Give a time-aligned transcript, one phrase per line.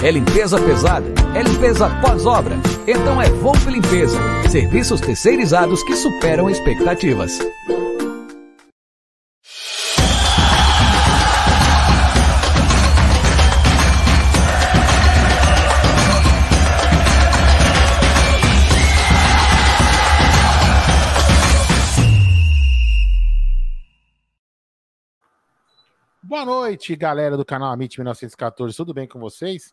[0.00, 2.54] É limpeza pesada, é limpeza pós-obra.
[2.86, 4.16] Então é Volpe Limpeza.
[4.48, 7.40] Serviços terceirizados que superam expectativas.
[26.22, 28.76] Boa noite, galera do canal Amit 1914.
[28.76, 29.72] Tudo bem com vocês?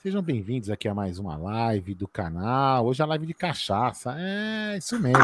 [0.00, 2.86] Sejam bem-vindos aqui a mais uma live do canal.
[2.86, 4.14] Hoje é a live de cachaça.
[4.16, 5.18] É isso mesmo.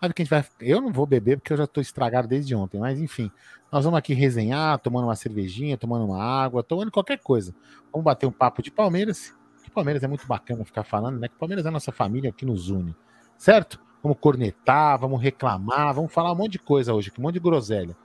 [0.00, 0.44] Sabe que a gente vai.
[0.60, 3.30] Eu não vou beber porque eu já estou estragado desde ontem, mas enfim.
[3.70, 7.54] Nós vamos aqui resenhar, tomando uma cervejinha, tomando uma água, tomando qualquer coisa.
[7.92, 9.32] Vamos bater um papo de Palmeiras.
[9.62, 11.28] Que Palmeiras é muito bacana ficar falando, né?
[11.28, 12.96] Que Palmeiras é a nossa família que nos une,
[13.38, 13.80] certo?
[14.02, 17.96] Vamos cornetar, vamos reclamar, vamos falar um monte de coisa hoje, um monte de groselha.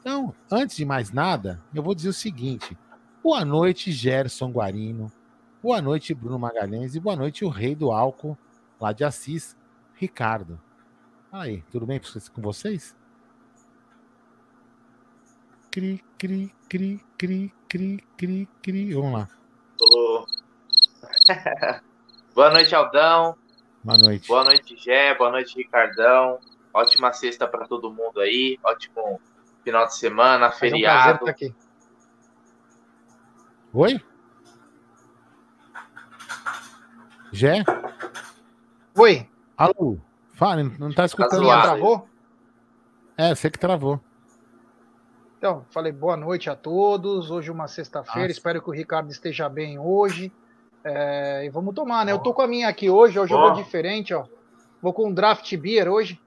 [0.00, 2.76] Então, antes de mais nada, eu vou dizer o seguinte:
[3.24, 5.10] boa noite, Gerson Guarino.
[5.66, 6.94] Boa noite, Bruno Magalhães.
[6.94, 8.38] E boa noite, o rei do álcool
[8.80, 9.56] lá de Assis,
[9.94, 10.60] Ricardo.
[11.32, 12.00] Aí, tudo bem
[12.32, 12.96] com vocês?
[15.68, 18.94] Cri, cri, cri, cri, cri, cri, cri.
[18.94, 19.28] Vamos lá.
[22.32, 23.36] boa noite, Aldão.
[23.82, 24.28] Boa noite.
[24.28, 25.16] Boa noite, Gé.
[25.16, 26.38] Boa noite, Ricardão.
[26.72, 28.56] Ótima sexta para todo mundo aí.
[28.62, 29.20] Ótimo
[29.64, 31.24] final de semana, feriado.
[31.24, 31.52] Um aqui.
[33.74, 34.00] Oi?
[37.36, 37.62] Jé?
[38.96, 39.28] Oi.
[39.58, 39.98] Alô?
[40.32, 41.46] Fala, não tá escutando.
[41.46, 42.08] Tá travou?
[43.14, 44.00] É, você que travou.
[45.36, 47.30] Então, falei boa noite a todos.
[47.30, 48.32] Hoje é uma sexta-feira.
[48.32, 50.32] Espero que o Ricardo esteja bem hoje.
[50.82, 52.12] É, e vamos tomar, né?
[52.12, 53.18] Eu tô com a minha aqui hoje.
[53.18, 53.36] Hoje oh.
[53.36, 54.24] eu vou diferente, ó.
[54.80, 56.18] Vou com um draft beer hoje.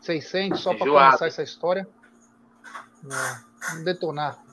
[0.00, 1.88] 600 só para começar essa história.
[3.04, 4.45] É, vamos detonar.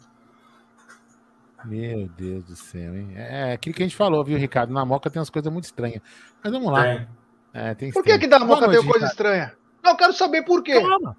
[1.65, 3.13] Meu Deus do céu, hein?
[3.15, 4.73] É, é aquilo que a gente falou, viu, Ricardo?
[4.73, 6.01] Na Moca tem umas coisas muito estranhas.
[6.43, 6.83] Mas vamos lá.
[6.83, 7.07] Tem.
[7.53, 9.53] É, tem por que, que da Moca tem coisa estranha?
[9.83, 10.81] Não, eu quero saber por quê.
[10.81, 11.17] Calma.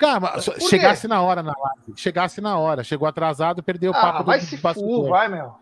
[0.00, 1.08] Calma, por chegasse quê?
[1.08, 1.92] na hora na live.
[1.94, 2.82] Chegasse na hora.
[2.82, 5.54] Chegou atrasado, perdeu o ah, papo vai do, se fu, vai, meu.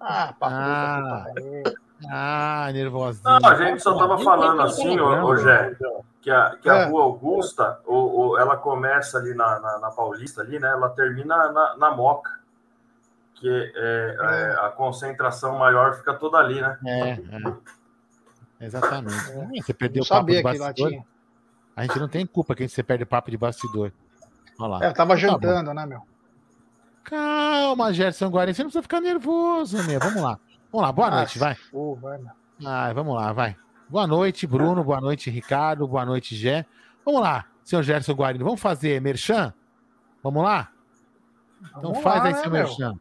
[0.00, 1.24] Ah, papo ah,
[2.08, 3.24] ah nervosinho.
[3.24, 5.76] Não, a gente só tava falando assim, ô, Jé,
[6.20, 6.84] que a, que a é.
[6.84, 10.68] Rua Augusta, ou, ou, ela começa ali na, na, na, Paulista, ali, né?
[10.68, 12.30] Ela termina na, na Moca.
[13.42, 16.78] Que é, é, a concentração maior fica toda ali, né?
[16.86, 18.66] É, é.
[18.66, 19.32] Exatamente.
[19.32, 19.60] É.
[19.60, 21.04] Você perdeu o papo de bastidor.
[21.74, 23.90] A gente não tem culpa que você perde o papo de bastidor.
[24.60, 24.84] Olha lá.
[24.84, 25.74] É, eu tava tá jantando, bom.
[25.74, 26.06] né, meu?
[27.02, 29.98] Calma, Gerson Guarani, você não precisa ficar nervoso, meu.
[29.98, 30.38] Vamos lá.
[30.70, 31.56] Vamos lá, boa ah, noite, vai.
[31.72, 32.20] Pô, vai
[32.64, 33.56] ah, vamos lá, vai.
[33.88, 34.84] Boa noite, Bruno.
[34.84, 35.88] Boa noite, Ricardo.
[35.88, 36.64] Boa noite, Gé.
[37.04, 38.44] Vamos lá, senhor Gerson Guarino.
[38.44, 39.52] Vamos fazer merchan?
[40.22, 40.70] Vamos lá?
[41.70, 43.00] Então vamos faz lá, aí, né, seu meu?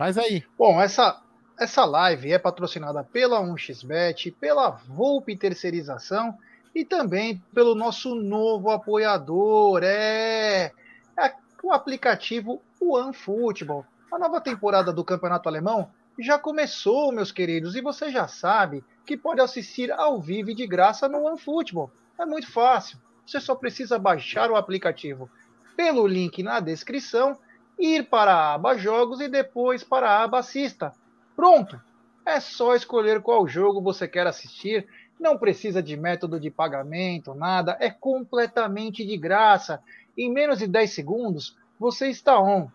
[0.00, 0.42] Faz aí.
[0.56, 1.20] Bom, essa,
[1.58, 6.38] essa live é patrocinada pela 1xBet, pela Volpe Terceirização
[6.74, 10.72] e também pelo nosso novo apoiador, é,
[11.18, 13.84] é o aplicativo OneFootball.
[14.10, 19.18] A nova temporada do Campeonato Alemão já começou, meus queridos, e você já sabe que
[19.18, 21.92] pode assistir ao vivo e de graça no OneFootball.
[22.18, 22.98] É muito fácil.
[23.26, 25.28] Você só precisa baixar o aplicativo
[25.76, 27.36] pelo link na descrição,
[27.80, 30.92] ir para a aba Jogos e depois para a aba Assista.
[31.34, 31.80] Pronto!
[32.24, 34.86] É só escolher qual jogo você quer assistir.
[35.18, 37.76] Não precisa de método de pagamento, nada.
[37.80, 39.82] É completamente de graça.
[40.16, 42.68] Em menos de 10 segundos, você está on.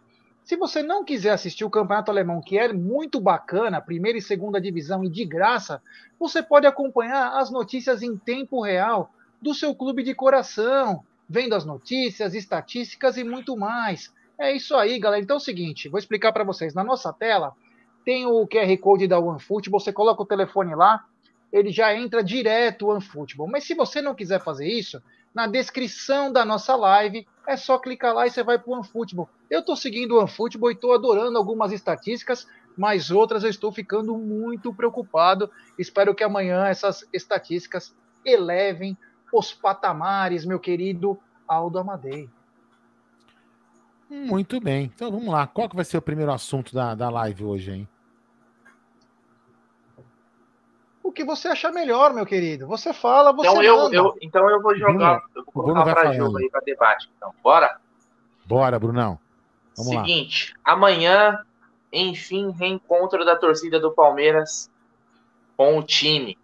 [0.43, 4.61] Se você não quiser assistir o Campeonato Alemão, que é muito bacana, primeira e segunda
[4.61, 5.81] divisão e de graça,
[6.19, 9.11] você pode acompanhar as notícias em tempo real
[9.41, 14.13] do seu clube de coração, vendo as notícias, estatísticas e muito mais.
[14.37, 15.23] É isso aí, galera.
[15.23, 16.73] Então é o seguinte, vou explicar para vocês.
[16.73, 17.53] Na nossa tela
[18.03, 21.05] tem o QR Code da OneFootball, você coloca o telefone lá,
[21.51, 23.47] ele já entra direto o OneFootball.
[23.47, 25.01] Mas se você não quiser fazer isso,
[25.33, 29.29] na descrição da nossa live é só clicar lá e você vai para o OneFootball.
[29.49, 32.47] Eu estou seguindo o OneFootball e estou adorando algumas estatísticas,
[32.77, 35.49] mas outras eu estou ficando muito preocupado.
[35.79, 38.97] Espero que amanhã essas estatísticas elevem
[39.31, 41.17] os patamares, meu querido
[41.47, 42.29] Aldo Amadei.
[44.09, 44.91] Muito bem.
[44.93, 45.47] Então vamos lá.
[45.47, 47.87] Qual que vai ser o primeiro assunto da, da live hoje, hein?
[51.15, 52.67] que você achar melhor, meu querido.
[52.67, 56.13] Você fala, você então eu, eu Então eu vou jogar, Bruno, eu vou colocar para
[56.13, 57.09] jogo aí, para debate.
[57.15, 57.79] Então, bora?
[58.45, 59.17] Bora, Brunão.
[59.75, 60.73] Vamos Seguinte, lá.
[60.73, 61.43] amanhã,
[61.91, 64.69] enfim, reencontro da torcida do Palmeiras
[65.57, 66.37] com o time.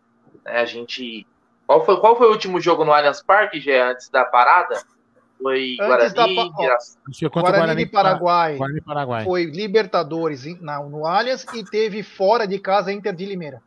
[0.45, 1.27] É, a gente.
[1.67, 4.81] Qual foi, qual foi o último jogo no Allianz Parque, já antes da parada?
[5.41, 6.43] Foi Antes Guarani, da...
[6.43, 6.49] Ó,
[7.41, 8.57] Guarani, Guarani Paraguai.
[8.57, 9.23] Guarani Paraguai.
[9.23, 13.61] Foi Libertadores no Allianz e teve fora de casa Inter de Limeira.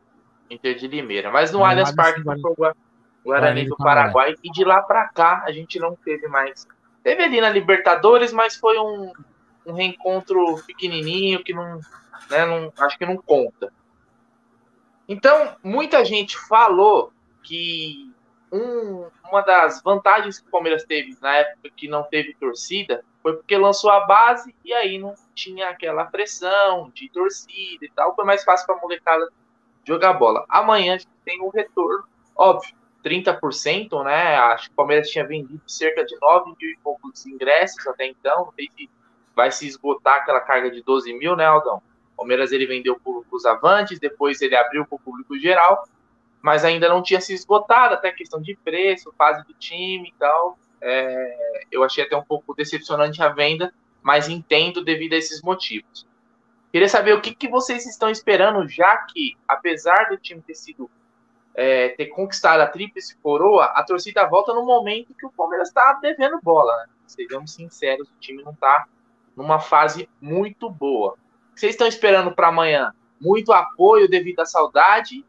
[0.49, 1.31] Inter de Limeira.
[1.31, 2.77] Mas no, no Allianz Parque foi o Guarani,
[3.25, 4.35] Guarani do Paraguai.
[4.43, 6.67] E de lá para cá a gente não teve mais.
[7.03, 9.13] Teve ali na Libertadores, mas foi um,
[9.67, 11.81] um reencontro pequenininho que não,
[12.31, 12.73] né, não.
[12.79, 13.73] Acho que não conta.
[15.09, 17.13] Então, muita gente falou
[17.43, 18.14] que
[18.55, 23.35] um, uma das vantagens que o Palmeiras teve na época que não teve torcida foi
[23.35, 28.15] porque lançou a base e aí não tinha aquela pressão de torcida e tal.
[28.15, 29.29] Foi mais fácil para a molecada
[29.85, 30.45] jogar bola.
[30.49, 32.05] Amanhã a gente tem um retorno,
[32.37, 32.75] óbvio,
[33.05, 34.37] 30%, né?
[34.37, 38.47] Acho que o Palmeiras tinha vendido cerca de 9 mil e poucos ingressos até então.
[38.47, 38.91] Não sei se
[39.35, 41.83] vai se esgotar aquela carga de 12 mil, né, Aldão?
[42.13, 45.85] O Palmeiras ele vendeu para os avantes, depois ele abriu para o público geral
[46.45, 50.59] mas ainda não tinha se esgotado, até questão de preço, fase do time e tal.
[50.79, 56.07] É, eu achei até um pouco decepcionante a venda, mas entendo devido a esses motivos.
[56.71, 60.91] Queria saber o que, que vocês estão esperando, já que, apesar do time ter sido
[61.55, 65.95] é, ter conquistado a tríplice coroa, a torcida volta no momento que o Palmeiras está
[65.95, 66.77] devendo bola.
[66.77, 66.89] Né?
[67.07, 68.85] Sejamos sinceros, o time não está
[69.35, 71.13] numa fase muito boa.
[71.13, 72.93] O que vocês estão esperando para amanhã?
[73.19, 75.25] Muito apoio devido à saudade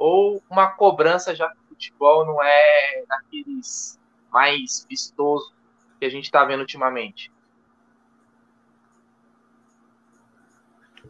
[0.00, 4.00] ou uma cobrança já que o futebol não é daqueles
[4.32, 5.52] mais vistosos
[5.98, 7.30] que a gente está vendo ultimamente.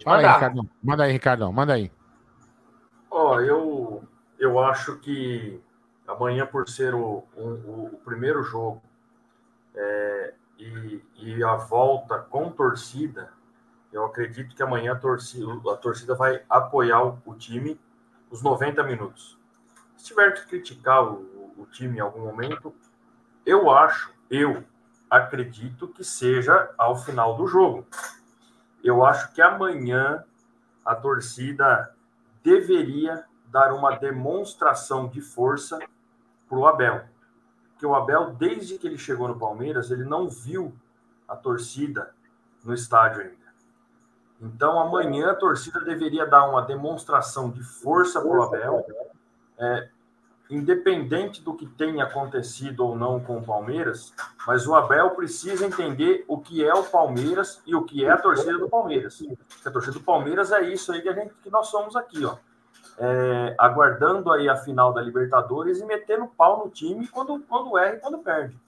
[0.05, 0.71] Manda aí, Ricardão.
[0.83, 1.53] Manda aí, Ricardão.
[1.53, 1.93] Manda aí.
[3.09, 4.05] Ó, oh, eu,
[4.41, 5.63] eu acho que
[6.09, 8.83] amanhã, por ser o, o, o primeiro jogo
[9.73, 13.33] é, e, e, a volta com torcida,
[13.93, 17.79] eu acredito que amanhã a torcida, a torcida vai apoiar o, o time
[18.31, 19.39] os 90 minutos.
[19.97, 22.75] Se tiver que criticar o, o time em algum momento,
[23.45, 24.65] eu acho, eu
[25.11, 27.87] acredito que seja ao final do jogo.
[28.83, 30.25] Eu acho que amanhã
[30.85, 31.95] a torcida
[32.43, 35.79] deveria dar uma demonstração de força
[36.49, 37.05] para o Abel.
[37.73, 40.75] Porque o Abel, desde que ele chegou no Palmeiras, ele não viu
[41.27, 42.15] a torcida
[42.65, 43.40] no estádio ainda.
[44.41, 48.87] Então, amanhã a torcida deveria dar uma demonstração de força para o Abel,
[49.59, 49.89] é,
[50.49, 54.15] independente do que tenha acontecido ou não com o Palmeiras,
[54.47, 58.17] mas o Abel precisa entender o que é o Palmeiras e o que é a
[58.17, 59.23] torcida do Palmeiras.
[59.65, 62.37] a torcida do Palmeiras é isso aí que, a gente, que nós somos aqui, ó.
[62.99, 67.97] É, aguardando aí a final da Libertadores e metendo pau no time quando, quando erra
[67.97, 68.59] e quando perde.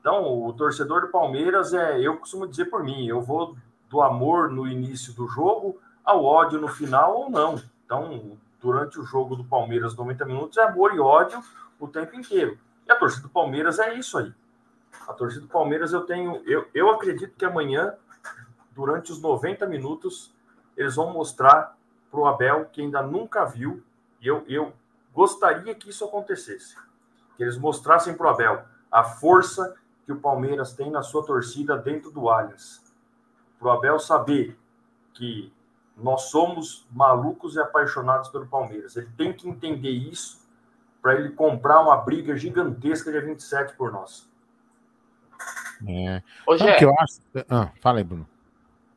[0.00, 3.56] Então, o torcedor do Palmeiras é, eu costumo dizer por mim, eu vou
[3.92, 7.62] do amor no início do jogo ao ódio no final ou não.
[7.84, 11.38] Então, durante o jogo do Palmeiras, 90 minutos, é amor e ódio
[11.78, 12.58] o tempo inteiro.
[12.88, 14.32] E a torcida do Palmeiras é isso aí.
[15.06, 16.42] A torcida do Palmeiras, eu tenho.
[16.46, 17.94] Eu, eu acredito que amanhã,
[18.70, 20.32] durante os 90 minutos,
[20.74, 21.76] eles vão mostrar
[22.10, 23.82] para o Abel, que ainda nunca viu,
[24.22, 24.72] e eu, eu
[25.12, 26.76] gostaria que isso acontecesse.
[27.36, 31.76] Que eles mostrassem para o Abel a força que o Palmeiras tem na sua torcida
[31.76, 32.81] dentro do Allianz
[33.62, 34.58] para o Abel saber
[35.14, 35.52] que
[35.96, 38.96] nós somos malucos e apaixonados pelo Palmeiras.
[38.96, 40.42] Ele tem que entender isso
[41.00, 44.28] para ele comprar uma briga gigantesca dia 27 por nós.
[45.86, 46.22] É.
[46.46, 46.76] Hoje é.
[46.76, 47.20] que eu acho.
[47.48, 48.28] Ah, fala aí, Bruno.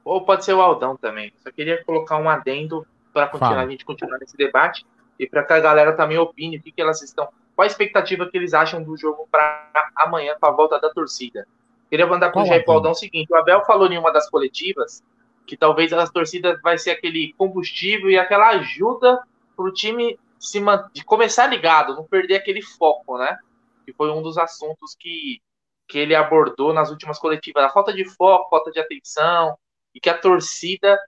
[0.04, 1.32] Ou pode ser o Aldão também.
[1.38, 4.86] Só queria colocar um adendo para continuar a gente continuar nesse debate
[5.18, 7.28] e para que a galera também opine o que, que elas estão.
[7.56, 11.48] Qual a expectativa que eles acham do jogo para amanhã com a volta da torcida?
[11.90, 15.04] Queria mandar para o Jair Paudão o seguinte: o Abel falou em uma das coletivas
[15.46, 19.22] que talvez as torcidas vai ser aquele combustível e aquela ajuda
[19.56, 20.60] para o time se
[20.94, 23.38] de começar ligado, não perder aquele foco, né?
[23.86, 25.42] Que foi um dos assuntos que,
[25.88, 29.58] que ele abordou nas últimas coletivas, a falta de foco, falta de atenção,
[29.94, 31.00] e que a torcida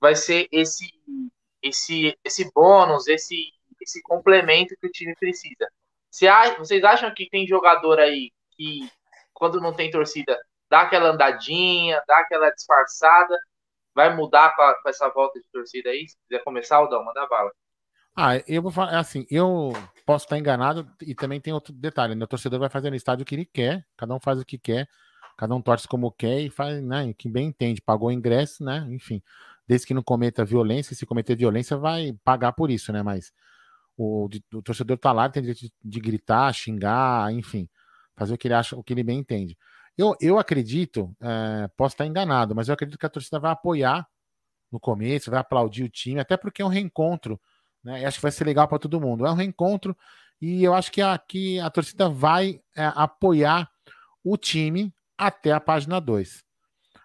[0.00, 0.90] vai ser esse
[1.62, 5.68] esse esse bônus, esse esse complemento que o time precisa.
[6.58, 8.88] Vocês acham que tem jogador aí que
[9.34, 10.38] quando não tem torcida,
[10.70, 13.38] dá aquela andadinha, dá aquela disfarçada.
[13.94, 16.08] Vai mudar com, essa volta de torcida aí?
[16.08, 17.52] Se quiser começar, Aldão, manda bala.
[18.16, 19.72] Ah, eu vou falar assim, eu
[20.06, 22.24] posso estar enganado e também tem outro detalhe, né?
[22.24, 24.56] O torcedor vai fazer no estádio o que ele quer, cada um faz o que
[24.56, 24.88] quer,
[25.36, 28.86] cada um torce como quer e faz, né, que bem entende, pagou o ingresso, né?
[28.90, 29.20] Enfim,
[29.66, 33.02] desde que não cometa violência, se cometer violência vai pagar por isso, né?
[33.02, 33.32] Mas
[33.96, 37.68] o, o torcedor tá lá, tem direito de, de, gritar, xingar, enfim,
[38.16, 39.56] fazer o que ele acha, o que ele bem entende.
[39.96, 44.06] Eu, eu acredito, é, posso estar enganado, mas eu acredito que a torcida vai apoiar
[44.70, 47.40] no começo, vai aplaudir o time, até porque é um reencontro,
[47.82, 48.02] né?
[48.02, 49.26] E acho que vai ser legal para todo mundo.
[49.26, 49.96] É um reencontro
[50.40, 53.70] e eu acho que a, que a torcida vai é, apoiar
[54.24, 56.42] o time até a página 2.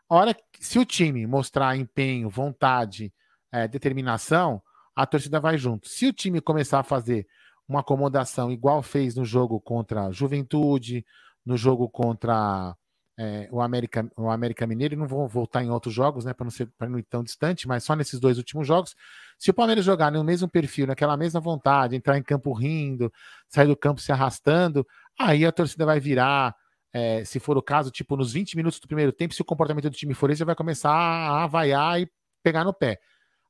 [0.09, 3.13] A se o time mostrar empenho, vontade,
[3.51, 4.61] é, determinação,
[4.95, 5.87] a torcida vai junto.
[5.87, 7.27] Se o time começar a fazer
[7.69, 11.05] uma acomodação igual fez no jogo contra a Juventude,
[11.45, 12.75] no jogo contra
[13.15, 16.45] é, o, América, o América Mineiro, e não vou voltar em outros jogos, né, para
[16.45, 18.95] não ser não ir tão distante, mas só nesses dois últimos jogos.
[19.38, 23.13] Se o Palmeiras jogar no mesmo perfil, naquela mesma vontade, entrar em campo rindo,
[23.47, 24.85] sair do campo se arrastando,
[25.17, 26.55] aí a torcida vai virar,
[26.91, 29.89] é, se for o caso, tipo, nos 20 minutos do primeiro tempo, se o comportamento
[29.89, 32.09] do time for esse, vai começar a avaiar e
[32.41, 32.99] pegar no pé.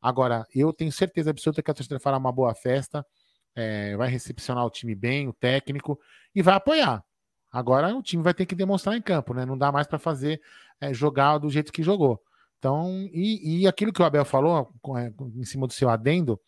[0.01, 3.05] Agora, eu tenho certeza absoluta que a torcida fará uma boa festa,
[3.55, 5.99] é, vai recepcionar o time bem, o técnico,
[6.33, 7.03] e vai apoiar.
[7.51, 9.45] Agora o time vai ter que demonstrar em campo, né?
[9.45, 10.41] Não dá mais para fazer
[10.79, 12.21] é, jogar do jeito que jogou.
[12.59, 16.39] Então, e, e aquilo que o Abel falou, é, em cima do seu adendo,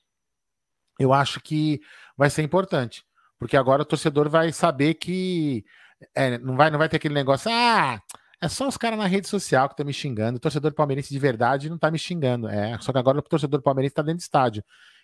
[0.99, 1.79] eu acho que
[2.15, 3.03] vai ser importante.
[3.39, 5.65] Porque agora o torcedor vai saber que
[6.15, 7.99] é, não, vai, não vai ter aquele negócio, ah,
[8.41, 10.37] é só os caras na rede social que estão me xingando.
[10.37, 12.47] O torcedor palmeirense de verdade não está me xingando.
[12.47, 14.63] É, só que agora o torcedor palmeirense está dentro do estádio.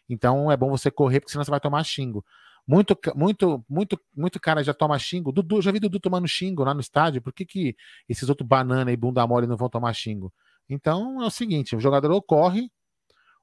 [0.09, 2.23] Então é bom você correr, porque senão você vai tomar xingo.
[2.67, 5.31] Muito, muito, muito, muito cara já toma xingo.
[5.31, 7.21] Dudu, já vi Dudu tomando xingo lá no estádio.
[7.21, 7.75] Por que, que
[8.09, 10.33] esses outros banana e bunda mole não vão tomar xingo?
[10.69, 12.69] Então é o seguinte: o jogador ou corre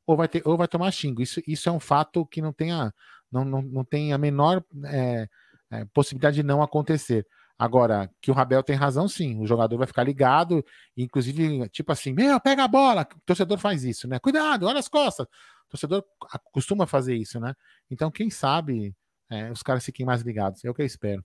[0.06, 1.23] ou vai, ter, ou vai tomar xingo.
[1.23, 2.92] Isso, isso é um fato que não tem a,
[3.33, 5.28] não, não, não tem a menor é,
[5.71, 7.26] é, possibilidade de não acontecer.
[7.59, 9.40] Agora, que o Rabel tem razão, sim.
[9.40, 10.64] O jogador vai ficar ligado,
[10.97, 13.06] inclusive, tipo assim, meu, pega a bola.
[13.16, 14.18] O torcedor faz isso, né?
[14.18, 15.26] Cuidado, olha as costas.
[15.75, 16.04] O torcedor
[16.52, 17.52] costuma fazer isso, né?
[17.90, 18.95] Então, quem sabe
[19.28, 20.64] é, os caras fiquem mais ligados.
[20.64, 21.25] É o que eu espero.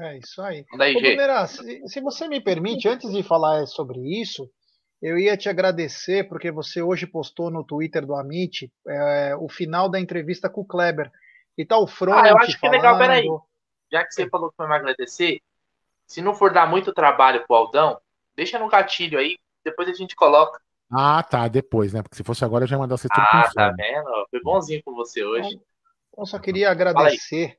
[0.00, 0.64] É isso aí.
[0.76, 4.50] Daí, Ô, se, se você me permite, antes de falar sobre isso,
[5.00, 9.88] eu ia te agradecer porque você hoje postou no Twitter do Amit é, o final
[9.88, 11.08] da entrevista com o Kleber.
[11.56, 12.24] E tá o Front.
[12.24, 13.26] Ah, eu acho que é legal, peraí.
[13.92, 15.40] Já que você falou que foi me agradecer,
[16.04, 18.00] se não for dar muito trabalho pro Aldão,
[18.34, 20.60] deixa no gatilho aí, depois a gente coloca.
[20.90, 22.02] Ah, tá, depois, né?
[22.02, 24.26] Porque se fosse agora eu já ia mandar você tudo Ah, tá vendo?
[24.28, 25.48] Foi bonzinho com você hoje.
[25.48, 27.58] Então, eu só queria agradecer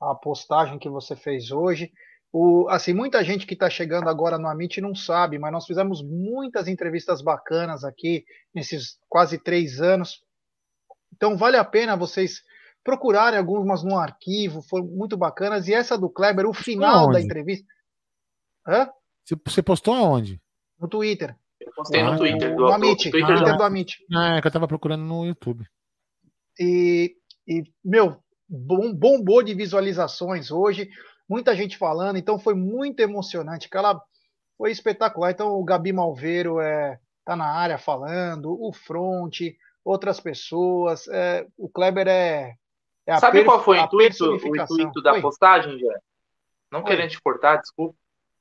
[0.00, 1.92] a postagem que você fez hoje.
[2.32, 6.02] O, assim, muita gente que está chegando agora no Amit não sabe, mas nós fizemos
[6.02, 10.24] muitas entrevistas bacanas aqui nesses quase três anos.
[11.12, 12.42] Então vale a pena vocês
[12.82, 15.68] procurarem algumas no arquivo, foram muito bacanas.
[15.68, 17.66] E essa do Kleber, o final da entrevista.
[18.66, 18.88] Hã?
[19.44, 20.40] Você postou aonde?
[20.80, 21.36] No Twitter.
[21.82, 23.04] Postei ah, no Twitter do, do Amit.
[23.04, 23.96] Do, Twitter ah, do Amit.
[24.14, 25.66] Ah, é que eu tava procurando no YouTube.
[26.58, 27.14] E,
[27.46, 28.16] e meu,
[28.48, 30.88] bom, bombou de visualizações hoje.
[31.28, 33.66] Muita gente falando, então foi muito emocionante.
[33.66, 34.00] Aquela
[34.56, 35.30] foi espetacular.
[35.30, 39.40] Então o Gabi Malveiro é, tá na área falando, o Front,
[39.84, 41.08] outras pessoas.
[41.08, 42.54] É, o Kleber é
[43.06, 45.22] é Sabe qual foi o intuito, o intuito da foi?
[45.22, 45.98] postagem, Jé?
[46.70, 46.90] Não foi.
[46.90, 47.96] querendo te cortar, desculpa.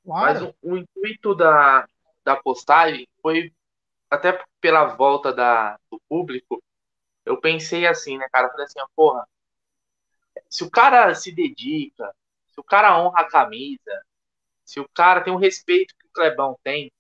[0.06, 0.34] Claro.
[0.34, 1.88] Mas o, o, intuito da,
[2.24, 3.54] da postagem foi,
[4.10, 6.62] até pela volta da, do público,
[7.26, 8.50] eu pensei assim, né, cara?
[8.50, 9.28] Falei assim, porra,
[10.50, 12.14] se o cara se dedica,
[12.50, 14.06] se o cara honra a camisa,
[14.66, 16.92] se o cara tem o respeito que o Clebão tem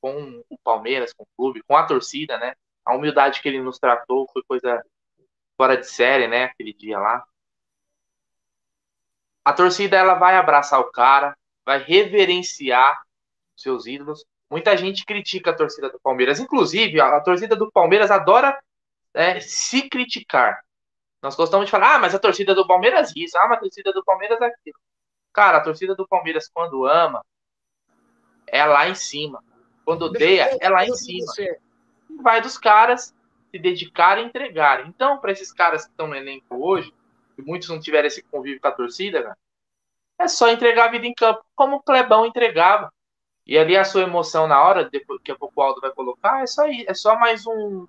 [0.00, 2.54] com o Palmeiras, com o clube, com a torcida, né?
[2.84, 4.82] A humildade que ele nos tratou foi coisa
[5.56, 6.44] fora de série, né?
[6.44, 7.24] Aquele dia lá.
[9.44, 13.02] A torcida ela vai abraçar o cara, vai reverenciar
[13.56, 14.24] seus ídolos.
[14.50, 16.40] Muita gente critica a torcida do Palmeiras.
[16.40, 18.58] Inclusive, a, a torcida do Palmeiras adora
[19.12, 20.62] é, se criticar.
[21.22, 23.92] Nós gostamos de falar, ah, mas a torcida do Palmeiras isso, ah, mas a torcida
[23.92, 24.78] do Palmeiras aquilo.
[25.32, 27.24] Cara, a torcida do Palmeiras, quando ama,
[28.46, 29.42] é lá em cima.
[29.84, 31.32] Quando odeia, é lá em cima.
[32.22, 33.14] Vai dos caras
[33.50, 34.86] se dedicar e entregar.
[34.86, 36.92] Então, para esses caras que estão no elenco hoje,
[37.34, 39.38] que muitos não tiveram esse convívio com a torcida, cara,
[40.18, 42.92] é só entregar a vida em campo, como o Clebão entregava.
[43.48, 46.42] E ali a sua emoção na hora, depois que a pouco o Aldo vai colocar,
[46.42, 47.86] é só, é só mais um,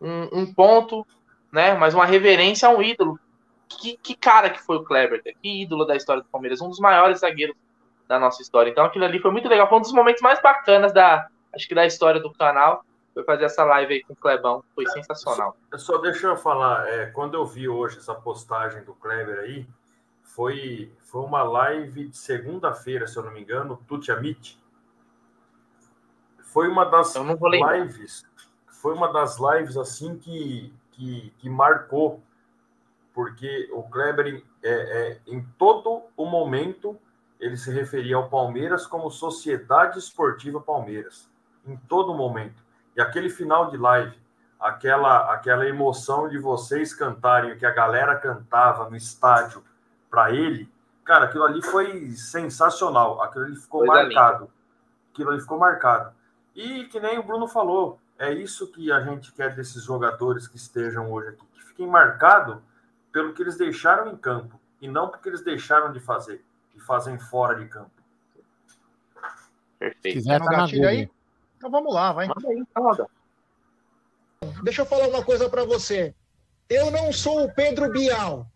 [0.00, 1.06] um, um, ponto,
[1.52, 1.74] né?
[1.74, 3.20] Mais uma reverência a um ídolo.
[3.68, 6.78] Que, que cara que foi o Kleber, que ídolo da história do Palmeiras, um dos
[6.78, 7.54] maiores zagueiros
[8.08, 8.70] da nossa história.
[8.70, 11.74] Então aquilo ali foi muito legal, foi um dos momentos mais bacanas da, acho que
[11.74, 14.64] da história do canal foi fazer essa live aí com o Clebão.
[14.74, 15.56] Foi sensacional.
[15.72, 19.66] Só, só deixa eu falar, é, quando eu vi hoje essa postagem do Kleber aí,
[20.34, 24.60] foi, foi uma live de segunda-feira, se eu não me engano, Tuti Amit.
[26.42, 28.26] Foi uma das lives.
[28.66, 32.20] Foi uma das lives assim que, que, que marcou,
[33.14, 36.98] porque o Kleber, é, é, em todo o momento,
[37.38, 41.30] ele se referia ao Palmeiras como Sociedade Esportiva Palmeiras,
[41.64, 42.60] em todo momento.
[42.96, 44.18] E aquele final de live,
[44.58, 49.62] aquela, aquela emoção de vocês cantarem, que a galera cantava no estádio
[50.14, 50.70] para ele,
[51.04, 53.20] cara, aquilo ali foi sensacional.
[53.20, 54.44] Aquilo ali ficou Coisa marcado.
[54.44, 54.52] Linda.
[55.12, 56.14] Aquilo ali ficou marcado.
[56.54, 60.56] E que nem o Bruno falou, é isso que a gente quer desses jogadores que
[60.56, 62.58] estejam hoje aqui, que fiquem marcados
[63.12, 66.44] pelo que eles deixaram em campo e não porque eles deixaram de fazer
[66.76, 67.90] e fazem fora de campo.
[69.80, 70.18] Perfeito.
[70.18, 71.10] Quiser tá gatilho aí?
[71.56, 72.28] Então vamos lá, vai.
[74.62, 76.14] Deixa eu falar uma coisa para você.
[76.68, 78.46] Eu não sou o Pedro Bial,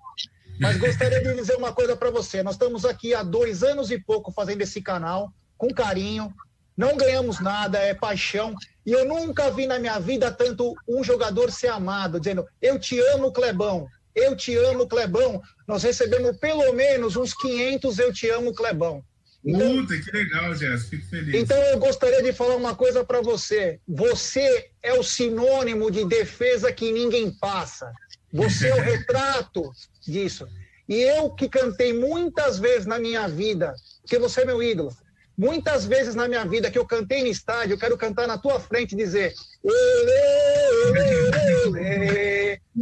[0.60, 2.42] mas gostaria de dizer uma coisa para você.
[2.42, 6.32] Nós estamos aqui há dois anos e pouco fazendo esse canal, com carinho.
[6.76, 8.54] Não ganhamos nada, é paixão.
[8.86, 12.98] E eu nunca vi na minha vida tanto um jogador ser amado, dizendo: Eu te
[13.00, 13.88] amo, Clebão.
[14.14, 15.40] Eu te amo, Clebão.
[15.66, 19.02] Nós recebemos pelo menos uns 500 Eu te amo, Clebão.
[19.44, 20.90] Então, Puta, que legal, Jéssica.
[20.90, 21.34] Fico feliz.
[21.34, 23.80] Então eu gostaria de falar uma coisa para você.
[23.86, 27.92] Você é o sinônimo de defesa que ninguém passa.
[28.32, 29.70] Você é o retrato
[30.10, 30.48] disso.
[30.88, 33.74] E eu que cantei muitas vezes na minha vida,
[34.06, 34.90] que você é meu ídolo,
[35.36, 38.58] muitas vezes na minha vida que eu cantei no estádio, eu quero cantar na tua
[38.58, 39.34] frente e dizer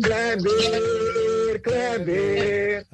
[0.03, 0.47] Kleber,
[1.63, 2.87] Kleber,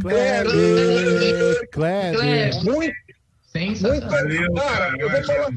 [0.00, 2.94] Kleber, Kleber, muito
[3.80, 5.50] muito, cara, eu vou, falar,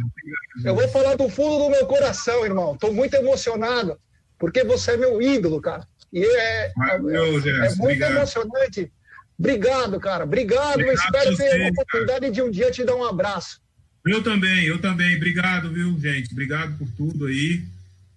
[0.66, 2.76] eu vou falar do fundo do meu coração, irmão.
[2.76, 4.00] Estou muito emocionado,
[4.38, 5.88] porque você é meu ídolo, cara.
[6.12, 8.16] E é, Valeu, é, é muito obrigado.
[8.16, 8.92] emocionante.
[9.38, 10.24] Obrigado, cara.
[10.24, 10.76] Obrigado.
[10.76, 12.32] obrigado espero você, ter a oportunidade cara.
[12.32, 13.62] de um dia te dar um abraço.
[14.06, 15.16] Eu também, eu também.
[15.16, 16.32] Obrigado, viu, gente?
[16.32, 17.64] Obrigado por tudo aí.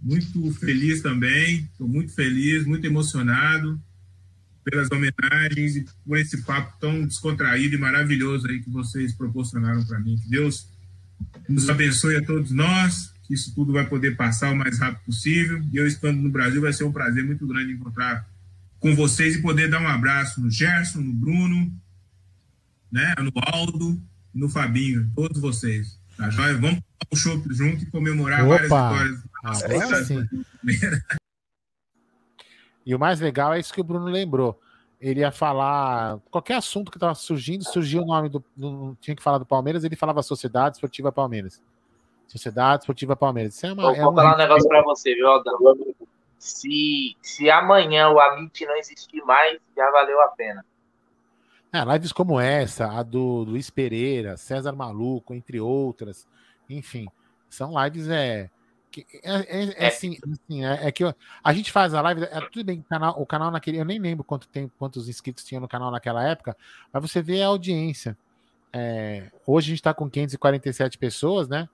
[0.00, 1.68] Muito feliz também.
[1.72, 3.78] Estou muito feliz, muito emocionado
[4.64, 9.98] pelas homenagens e por esse papo tão descontraído e maravilhoso aí que vocês proporcionaram para
[9.98, 10.16] mim.
[10.16, 10.68] Que Deus
[11.48, 15.62] nos abençoe a todos nós, isso tudo vai poder passar o mais rápido possível.
[15.72, 18.28] E eu estando no Brasil vai ser um prazer muito grande encontrar
[18.80, 21.72] com vocês e poder dar um abraço no Gerson, no Bruno,
[22.90, 24.02] né, no Aldo,
[24.34, 25.98] no Fabinho, todos vocês.
[26.16, 26.80] Tá Vamos tomar
[27.12, 29.62] um show junto e comemorar Opa, várias vitórias.
[29.64, 30.28] Agora sim.
[32.84, 34.60] E o mais legal é isso que o Bruno lembrou.
[35.00, 39.22] Ele ia falar qualquer assunto que estava surgindo, surgiu o nome do, do, Tinha que
[39.22, 41.62] falar do Palmeiras, ele falava Sociedade Esportiva Palmeiras.
[42.30, 43.56] Sociedade Esportiva Palmeiras.
[43.56, 45.58] Isso é uma, vou, é um falar um negócio para você, viu, Aldão?
[46.38, 50.64] Se, se amanhã o Amit não existir mais, já valeu a pena.
[51.72, 56.26] É, lives como essa, a do Luiz Pereira, César Maluco, entre outras,
[56.68, 57.08] enfim,
[57.48, 58.48] são lives é,
[58.96, 62.24] é, é, é, é, assim, assim é, é, que eu, a gente faz a live,
[62.24, 65.44] é, tudo bem, o canal, o canal naquele, eu nem lembro quanto tem, quantos inscritos
[65.44, 66.56] tinha no canal naquela época,
[66.92, 68.16] mas você vê a audiência.
[68.72, 71.68] É, hoje a gente está com 547 pessoas, né?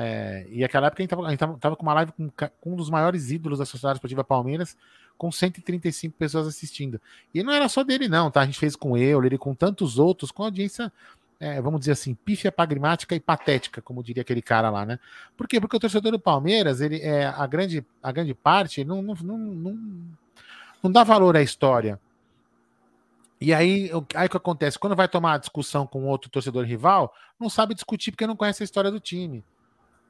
[0.00, 2.30] É, e aquela época a gente, tava, a gente tava, tava com uma live com,
[2.30, 4.76] com, um dos maiores ídolos da Sociedade Esportiva Palmeiras,
[5.16, 7.00] com 135 pessoas assistindo.
[7.34, 8.42] E não era só dele, não, tá?
[8.42, 10.92] A gente fez com eu, ele com tantos outros, com audiência
[11.40, 14.98] é, vamos dizer assim, pífia, pragmática e patética, como diria aquele cara lá, né?
[15.36, 15.60] Por quê?
[15.60, 19.38] Porque o torcedor do Palmeiras, ele é a grande, a grande parte, não, não, não,
[19.38, 19.78] não,
[20.82, 22.00] não dá valor à história.
[23.40, 24.78] E aí, aí o que acontece?
[24.78, 28.64] Quando vai tomar discussão com outro torcedor rival, não sabe discutir porque não conhece a
[28.64, 29.44] história do time.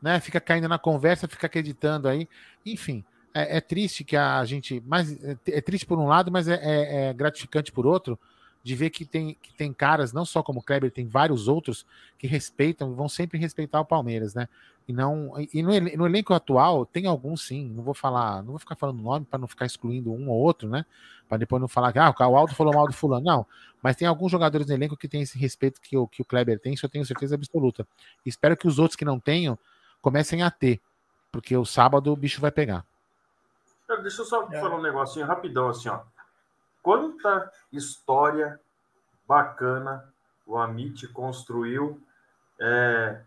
[0.01, 0.21] Né?
[0.21, 2.29] Fica caindo na conversa, fica acreditando aí.
[2.65, 4.83] Enfim, é, é triste que a gente.
[4.87, 8.19] Mas, é, é, triste por um lado, mas é, é, é gratificante por outro
[8.63, 11.87] de ver que tem, que tem caras, não só como o Kleber, tem vários outros
[12.19, 14.49] que respeitam, vão sempre respeitar o Palmeiras, né?
[14.87, 18.59] E não e no, no elenco atual tem alguns sim, não vou falar, não vou
[18.59, 20.85] ficar falando nome para não ficar excluindo um ou outro, né?
[21.29, 23.47] Para depois não falar que ah, o Aldo falou mal do fulano, não.
[23.83, 26.59] Mas tem alguns jogadores no elenco que tem esse respeito que o, que o Kleber
[26.59, 27.87] tem, isso eu tenho certeza absoluta.
[28.25, 29.59] Espero que os outros que não tenham
[30.01, 30.81] comecem a ter,
[31.31, 32.85] porque o sábado o bicho vai pegar.
[34.03, 36.01] Deixa eu só falar um negocinho rapidão assim, ó
[36.89, 38.59] quanta história
[39.27, 40.11] bacana
[40.47, 42.03] o Amit construiu
[42.59, 43.21] é,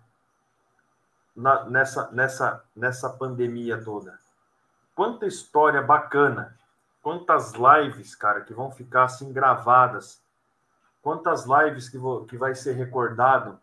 [1.36, 4.20] na, nessa, nessa, nessa pandemia toda.
[4.96, 6.58] Quanta história bacana.
[7.04, 10.20] Quantas lives, cara, que vão ficar assim gravadas.
[11.04, 13.60] Quantas lives que, vou, que vai ser recordado.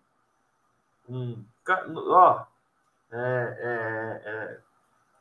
[1.09, 1.45] Um,
[2.07, 2.45] ó,
[3.11, 4.59] é, é, é,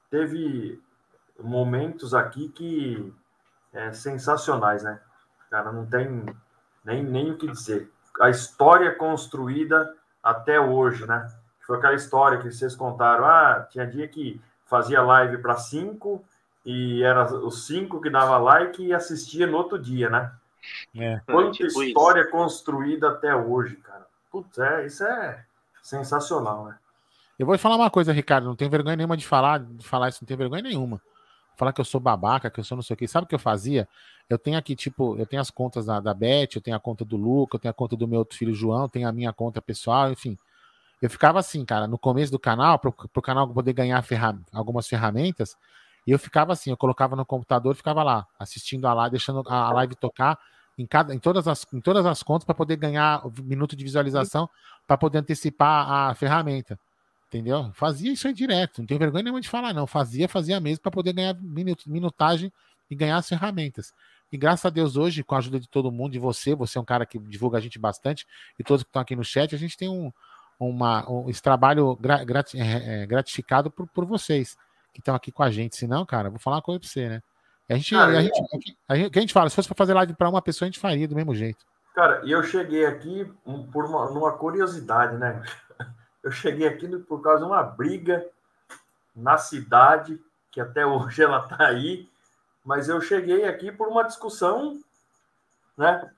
[0.09, 0.81] teve
[1.39, 3.13] momentos aqui que
[3.73, 4.99] é, sensacionais, né?
[5.49, 6.25] Cara, não tem
[6.83, 7.89] nem, nem o que dizer.
[8.19, 11.27] A história construída até hoje, né?
[11.65, 13.25] Foi aquela história que vocês contaram.
[13.25, 16.23] Ah, tinha dia que fazia live para cinco
[16.65, 20.31] e era os cinco que dava like e assistia no outro dia, né?
[20.95, 21.21] É.
[21.25, 22.31] Quanta tipo história isso.
[22.31, 24.05] construída até hoje, cara.
[24.29, 25.45] Putz, é, isso é
[25.81, 26.77] sensacional, né?
[27.37, 30.19] Eu vou falar uma coisa, Ricardo, não tenho vergonha nenhuma de falar, de falar isso,
[30.21, 31.01] não tenho vergonha nenhuma.
[31.55, 33.07] Falar que eu sou babaca, que eu sou não sei o que.
[33.07, 33.87] Sabe o que eu fazia?
[34.29, 37.05] Eu tenho aqui, tipo, eu tenho as contas da, da Beth, eu tenho a conta
[37.05, 39.61] do Luca, eu tenho a conta do meu outro filho João, tenho a minha conta
[39.61, 40.37] pessoal, enfim.
[41.01, 44.03] Eu ficava assim, cara, no começo do canal, para o canal poder ganhar
[44.51, 45.55] algumas ferramentas,
[46.07, 49.43] e eu ficava assim, eu colocava no computador e ficava lá, assistindo a live, deixando
[49.47, 50.39] a live tocar
[50.77, 54.49] em, cada, em, todas, as, em todas as contas para poder ganhar minuto de visualização,
[54.87, 56.79] para poder antecipar a ferramenta.
[57.27, 57.71] Entendeu?
[57.73, 59.85] Fazia isso aí direto, não tenho vergonha nenhuma de falar, não.
[59.85, 61.35] Fazia, fazia mesmo para poder ganhar
[61.85, 62.51] minutagem
[62.89, 63.93] e ganhar as ferramentas.
[64.31, 66.81] E graças a Deus, hoje, com a ajuda de todo mundo, de você, você é
[66.81, 68.25] um cara que divulga a gente bastante,
[68.57, 70.11] e todos que estão aqui no chat, a gente tem um,
[70.59, 74.57] uma, um, esse trabalho grati, é, é, gratificado por, por vocês
[74.93, 75.75] que estão aqui com a gente.
[75.75, 77.21] Senão, cara, vou falar uma coisa para você, né?
[77.69, 78.41] A gente, cara, a, gente,
[78.87, 80.79] a, gente, a gente fala, se fosse para fazer live para uma pessoa, a gente
[80.79, 81.65] faria do mesmo jeito.
[81.93, 83.29] Cara, e eu cheguei aqui
[83.73, 85.41] por uma, numa curiosidade, né?
[86.27, 88.27] Eu cheguei aqui por causa de uma briga
[89.15, 90.19] na cidade,
[90.51, 92.09] que até hoje ela está aí,
[92.65, 94.77] mas eu cheguei aqui por uma discussão,
[95.77, 96.11] né?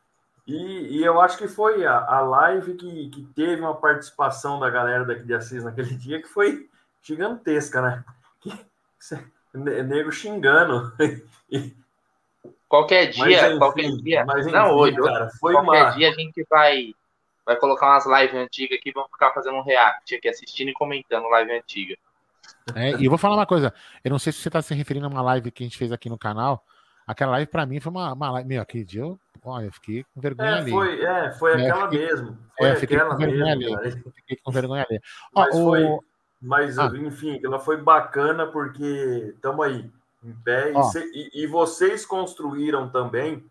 [0.47, 4.67] E, e eu acho que foi a, a live que, que teve uma participação da
[4.67, 6.67] galera daqui de Assis naquele dia que foi
[7.03, 8.03] gigantesca, né?
[8.99, 9.15] Que,
[9.53, 10.91] nego xingando.
[12.67, 14.25] Qualquer dia, enfim, qualquer dia.
[14.37, 15.89] Enfim, não, hoje, cara, foi qualquer uma...
[15.91, 16.93] dia a gente vai
[17.49, 20.73] vai colocar umas lives antigas aqui e vamos ficar fazendo um react aqui, assistindo e
[20.73, 21.95] comentando live antiga.
[22.75, 25.07] É, e eu vou falar uma coisa, eu não sei se você está se referindo
[25.07, 26.63] a uma live que a gente fez aqui no canal.
[27.07, 28.47] Aquela live para mim foi uma, uma live.
[28.47, 30.71] Meu, aquele dia eu, olha, eu fiquei com vergonha é, ali.
[30.71, 32.37] Foi, é, foi é, aquela fiquei, mesmo.
[32.55, 34.03] Foi é, fiquei aquela com vergonha mesmo, ali.
[34.13, 35.01] Fiquei com vergonha ali.
[35.33, 35.63] Ó, mas, o...
[35.63, 35.99] foi,
[36.39, 36.91] mas ah.
[36.95, 39.91] enfim, ela foi bacana porque estamos aí,
[40.23, 40.71] em pé.
[40.71, 43.43] E, se, e, e, vocês construíram também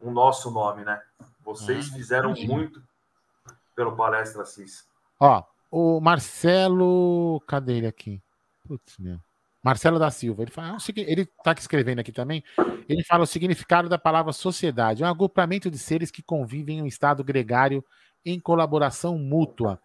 [0.00, 0.98] o nosso nome, né?
[1.44, 2.54] Vocês ah, fizeram imagina.
[2.54, 2.82] muito
[3.74, 4.86] pelo Palestra CIS.
[5.20, 7.40] Ó, o Marcelo.
[7.46, 8.22] Cadê ele aqui?
[8.66, 9.18] Putz, meu.
[9.64, 12.44] Marcelo da Silva, ele fala, ah, ele está escrevendo aqui também.
[12.86, 16.82] Ele fala o significado da palavra sociedade, é um agrupamento de seres que convivem em
[16.82, 17.82] um estado gregário
[18.26, 19.80] em colaboração mútua,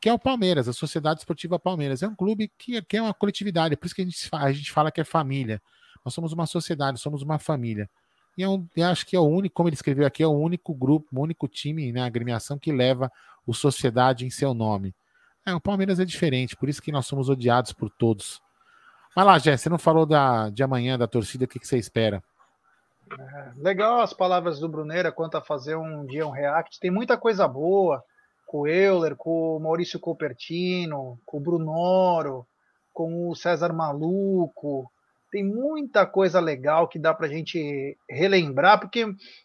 [0.00, 2.04] que é o Palmeiras, a Sociedade Esportiva Palmeiras.
[2.04, 4.52] É um clube que, que é uma coletividade, é por isso que a gente, a
[4.52, 5.60] gente fala que é família.
[6.04, 7.90] Nós somos uma sociedade, somos uma família.
[8.36, 10.74] E é um, acho que é o único, como ele escreveu aqui, é o único
[10.74, 13.10] grupo, o único time, né, agremiação que leva
[13.46, 14.94] o Sociedade em seu nome.
[15.44, 18.42] É, o Palmeiras é diferente, por isso que nós somos odiados por todos.
[19.14, 21.78] Mas lá, Jé, você não falou da, de amanhã, da torcida, o que, que você
[21.78, 22.22] espera?
[23.10, 26.78] É, legal as palavras do Bruneira quanto a fazer um dia um react.
[26.80, 28.04] Tem muita coisa boa
[28.44, 32.46] com o Euler, com o Maurício Copertino, com o Brunoro,
[32.92, 34.90] com o César Maluco,
[35.36, 39.04] tem muita coisa legal que dá para a gente relembrar, porque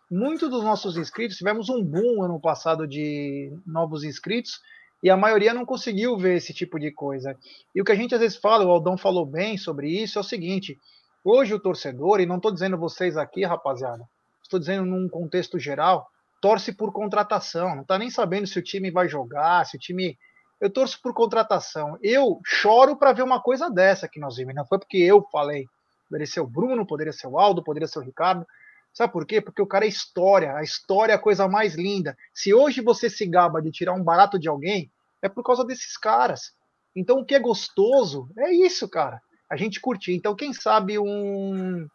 [0.09, 4.61] muitos dos nossos inscritos tivemos um boom ano passado de novos inscritos
[5.03, 7.37] e a maioria não conseguiu ver esse tipo de coisa.
[7.75, 10.21] E o que a gente às vezes fala, o Aldão falou bem sobre isso, é
[10.21, 10.77] o seguinte:
[11.25, 14.05] hoje o torcedor, e não estou dizendo vocês aqui, rapaziada,
[14.41, 16.07] estou dizendo num contexto geral,
[16.41, 20.17] torce por contratação, não está nem sabendo se o time vai jogar, se o time.
[20.57, 21.97] Eu torço por contratação.
[22.01, 24.53] Eu choro para ver uma coisa dessa que nós vimos.
[24.53, 25.65] Não foi porque eu falei
[26.11, 28.45] poderia ser o Bruno, poderia ser o Aldo, poderia ser o Ricardo.
[28.93, 29.39] Sabe por quê?
[29.39, 30.53] Porque o cara é história.
[30.55, 32.17] A história é a coisa mais linda.
[32.33, 35.95] Se hoje você se gaba de tirar um barato de alguém, é por causa desses
[35.97, 36.53] caras.
[36.93, 39.21] Então o que é gostoso é isso, cara.
[39.49, 40.13] A gente curtir.
[40.13, 41.87] Então, quem sabe um,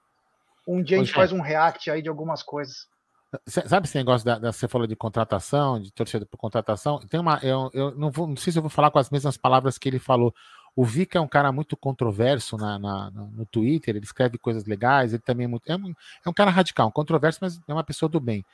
[0.67, 2.87] um dia a gente faz um react aí de algumas coisas.
[3.47, 7.01] Sabe esse negócio da, da, você falou de contratação, de torcida por contratação?
[7.01, 9.37] Tem uma, eu, eu não, vou, não sei se eu vou falar com as mesmas
[9.37, 10.35] palavras que ele falou,
[10.77, 15.15] o Vika é um cara muito controverso na, na, no Twitter, ele escreve coisas legais,
[15.15, 17.83] ele também é, muito, é, um, é um cara radical, um controverso, mas é uma
[17.83, 18.45] pessoa do bem.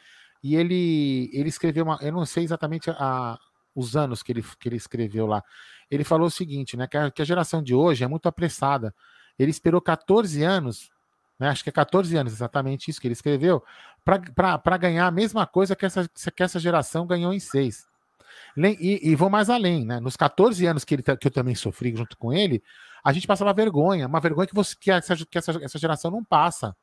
[0.40, 1.98] E ele, ele escreveu uma.
[2.00, 3.38] Eu não sei exatamente a,
[3.74, 5.42] os anos que ele, que ele escreveu lá.
[5.90, 6.86] Ele falou o seguinte, né?
[6.86, 8.94] Que a, que a geração de hoje é muito apressada.
[9.36, 10.90] Ele esperou 14 anos,
[11.38, 13.64] né, acho que é 14 anos exatamente isso que ele escreveu,
[14.04, 17.88] para ganhar a mesma coisa que essa, que essa geração ganhou em seis.
[18.56, 19.98] E, e, vou mais além, né?
[19.98, 22.62] Nos 14 anos que, ele, que eu também sofri junto com ele,
[23.02, 26.22] a gente passava vergonha, uma vergonha que, você, que, essa, que essa, essa geração não
[26.22, 26.76] passa.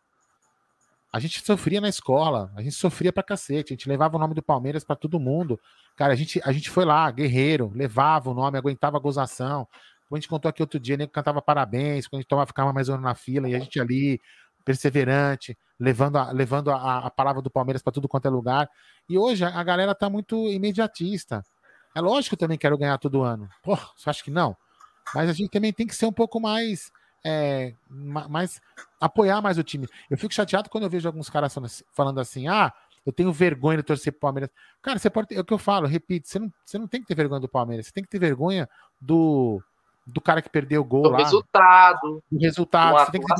[1.11, 4.35] A gente sofria na escola, a gente sofria pra cacete, a gente levava o nome
[4.35, 5.59] do Palmeiras para todo mundo.
[5.95, 9.67] Cara, a gente, a gente foi lá, guerreiro, levava o nome, aguentava a gozação.
[10.07, 12.73] Como a gente contou aqui outro dia, nem cantava parabéns, quando a gente tomava, ficava
[12.73, 14.19] mais ou menos na fila, e a gente ali,
[14.63, 18.69] perseverante, levando a, levando a, a palavra do Palmeiras para tudo quanto é lugar.
[19.09, 21.43] E hoje a galera tá muito imediatista.
[21.95, 23.49] É lógico que eu também quero ganhar todo ano.
[23.63, 24.55] Pô, você acha que não?
[25.13, 26.91] Mas a gente também tem que ser um pouco mais
[27.25, 28.61] é, mais
[28.99, 29.87] apoiar mais o time.
[30.09, 31.55] Eu fico chateado quando eu vejo alguns caras
[31.91, 32.73] falando assim: ah,
[33.05, 34.49] eu tenho vergonha de torcer pro Palmeiras.
[34.81, 37.07] Cara, você pode é o que eu falo, repito, você não, você não tem que
[37.07, 39.61] ter vergonha do Palmeiras, você tem que ter vergonha do,
[40.05, 41.17] do cara que perdeu o gol do lá.
[41.17, 42.23] Resultado.
[42.31, 43.05] Do resultado.
[43.05, 43.37] Você tem, vergonha,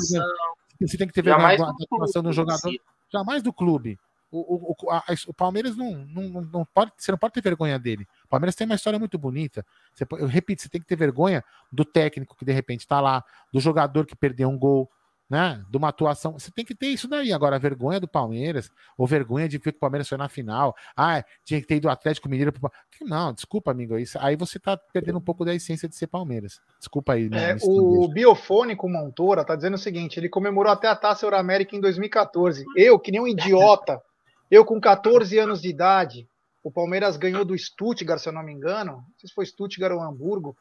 [0.80, 2.72] você tem, que ter vergonha, da atuação do jogador.
[3.12, 3.98] Jamais do clube.
[4.32, 8.06] O, o, a, o Palmeiras não, não, não pode, você não pode ter vergonha dele.
[8.30, 9.66] O Palmeiras tem uma história muito bonita.
[9.92, 13.24] Você, eu repito, você tem que ter vergonha do técnico que de repente está lá,
[13.52, 14.88] do jogador que perdeu um gol,
[15.28, 15.60] né?
[15.68, 16.38] De uma atuação.
[16.38, 17.32] Você tem que ter isso daí.
[17.32, 20.76] Agora, a vergonha do Palmeiras, ou vergonha de ver que o Palmeiras foi na final.
[20.96, 22.70] Ah, tinha que ter ido o Atlético Mineiro pro...
[23.00, 23.98] Não, desculpa, amigo.
[23.98, 26.60] Isso, aí você está perdendo um pouco da essência de ser Palmeiras.
[26.78, 27.28] Desculpa aí.
[27.32, 31.80] É, o Biofônico Montoura tá dizendo o seguinte: ele comemorou até a taça Euramérica em
[31.80, 32.64] 2014.
[32.76, 34.00] Eu, que nem um idiota.
[34.48, 36.28] Eu, com 14 anos de idade,
[36.62, 38.92] o Palmeiras ganhou do Stuttgart, se eu não me engano.
[38.92, 40.56] Não sei se foi Stuttgart ou Hamburgo.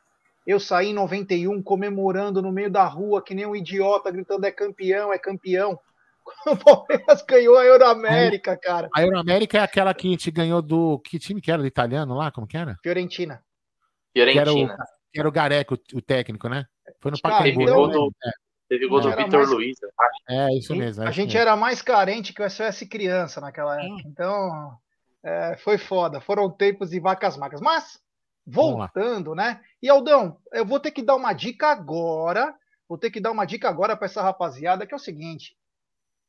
[0.48, 4.52] Eu saí em 91 comemorando no meio da rua, que nem um idiota, gritando: é
[4.52, 5.80] campeão, é campeão.
[6.46, 8.88] O Palmeiras ganhou a Euroamérica, cara.
[8.96, 11.00] A Euroamérica é aquela que a gente ganhou do.
[11.00, 11.60] Que time que era?
[11.60, 12.32] Do italiano lá?
[12.32, 12.78] Como que era?
[12.84, 13.44] Fiorentina.
[14.14, 14.44] Fiorentina.
[14.44, 14.68] Que era o,
[15.12, 16.66] que era o Gareco, o técnico, né?
[17.00, 17.60] Foi no Pacaembu.
[17.60, 18.32] Teve gol do, é.
[18.68, 19.50] teve gol do Vitor mais...
[19.50, 19.78] Luiz.
[20.30, 21.04] É, isso mesmo.
[21.04, 24.04] É a gente era mais carente que o SOS Criança naquela época.
[24.06, 24.78] Então,
[25.24, 26.22] é, foi foda.
[26.22, 27.62] Foram tempos de vacas magras.
[27.62, 28.00] Mas,
[28.46, 29.62] voltando, né?
[29.82, 32.54] E Aldão, eu vou ter que dar uma dica agora.
[32.88, 35.56] Vou ter que dar uma dica agora para essa rapaziada, que é o seguinte.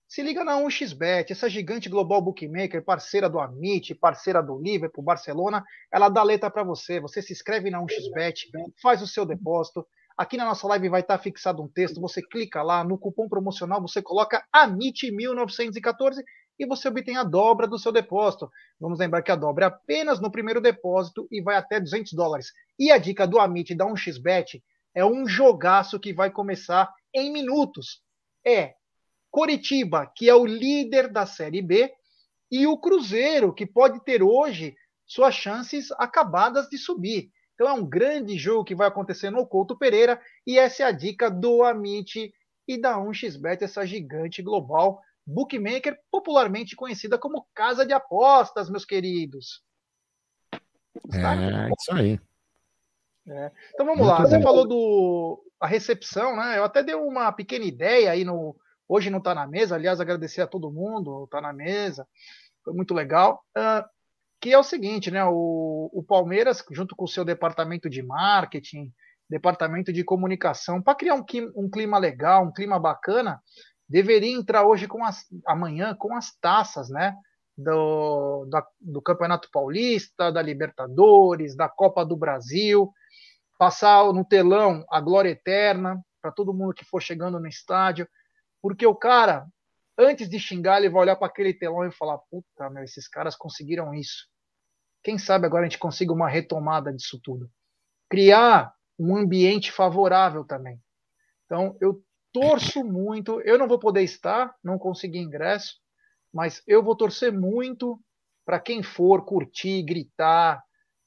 [0.06, 5.64] Se liga na 1xBet, essa gigante global bookmaker, parceira do Amit, parceira do Liverpool, Barcelona,
[5.90, 6.98] ela dá letra para você.
[6.98, 8.50] Você se inscreve na 1xBet,
[8.82, 9.86] faz o seu depósito.
[10.18, 13.80] Aqui na nossa live vai estar fixado um texto, você clica lá, no cupom promocional
[13.80, 16.22] você coloca AMIT1914
[16.60, 18.50] e você obtém a dobra do seu depósito.
[18.78, 22.52] Vamos lembrar que a dobra é apenas no primeiro depósito e vai até 200 dólares.
[22.78, 24.62] E a dica do Amit da 1xBet
[24.94, 28.02] é um jogaço que vai começar em minutos.
[28.46, 28.74] É
[29.30, 31.90] Coritiba, que é o líder da Série B,
[32.52, 37.30] e o Cruzeiro, que pode ter hoje suas chances acabadas de subir.
[37.54, 40.92] Então é um grande jogo que vai acontecer no Couto Pereira, e essa é a
[40.92, 42.34] dica do Amit
[42.68, 49.62] e da 1xBet, essa gigante global bookmaker, popularmente conhecida como casa de apostas, meus queridos.
[51.12, 52.20] É, isso aí.
[53.28, 53.52] É.
[53.74, 54.22] Então vamos Muito lá.
[54.22, 54.26] Bem.
[54.26, 56.58] Você falou do a recepção, né?
[56.58, 58.56] Eu até dei uma pequena ideia aí no
[58.88, 59.76] hoje não está na mesa.
[59.76, 62.06] Aliás, agradecer a todo mundo, está na mesa,
[62.64, 63.44] foi muito legal.
[63.56, 63.88] Uh,
[64.40, 65.22] que é o seguinte, né?
[65.24, 68.92] O, o Palmeiras, junto com o seu departamento de marketing,
[69.28, 73.40] departamento de comunicação, para criar um, um clima legal, um clima bacana,
[73.90, 77.16] deveria entrar hoje com as amanhã com as taças, né?
[77.58, 82.90] Do, da, do Campeonato Paulista, da Libertadores, da Copa do Brasil,
[83.58, 88.08] passar no telão a glória eterna para todo mundo que for chegando no estádio,
[88.62, 89.46] porque o cara,
[89.98, 93.36] antes de xingar, ele vai olhar para aquele telão e falar: puta, meu, esses caras
[93.36, 94.26] conseguiram isso.
[95.02, 97.50] Quem sabe agora a gente consiga uma retomada disso tudo.
[98.08, 100.80] Criar um ambiente favorável também.
[101.44, 103.40] Então, eu torço muito.
[103.42, 105.74] Eu não vou poder estar, não consegui ingresso,
[106.32, 107.98] mas eu vou torcer muito
[108.44, 110.62] para quem for curtir, gritar,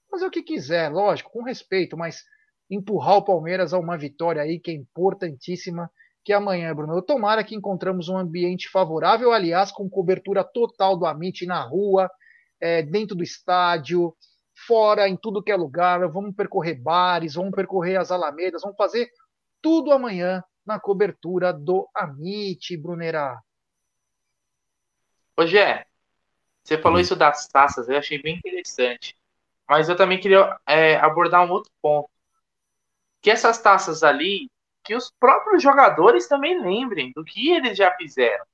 [0.10, 2.24] fazer o que quiser, lógico, com respeito, mas
[2.70, 5.90] empurrar o Palmeiras a uma vitória aí que é importantíssima.
[6.26, 11.06] Que amanhã, Bruno, eu tomara que encontramos um ambiente favorável, aliás, com cobertura total do
[11.06, 12.10] Amit na rua,
[12.62, 14.16] é, dentro do estádio,
[14.66, 16.08] fora, em tudo que é lugar.
[16.08, 19.10] Vamos percorrer bares, vamos percorrer as alamedas, vamos fazer
[19.62, 23.42] tudo amanhã na cobertura do Amit, Brunerá.
[25.36, 25.86] Ô, Gé,
[26.64, 29.18] você falou isso das taças, eu achei bem interessante.
[29.68, 32.10] Mas eu também queria é, abordar um outro ponto.
[33.22, 34.50] Que essas taças ali,
[34.84, 38.46] que os próprios jogadores também lembrem do que eles já fizeram.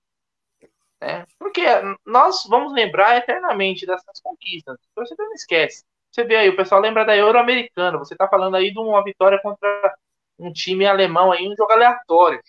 [1.02, 1.26] Né?
[1.38, 1.64] Porque
[2.06, 4.78] nós vamos lembrar eternamente dessas conquistas.
[4.96, 5.84] Você não esquece.
[6.12, 7.98] Você vê aí, o pessoal lembra da Euro-Americana.
[7.98, 9.96] Você está falando aí de uma vitória contra
[10.40, 12.42] um time alemão aí, um jogo aleatório.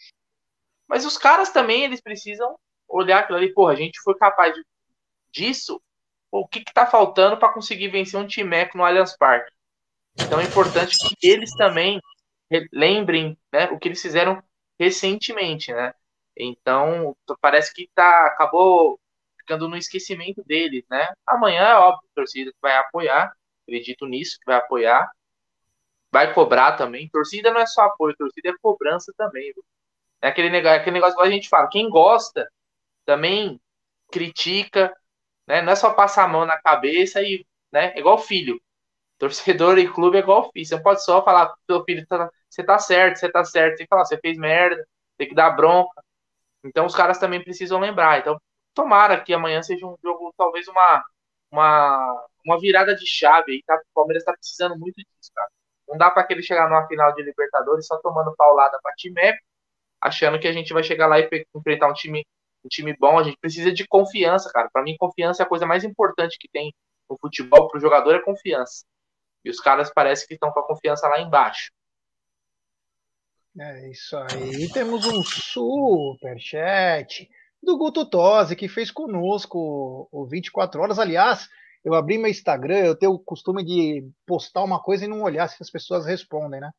[0.89, 4.65] Mas os caras também, eles precisam olhar aquilo ali, porra, a gente foi capaz de,
[5.31, 5.81] disso,
[6.31, 9.53] o que que tá faltando para conseguir vencer um timeco no Allianz Parque?
[10.19, 12.01] Então é importante que eles também
[12.73, 14.43] lembrem né, o que eles fizeram
[14.79, 15.95] recentemente, né?
[16.37, 18.99] Então, parece que tá, acabou
[19.39, 21.13] ficando no esquecimento deles, né?
[21.27, 25.11] Amanhã é óbvio, a torcida vai apoiar, acredito nisso, que vai apoiar,
[26.13, 27.09] vai cobrar também.
[27.11, 29.53] Torcida não é só apoio, torcida é cobrança também.
[29.55, 29.65] Viu?
[30.23, 32.51] É aquele negócio, aquele negócio que a gente fala, quem gosta
[33.07, 33.61] também
[34.13, 34.95] critica,
[35.47, 35.63] né?
[35.63, 37.93] Não é só passar a mão na cabeça e, né?
[37.95, 38.61] É igual filho.
[39.19, 40.67] Torcedor e clube é igual filho.
[40.67, 43.77] Você não pode só falar seu filho tá, você tá certo, você tá certo.
[43.79, 44.87] Tem que falar, você fez merda,
[45.19, 46.03] tem que dar bronca.
[46.65, 48.21] Então os caras também precisam lembrar.
[48.21, 48.41] Então,
[48.75, 51.05] tomara que amanhã seja um jogo, talvez uma,
[51.51, 53.77] uma, uma virada de chave aí, tá?
[53.77, 55.51] O Palmeiras tá precisando muito disso, cara.
[55.91, 59.21] Não dá para aquele chegar numa final de Libertadores só tomando paulada pra time
[60.01, 62.25] achando que a gente vai chegar lá e enfrentar um time,
[62.65, 63.19] um time bom.
[63.19, 64.71] A gente precisa de confiança, cara.
[64.73, 66.73] Para mim, confiança é a coisa mais importante que tem
[67.09, 68.85] no futebol pro jogador é confiança.
[69.45, 71.71] E os caras parece que estão com a confiança lá embaixo.
[73.59, 74.71] É isso aí.
[74.73, 77.29] Temos um super chat
[77.63, 80.99] do Guto Tosi, que fez conosco o 24 horas.
[80.99, 81.49] Aliás,
[81.85, 85.49] eu abri meu Instagram, eu tenho o costume de postar uma coisa e não olhar
[85.49, 86.71] se as pessoas respondem, né?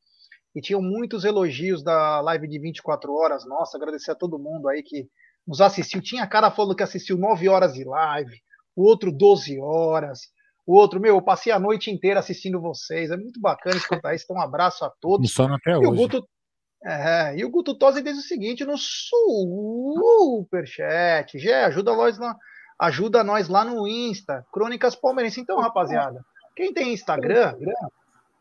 [0.55, 3.45] E tinham muitos elogios da live de 24 horas.
[3.45, 5.07] Nossa, agradecer a todo mundo aí que
[5.47, 6.01] nos assistiu.
[6.01, 8.35] Tinha cara falando que assistiu 9 horas de live,
[8.75, 10.19] o outro 12 horas,
[10.65, 13.11] o outro, meu, eu passei a noite inteira assistindo vocês.
[13.11, 14.25] É muito bacana escutar isso.
[14.25, 15.33] Então, um abraço a todos.
[15.33, 15.87] Sono até e hoje.
[15.87, 16.23] O Guto,
[16.85, 21.37] é, e o Guto Tosi diz o seguinte no superchat.
[21.37, 22.35] Gé, ajuda nós, lá,
[22.81, 25.37] ajuda nós lá no Insta, Crônicas Palmeirenses.
[25.37, 27.55] Então, rapaziada, quem tem Instagram,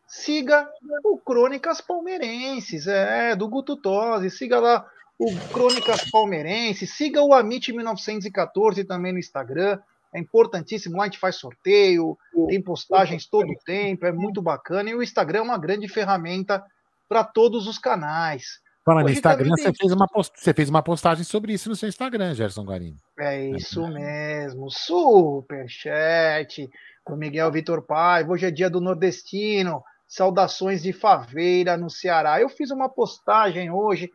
[0.07, 0.67] siga
[1.03, 4.31] o Crônicas Palmeirenses, é, do Guto Tosi.
[4.31, 9.79] Siga lá o Crônicas Palmeirenses, siga o Amit 1914 também no Instagram.
[10.13, 14.89] É importantíssimo, lá a gente faz sorteio, tem postagens todo o tempo, é muito bacana.
[14.89, 16.65] E o Instagram é uma grande ferramenta
[17.07, 18.59] para todos os canais.
[18.83, 20.33] Falando no Instagram, você, fez uma post...
[20.39, 22.97] você fez uma postagem sobre isso no seu Instagram, Gerson Guarini.
[23.19, 24.71] É isso mesmo.
[24.71, 26.67] Superchat
[27.03, 28.31] com Miguel Vitor Paiva.
[28.31, 29.83] Hoje é dia do nordestino.
[30.07, 32.41] Saudações de Faveira, no Ceará.
[32.41, 34.09] Eu fiz uma postagem hoje,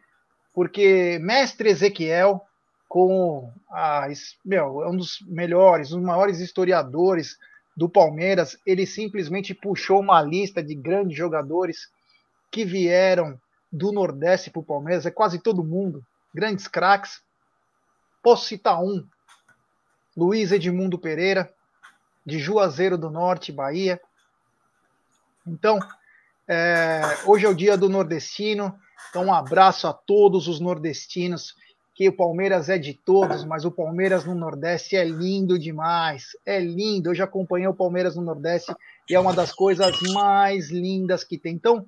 [0.52, 2.42] porque Mestre Ezequiel,
[2.88, 4.08] com a,
[4.44, 7.36] meu, é um dos melhores, um dos maiores historiadores
[7.76, 11.88] do Palmeiras, ele simplesmente puxou uma lista de grandes jogadores
[12.50, 13.38] que vieram
[13.76, 17.20] do Nordeste para o Palmeiras, é quase todo mundo, grandes craques.
[18.22, 19.06] Posso citar um:
[20.16, 21.52] Luiz Edmundo Pereira,
[22.24, 24.00] de Juazeiro do Norte, Bahia.
[25.46, 25.78] Então,
[26.48, 28.76] é, hoje é o dia do nordestino,
[29.10, 31.54] então um abraço a todos os nordestinos,
[31.94, 36.60] que o Palmeiras é de todos, mas o Palmeiras no Nordeste é lindo demais, é
[36.60, 37.08] lindo.
[37.08, 38.74] Eu já acompanhei o Palmeiras no Nordeste
[39.08, 41.54] e é uma das coisas mais lindas que tem.
[41.54, 41.86] Então,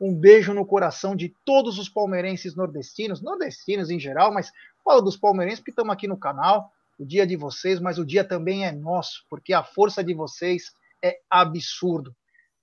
[0.00, 4.50] um beijo no coração de todos os palmeirenses nordestinos, nordestinos em geral, mas
[4.82, 6.72] falo dos palmeirenses porque estamos aqui no canal.
[6.98, 10.74] O dia de vocês, mas o dia também é nosso, porque a força de vocês
[11.02, 12.14] é absurdo.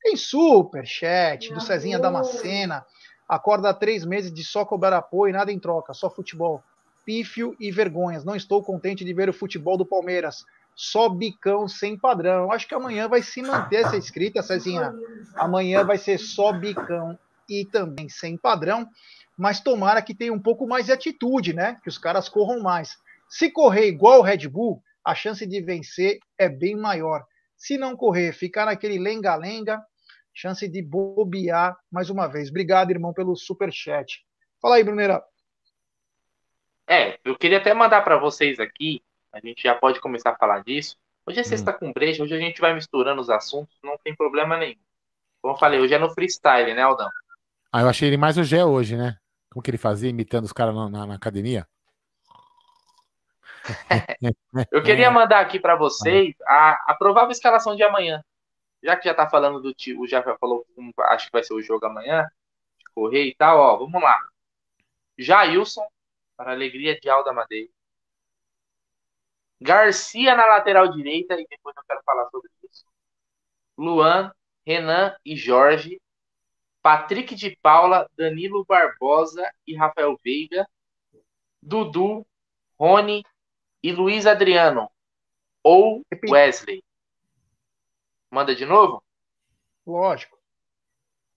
[0.02, 2.86] Tem super chat do Cezinha Damascena.
[3.28, 6.64] Acorda há três meses de só cobrar apoio e nada em troca, só futebol.
[7.04, 8.24] Pífio e vergonhas.
[8.24, 10.46] Não estou contente de ver o futebol do Palmeiras.
[10.76, 12.52] Só bicão sem padrão.
[12.52, 14.94] Acho que amanhã vai se manter essa escrita, Cezinha.
[15.36, 17.18] Amanhã vai ser só bicão
[17.48, 18.88] e também sem padrão,
[19.38, 21.80] mas tomara que tenha um pouco mais de atitude, né?
[21.84, 22.98] Que os caras corram mais.
[23.30, 27.24] Se correr igual o Red Bull, a chance de vencer é bem maior.
[27.56, 29.82] Se não correr, ficar naquele lenga-lenga,
[30.34, 32.50] chance de bobear mais uma vez.
[32.50, 34.24] Obrigado, irmão, pelo super chat.
[34.62, 35.24] Fala aí, Bruneira.
[36.88, 40.64] É, eu queria até mandar para vocês aqui, a gente já pode começar a falar
[40.64, 40.98] disso.
[41.26, 41.78] Hoje é sexta hum.
[41.80, 44.80] com breja, hoje a gente vai misturando os assuntos, não tem problema nenhum.
[45.42, 47.10] Como eu falei, hoje é no freestyle, né, Aldão?
[47.72, 49.18] Ah, eu achei ele mais o Gé hoje, né?
[49.52, 51.68] Como que ele fazia, imitando os caras na, na, academia?
[54.72, 58.24] eu queria mandar aqui para vocês a, a provável escalação de amanhã.
[58.82, 60.66] Já que já tá falando do tio, já falou
[61.10, 62.24] acho que vai ser o jogo amanhã,
[62.78, 64.18] de correr e tal, ó, vamos lá.
[65.18, 65.86] Jailson,
[66.38, 67.70] para alegria de Alda Madeira.
[69.60, 72.86] Garcia na lateral direita, e depois eu quero falar sobre isso.
[73.76, 74.32] Luan,
[74.66, 76.00] Renan e Jorge
[76.88, 80.66] Patrick de Paula, Danilo Barbosa e Rafael Veiga,
[81.62, 82.26] Dudu,
[82.80, 83.26] Rony
[83.84, 84.90] e Luiz Adriano
[85.62, 86.82] ou Wesley.
[88.32, 89.04] Manda de novo?
[89.86, 90.40] Lógico.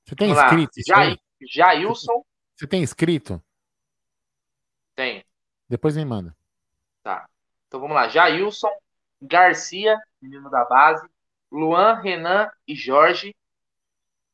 [0.05, 0.73] Você tem Vamos inscrito?
[0.87, 2.25] Já, Jailson.
[2.55, 3.43] Você tem inscrito?
[4.95, 5.25] Tem.
[5.69, 6.37] Depois me manda.
[7.03, 7.29] Tá.
[7.67, 8.09] Então vamos lá.
[8.09, 8.71] Jailson,
[9.21, 11.11] Garcia, menino da base,
[11.51, 13.35] Luan, Renan e Jorge,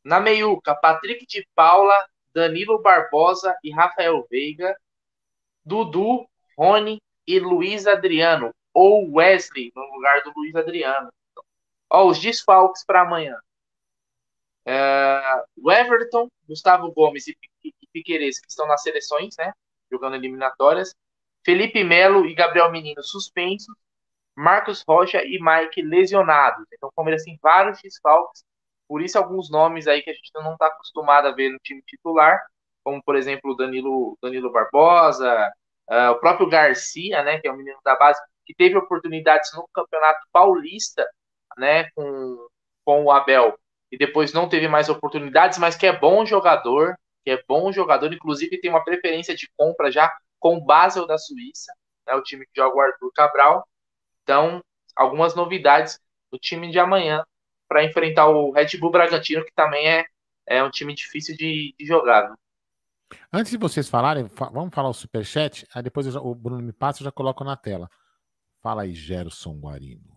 [0.07, 1.93] na meiuca, Patrick de Paula,
[2.33, 4.79] Danilo Barbosa e Rafael Veiga.
[5.65, 6.25] Dudu,
[6.57, 8.55] Rony e Luiz Adriano.
[8.73, 11.13] Ou Wesley, no lugar do Luiz Adriano.
[11.91, 13.37] Ó, os desfalques para amanhã.
[15.57, 17.37] O Everton, Gustavo Gomes e
[17.93, 19.53] Piqueires, que estão nas seleções, né?
[19.91, 20.95] Jogando eliminatórias.
[21.45, 23.75] Felipe Melo e Gabriel Menino suspensos.
[24.37, 26.65] Marcos Rocha e Mike lesionados.
[26.73, 28.45] Então o Palmeiras tem vários desfalques
[28.89, 31.83] Por isso, alguns nomes aí que a gente não está acostumado a ver no time
[31.83, 32.41] titular,
[32.85, 35.53] como, por exemplo, o Danilo, Danilo Barbosa,
[35.91, 39.69] uh, o próprio Garcia, né, que é um menino da base, que teve oportunidades no
[39.75, 41.05] Campeonato Paulista,
[41.59, 42.49] né, com,
[42.85, 43.59] com o Abel,
[43.91, 48.13] e depois não teve mais oportunidades, mas que é bom jogador, que é bom jogador,
[48.13, 51.73] inclusive tem uma preferência de compra já com o Basel da Suíça,
[52.07, 53.67] né, o time que joga o Arthur Cabral.
[54.23, 54.63] Então,
[54.95, 55.99] algumas novidades
[56.31, 57.25] do time de amanhã
[57.69, 60.07] para enfrentar o Red Bull Bragantino, que também é,
[60.47, 62.31] é um time difícil de, de jogar.
[62.31, 62.37] Né?
[63.33, 66.73] Antes de vocês falarem, fa vamos falar o superchat, aí depois já, o Bruno me
[66.73, 67.89] passa e eu já coloco na tela.
[68.63, 70.17] Fala aí, Gerson Guarino.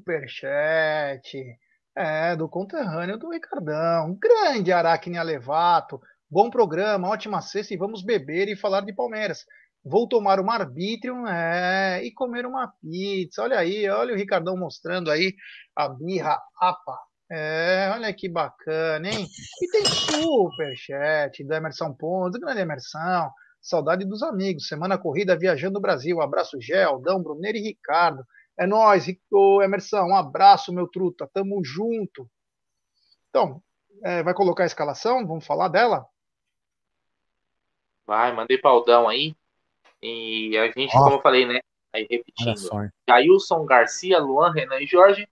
[0.00, 1.58] Superchat.
[1.96, 4.16] É, do conterrâneo do Ricardão.
[4.18, 6.00] Grande Aracne Alevato.
[6.30, 9.44] Bom programa, ótima sexta e vamos beber e falar de Palmeiras.
[9.82, 13.42] Vou tomar uma arbítrio é, e comer uma pizza.
[13.42, 15.34] Olha aí, olha o Ricardão mostrando aí
[15.74, 16.98] a birra apa.
[17.30, 19.26] É, olha que bacana, hein?
[19.62, 23.30] E tem superchat do Emerson Pontes, grande Emerson.
[23.62, 24.66] Saudade dos amigos.
[24.66, 26.20] Semana corrida viajando o Brasil.
[26.20, 28.24] Abraço, Gel, Dão, Bruneiro e Ricardo.
[28.58, 30.02] É nóis, Rico, Emerson.
[30.02, 31.30] Um abraço, meu truta.
[31.32, 32.28] Tamo junto.
[33.28, 33.62] Então,
[34.02, 35.26] é, vai colocar a escalação?
[35.26, 36.04] Vamos falar dela?
[38.06, 39.36] Vai, mandei paudão aí.
[40.02, 41.04] E a gente, oh.
[41.04, 41.60] como eu falei, né?
[41.92, 42.90] Aí repetindo.
[43.08, 45.28] Jailson, Garcia, Luan, Renan e Jorge.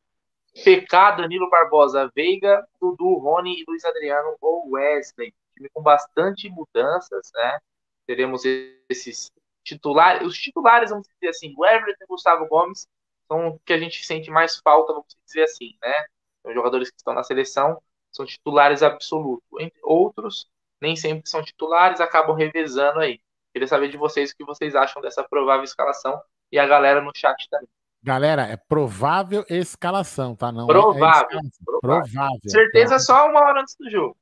[0.64, 5.32] PK, Danilo Barbosa, Veiga, Dudu, Rony e Luiz Adriano ou Wesley.
[5.54, 7.58] Time com bastante mudanças, né?
[8.06, 8.42] Teremos
[8.88, 9.30] esses
[9.64, 10.26] titulares.
[10.26, 12.88] Os titulares, vamos dizer assim, o Everton e o Gustavo Gomes
[13.30, 16.06] são o que a gente sente mais falta, vamos dizer assim, né?
[16.44, 19.46] Os jogadores que estão na seleção são titulares absolutos.
[19.60, 20.50] Entre outros,
[20.80, 23.20] nem sempre são titulares, acabam revezando aí.
[23.52, 26.20] Queria saber de vocês o que vocês acham dessa provável escalação
[26.52, 27.68] e a galera no chat também.
[28.02, 30.52] Galera, é provável escalação, tá?
[30.52, 31.38] Não provável.
[31.38, 31.80] É provável.
[31.80, 32.40] provável.
[32.46, 32.98] Certeza é.
[32.98, 34.16] só uma hora antes do jogo.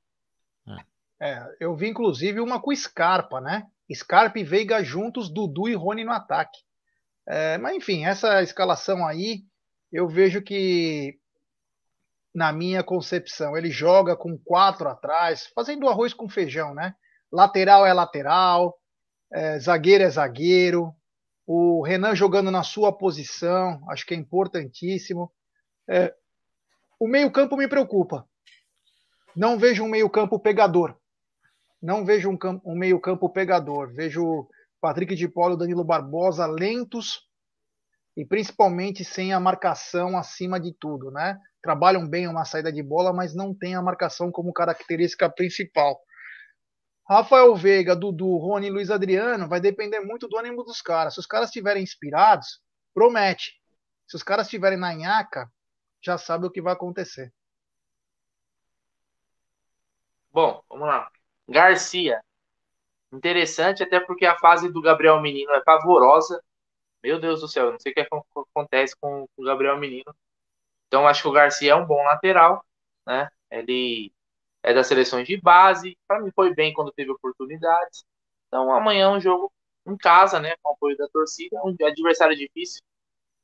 [1.20, 1.30] É.
[1.30, 3.66] é, eu vi inclusive uma com Scarpa, né?
[3.92, 6.58] Scarpa e Veiga juntos, Dudu e Rony no ataque.
[7.28, 9.42] É, mas enfim, essa escalação aí,
[9.92, 11.18] eu vejo que,
[12.34, 16.94] na minha concepção, ele joga com quatro atrás, fazendo arroz com feijão, né?
[17.30, 18.76] Lateral é lateral,
[19.32, 20.94] é, zagueiro é zagueiro,
[21.46, 25.30] o Renan jogando na sua posição, acho que é importantíssimo.
[25.88, 26.12] É,
[26.98, 28.26] o meio-campo me preocupa.
[29.36, 30.96] Não vejo um meio-campo pegador.
[31.80, 33.92] Não vejo um, um meio-campo pegador.
[33.92, 34.48] Vejo
[34.80, 37.20] Patrick de Paulo Danilo Barbosa lentos
[38.16, 41.38] e principalmente sem a marcação acima de tudo, né?
[41.62, 46.00] Trabalham bem uma saída de bola, mas não tem a marcação como característica principal.
[47.08, 51.14] Rafael Veiga, Dudu, Rony, Luiz Adriano, vai depender muito do ânimo dos caras.
[51.14, 52.60] Se os caras estiverem inspirados,
[52.92, 53.60] promete.
[54.08, 55.50] Se os caras estiverem na nhaca,
[56.00, 57.32] já sabe o que vai acontecer.
[60.32, 61.10] Bom, vamos lá.
[61.48, 62.22] Garcia.
[63.12, 66.42] Interessante, até porque a fase do Gabriel Menino é pavorosa.
[67.02, 68.08] Meu Deus do céu, não sei o que
[68.50, 70.14] acontece com o Gabriel Menino.
[70.88, 72.64] Então, acho que o Garcia é um bom lateral,
[73.06, 73.30] né?
[73.50, 74.12] Ele
[74.66, 75.96] é das seleções de base.
[76.08, 78.04] Para mim foi bem quando teve oportunidades.
[78.48, 79.52] Então amanhã é um jogo
[79.86, 82.82] em casa, né, com apoio da torcida, um adversário difícil,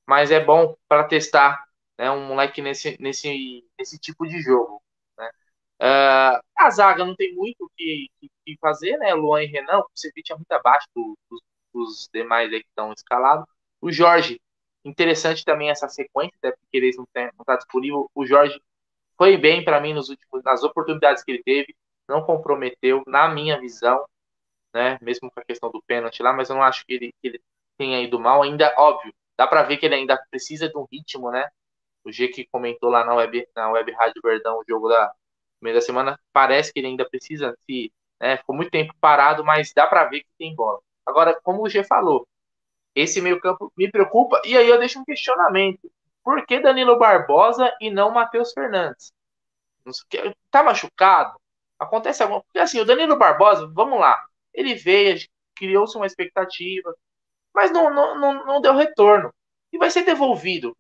[0.07, 1.65] mas é bom para testar,
[1.97, 4.83] né, um moleque nesse nesse nesse tipo de jogo.
[5.17, 5.31] Né?
[5.81, 9.15] Uh, a zaga não tem muito o que, que, que, fazer, né?
[9.15, 11.41] Luan e Renan, o Ceviche é muito abaixo do, dos,
[11.75, 13.47] dos demais que estão escalados.
[13.81, 14.41] O Jorge,
[14.85, 18.11] interessante também essa sequência, até porque eles não estão disponível.
[18.15, 18.61] O Jorge
[19.23, 21.77] foi bem para mim nos últimos, nas oportunidades que ele teve,
[22.09, 24.05] não comprometeu, na minha visão,
[24.75, 24.99] né?
[25.01, 27.41] Mesmo com a questão do pênalti lá, mas eu não acho que ele, que ele
[27.79, 28.43] tenha ido mal.
[28.43, 31.49] Ainda, óbvio, dá para ver que ele ainda precisa de um ritmo, né?
[32.05, 35.15] O G que comentou lá na web, na web Rádio Verdão o jogo da
[35.61, 37.93] meio da semana, parece que ele ainda precisa se.
[38.21, 40.81] Né, ficou muito tempo parado, mas dá para ver que tem bola.
[41.07, 42.27] Agora, como o G falou,
[42.93, 45.89] esse meio-campo me preocupa, e aí eu deixo um questionamento.
[46.23, 49.13] Por que Danilo Barbosa e não Matheus Fernandes?
[50.51, 51.39] Tá machucado?
[51.79, 54.21] Acontece alguma Porque assim, o Danilo Barbosa, vamos lá,
[54.55, 55.19] ele veio,
[55.57, 56.95] criou-se uma expectativa,
[57.55, 59.33] mas não, não, não, não deu retorno.
[59.73, 60.77] E vai ser devolvido.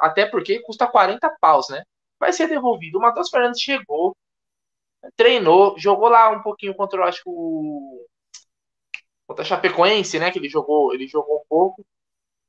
[0.00, 1.82] Até porque custa 40 paus, né?
[2.18, 2.98] Vai ser devolvido.
[2.98, 4.16] O Matheus Fernandes chegou,
[5.16, 8.06] treinou, jogou lá um pouquinho contra, acho que o.
[9.26, 10.30] Contra a Chapecoense, né?
[10.30, 11.84] Que ele jogou, ele jogou um pouco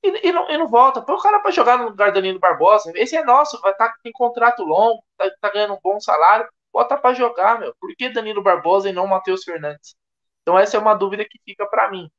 [0.06, 1.02] e, e, não, e não volta.
[1.02, 2.92] Põe o cara para jogar no lugar do Danilo Barbosa.
[2.96, 6.48] Esse é nosso, vai tá, tem contrato longo, tá, tá, ganhando um bom salário.
[6.72, 7.74] Bota para jogar, meu.
[7.80, 9.96] Por que Danilo Barbosa e não Matheus Fernandes?
[10.42, 12.10] Então essa é uma dúvida que fica para mim.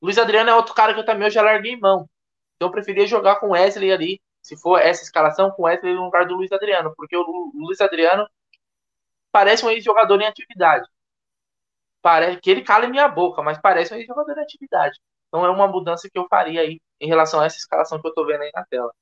[0.00, 2.08] Luiz Adriano é outro cara que eu também eu já larguei mão.
[2.56, 6.26] Então eu preferia jogar com Wesley ali, se for essa escalação, com Wesley no lugar
[6.26, 8.28] do Luiz Adriano, porque o Luiz Adriano
[9.32, 10.86] parece um ex-jogador em atividade.
[12.02, 15.00] Parece que ele cala minha boca, mas parece um ex-jogador em atividade.
[15.28, 18.14] Então é uma mudança que eu faria aí em relação a essa escalação que eu
[18.14, 18.92] tô vendo aí na tela.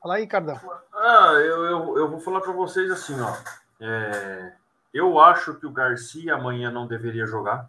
[0.00, 0.60] Fala aí, Cardão.
[0.92, 3.36] Ah, eu, eu, eu vou falar para vocês assim, ó.
[3.80, 4.52] É,
[4.92, 7.68] eu acho que o Garcia amanhã não deveria jogar.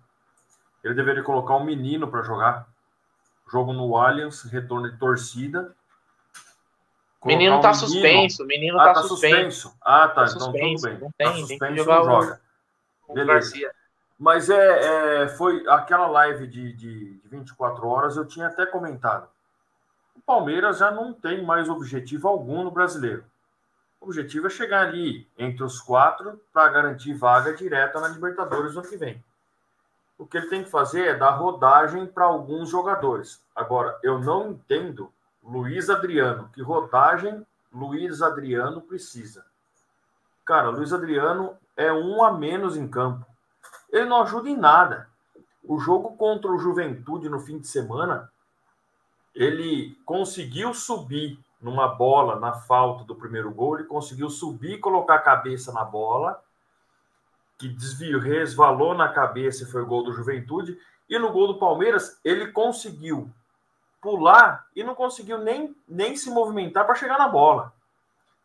[0.83, 2.67] Ele deveria colocar um menino para jogar.
[3.51, 5.75] Jogo no Allianz, retorno de torcida.
[7.25, 9.61] Menino tá um suspenso, menino ah, tá, tá suspenso.
[9.61, 9.77] suspenso.
[9.81, 10.99] Ah, tá, tá então suspenso, tudo bem.
[11.01, 12.41] Não tem, tá suspenso, tem que jogar não joga.
[13.07, 13.33] o, o Beleza.
[13.33, 13.71] Garcia.
[14.19, 19.29] Mas é, é, foi aquela live de, de, de 24 horas, eu tinha até comentado.
[20.13, 23.23] O Palmeiras já não tem mais objetivo algum no brasileiro.
[24.01, 28.81] O objetivo é chegar ali entre os quatro para garantir vaga direta na Libertadores no
[28.81, 29.23] ano que vem.
[30.17, 33.41] O que ele tem que fazer é dar rodagem para alguns jogadores.
[33.55, 35.09] Agora, eu não entendo
[35.41, 39.45] Luiz Adriano, que rodagem Luiz Adriano precisa.
[40.45, 43.28] Cara, Luiz Adriano é um a menos em campo.
[43.91, 45.09] Ele não ajuda em nada.
[45.63, 48.31] O jogo contra o Juventude no fim de semana,
[49.35, 55.15] ele conseguiu subir numa bola na falta do primeiro gol, ele conseguiu subir e colocar
[55.15, 56.41] a cabeça na bola,
[57.57, 60.79] que desviou, resvalou na cabeça e foi o gol do Juventude.
[61.09, 63.29] E no gol do Palmeiras, ele conseguiu
[64.01, 67.73] pular e não conseguiu nem, nem se movimentar para chegar na bola.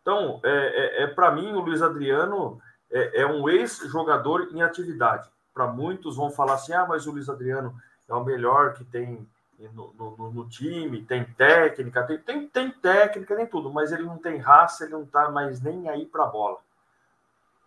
[0.02, 5.30] Então, é, é, é para mim, o Luiz Adriano é, é um ex-jogador em atividade.
[5.54, 7.74] Para muitos vão falar assim: ah, mas o Luiz Adriano
[8.08, 9.26] é o melhor que tem
[9.72, 14.18] no, no, no time, tem técnica, tem, tem, tem, técnica, tem tudo, mas ele não
[14.18, 16.58] tem raça, ele não está mais nem aí para bola.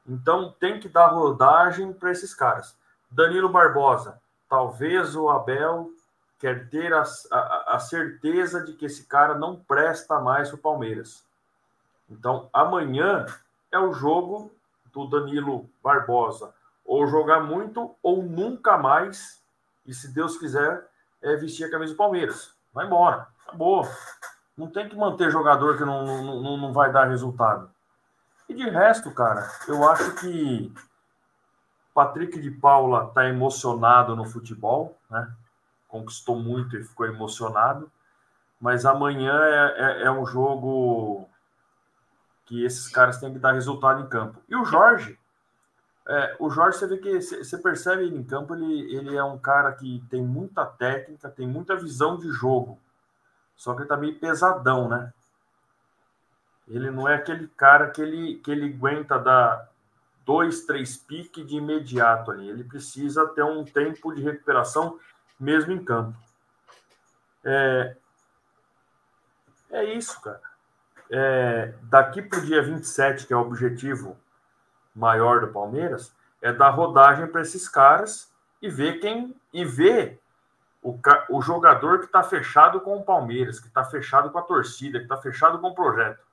[0.05, 2.77] Então tem que dar rodagem para esses caras.
[3.09, 5.91] Danilo Barbosa, talvez o Abel
[6.39, 10.61] quer ter a, a, a certeza de que esse cara não presta mais para o
[10.61, 11.25] Palmeiras.
[12.09, 13.25] Então amanhã
[13.71, 14.51] é o jogo
[14.93, 16.53] do Danilo Barbosa.
[16.87, 19.43] Ou jogar muito ou nunca mais.
[19.85, 20.89] E se Deus quiser,
[21.21, 22.55] é vestir a camisa do Palmeiras.
[22.73, 23.27] Vai embora.
[23.45, 23.87] Acabou.
[24.57, 27.69] Não tem que manter jogador que não, não, não vai dar resultado.
[28.49, 30.73] E de resto, cara, eu acho que
[31.93, 35.31] Patrick de Paula está emocionado no futebol, né?
[35.87, 37.91] Conquistou muito e ficou emocionado.
[38.59, 41.29] Mas amanhã é, é, é um jogo
[42.45, 44.39] que esses caras têm que dar resultado em campo.
[44.47, 45.19] E o Jorge,
[46.09, 49.37] é, o Jorge, você vê que você percebe ele em campo, ele, ele é um
[49.37, 52.79] cara que tem muita técnica, tem muita visão de jogo.
[53.57, 55.11] Só que ele tá meio pesadão, né?
[56.65, 59.69] Ele não é aquele cara que ele, que ele aguenta dar
[60.25, 62.47] dois, três piques de imediato ali.
[62.47, 64.97] Ele precisa ter um tempo de recuperação
[65.37, 66.17] mesmo em campo.
[67.43, 67.97] É,
[69.71, 70.41] é isso, cara.
[71.09, 74.17] É, daqui para o dia 27, que é o objetivo
[74.97, 78.31] maior do Palmeiras é dar rodagem para esses caras
[78.61, 80.19] e ver quem e ver
[80.81, 80.97] o,
[81.29, 85.05] o jogador que está fechado com o Palmeiras, que está fechado com a torcida, que
[85.05, 86.25] está fechado com o projeto.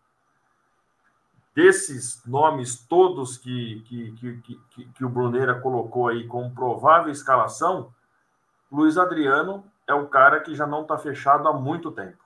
[1.55, 7.93] Desses nomes todos que, que, que, que, que o Bruneira colocou aí como provável escalação,
[8.71, 12.25] Luiz Adriano é o cara que já não está fechado há muito tempo.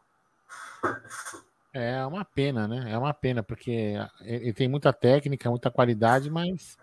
[1.73, 2.91] É uma pena, né?
[2.91, 6.79] É uma pena, porque ele tem muita técnica, muita qualidade, mas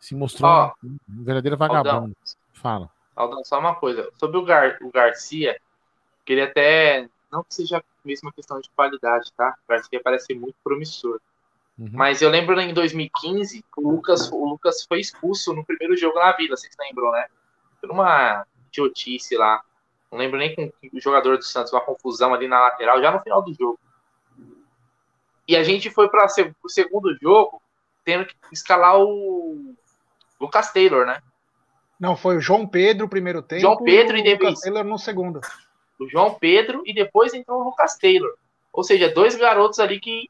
[0.00, 1.90] se mostrou Ó, um verdadeiro vagabundo.
[1.90, 2.14] Aldão,
[2.52, 2.90] Fala.
[3.14, 4.10] Aldão, só uma coisa.
[4.18, 5.58] Sobre o, Gar, o Garcia,
[6.24, 7.08] queria até.
[7.30, 9.54] Não que seja a mesma questão de qualidade, tá?
[9.64, 11.20] O Garcia parece muito promissor.
[11.78, 11.90] Uhum.
[11.92, 16.32] Mas eu lembro em 2015, o Lucas, o Lucas foi expulso no primeiro jogo na
[16.32, 17.26] Vila, vocês lembram, né?
[17.80, 19.60] Por uma idiotice lá.
[20.10, 23.20] Não lembro nem com o jogador do Santos, uma confusão ali na lateral, já no
[23.20, 23.78] final do jogo.
[25.46, 26.26] E a gente foi para
[26.62, 27.60] o segundo jogo
[28.04, 29.74] tendo que escalar o
[30.40, 31.22] Lucas Taylor, né?
[31.98, 33.62] Não, foi o João Pedro o primeiro tempo.
[33.62, 34.50] João Pedro e, o depois.
[34.50, 35.40] Lucas Taylor no segundo.
[35.98, 38.34] O João Pedro e depois entrou o Lucas Taylor.
[38.72, 40.28] Ou seja, dois garotos ali que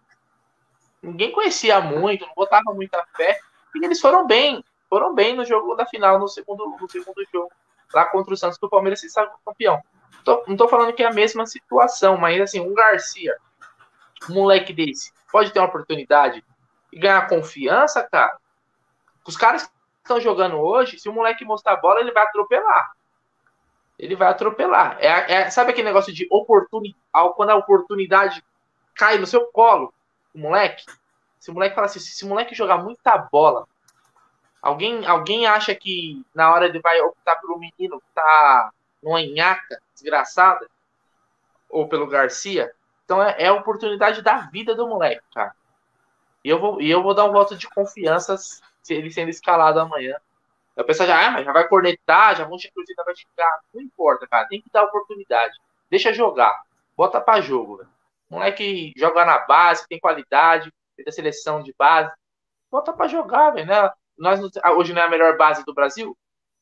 [1.03, 3.39] ninguém conhecia muito, não botava muita fé.
[3.75, 4.63] E eles foram bem.
[4.89, 7.51] Foram bem no jogo da final, no segundo, no segundo jogo.
[7.93, 9.81] Lá contra o Santos, do Palmeiras se sabe campeão.
[10.25, 13.35] Tô, não tô falando que é a mesma situação, mas assim, um Garcia
[14.33, 16.45] moleque desse pode ter uma oportunidade
[16.93, 18.39] e ganhar confiança, cara.
[19.27, 19.73] Os caras que
[20.03, 22.93] estão jogando hoje, se o moleque mostrar a bola, ele vai atropelar.
[23.99, 24.97] Ele vai atropelar.
[25.01, 26.99] É, é, sabe aquele negócio de oportunidade,
[27.37, 28.45] quando a oportunidade
[28.95, 29.93] cai no seu colo,
[30.35, 30.85] o moleque?
[31.39, 33.67] Se o moleque fala assim, se o moleque jogar muita bola,
[34.63, 38.71] alguém, alguém acha que na hora ele vai optar pelo menino que tá
[39.03, 40.67] numa nhaca desgraçada,
[41.69, 42.73] ou pelo Garcia.
[43.05, 45.55] Então é, é a oportunidade da vida do moleque, cara.
[46.45, 49.81] E eu vou, e eu vou dar um voto de confiança se ele sendo escalado
[49.81, 50.17] amanhã.
[50.77, 53.61] O pessoal já, ah, mas já vai cornetar, já vão te torcida vai xingar.
[53.73, 54.47] Não importa, cara.
[54.49, 55.57] Tem que dar oportunidade.
[55.89, 56.63] Deixa jogar.
[56.97, 57.89] Bota pra jogo, velho.
[58.29, 62.13] Moleque joga na base, tem qualidade, tem a seleção de base.
[62.71, 63.67] Bota pra jogar, velho.
[63.67, 63.91] Né?
[64.19, 64.41] Nós,
[64.77, 66.17] hoje não é a melhor base do Brasil.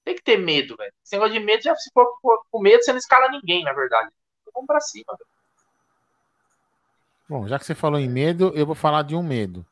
[0.04, 0.92] Tem que ter medo, velho.
[1.02, 2.06] Esse negócio de medo, já se for
[2.50, 4.10] com medo, você não escala ninguém, na verdade.
[4.52, 5.30] Vamos pra cima, velho.
[7.32, 9.64] Bom, já que você falou em medo, eu vou falar de um medo.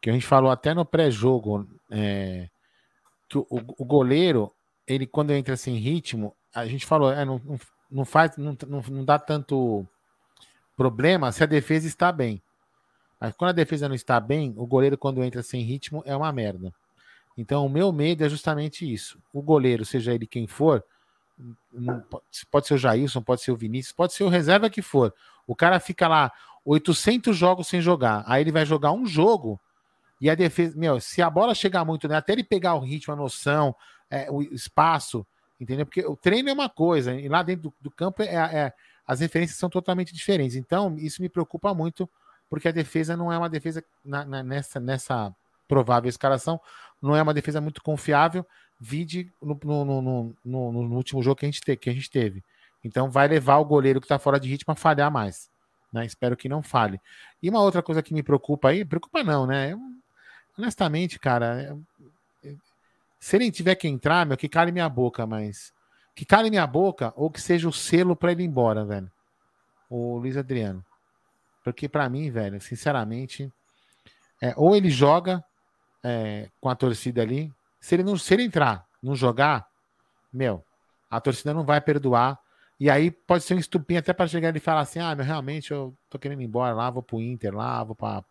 [0.00, 1.68] Que a gente falou até no pré-jogo.
[1.90, 2.48] É,
[3.28, 4.50] que o, o, goleiro,
[4.86, 7.38] ele quando entra assim em ritmo, a gente falou, é, não,
[7.90, 9.86] não, faz, não, não dá tanto
[10.74, 12.40] problema se a defesa está bem.
[13.20, 16.32] Mas quando a defesa não está bem, o goleiro, quando entra sem ritmo, é uma
[16.32, 16.72] merda.
[17.36, 19.20] Então, o meu medo é justamente isso.
[19.30, 20.82] O goleiro, seja ele quem for,
[22.50, 25.12] pode ser o Jailson, pode ser o Vinícius, pode ser o reserva que for.
[25.46, 26.32] O cara fica lá
[26.64, 28.24] 800 jogos sem jogar.
[28.26, 29.60] Aí ele vai jogar um jogo
[30.20, 33.14] e a defesa, meu, se a bola chegar muito, né, até ele pegar o ritmo,
[33.14, 33.74] a noção,
[34.10, 35.26] é, o espaço,
[35.60, 35.86] entendeu?
[35.86, 38.72] Porque o treino é uma coisa, e lá dentro do, do campo é, é,
[39.06, 40.56] as referências são totalmente diferentes.
[40.56, 42.08] Então, isso me preocupa muito,
[42.50, 45.34] porque a defesa não é uma defesa na, na, nessa, nessa
[45.68, 46.60] provável escalação,
[47.00, 48.44] não é uma defesa muito confiável.
[48.80, 50.02] Vide no, no,
[50.44, 52.44] no, no, último jogo que a, gente te, que a gente teve.
[52.82, 55.50] Então, vai levar o goleiro que está fora de ritmo a falhar mais.
[55.92, 56.04] Né?
[56.04, 57.00] Espero que não fale.
[57.42, 59.74] E uma outra coisa que me preocupa aí, preocupa não, né?
[60.58, 61.78] honestamente, cara,
[63.20, 65.72] se ele tiver que entrar, meu, que cale minha boca, mas
[66.14, 69.10] que cale minha boca ou que seja o selo para ele ir embora, velho.
[69.88, 70.84] O Luiz Adriano.
[71.62, 73.52] Porque para mim, velho, sinceramente,
[74.42, 75.44] é, ou ele joga
[76.02, 79.66] é, com a torcida ali, se ele não se ele entrar, não jogar,
[80.32, 80.64] meu,
[81.10, 82.38] a torcida não vai perdoar.
[82.80, 85.70] E aí pode ser um estupinho até para chegar e falar assim: ah, meu, realmente
[85.72, 88.22] eu tô querendo ir embora lá, vou pro Inter lá, vou para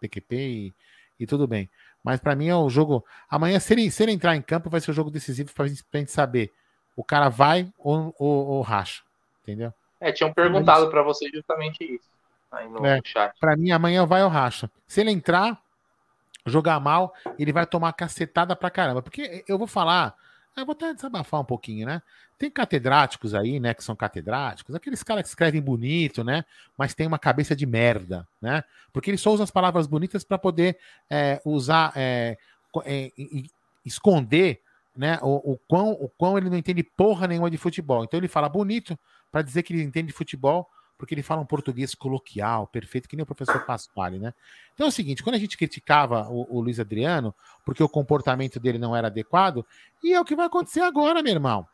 [0.00, 0.74] PQP e
[1.18, 1.68] e tudo bem.
[2.02, 3.04] Mas para mim é o jogo.
[3.28, 5.68] Amanhã, se ele, se ele entrar em campo, vai ser o jogo decisivo para a
[5.98, 6.52] gente saber
[6.94, 9.02] o cara vai ou, ou, ou racha.
[9.42, 9.72] Entendeu?
[10.00, 12.08] É, tinham perguntado para você justamente isso.
[12.50, 13.34] Aí no é, chat.
[13.40, 14.70] Para mim, amanhã vai ou racha.
[14.86, 15.60] Se ele entrar,
[16.44, 19.02] jogar mal, ele vai tomar cacetada pra caramba.
[19.02, 20.14] Porque eu vou falar,
[20.60, 22.02] eu vou até desabafar um pouquinho, né?
[22.38, 26.44] Tem catedráticos aí, né, que são catedráticos, aqueles caras que escrevem bonito, né,
[26.76, 28.62] mas tem uma cabeça de merda, né?
[28.92, 30.78] Porque eles só usam as palavras bonitas para poder
[31.10, 32.36] é, usar, é,
[32.84, 33.12] é,
[33.84, 34.60] esconder,
[34.96, 38.04] né, o, o, quão, o quão ele não entende porra nenhuma de futebol.
[38.04, 38.98] Então ele fala bonito
[39.30, 40.68] para dizer que ele entende de futebol,
[40.98, 44.32] porque ele fala um português coloquial, perfeito, que nem o professor Pasquale, né?
[44.74, 47.34] Então é o seguinte, quando a gente criticava o, o Luiz Adriano,
[47.64, 49.64] porque o comportamento dele não era adequado,
[50.02, 51.66] e é o que vai acontecer agora, meu irmão.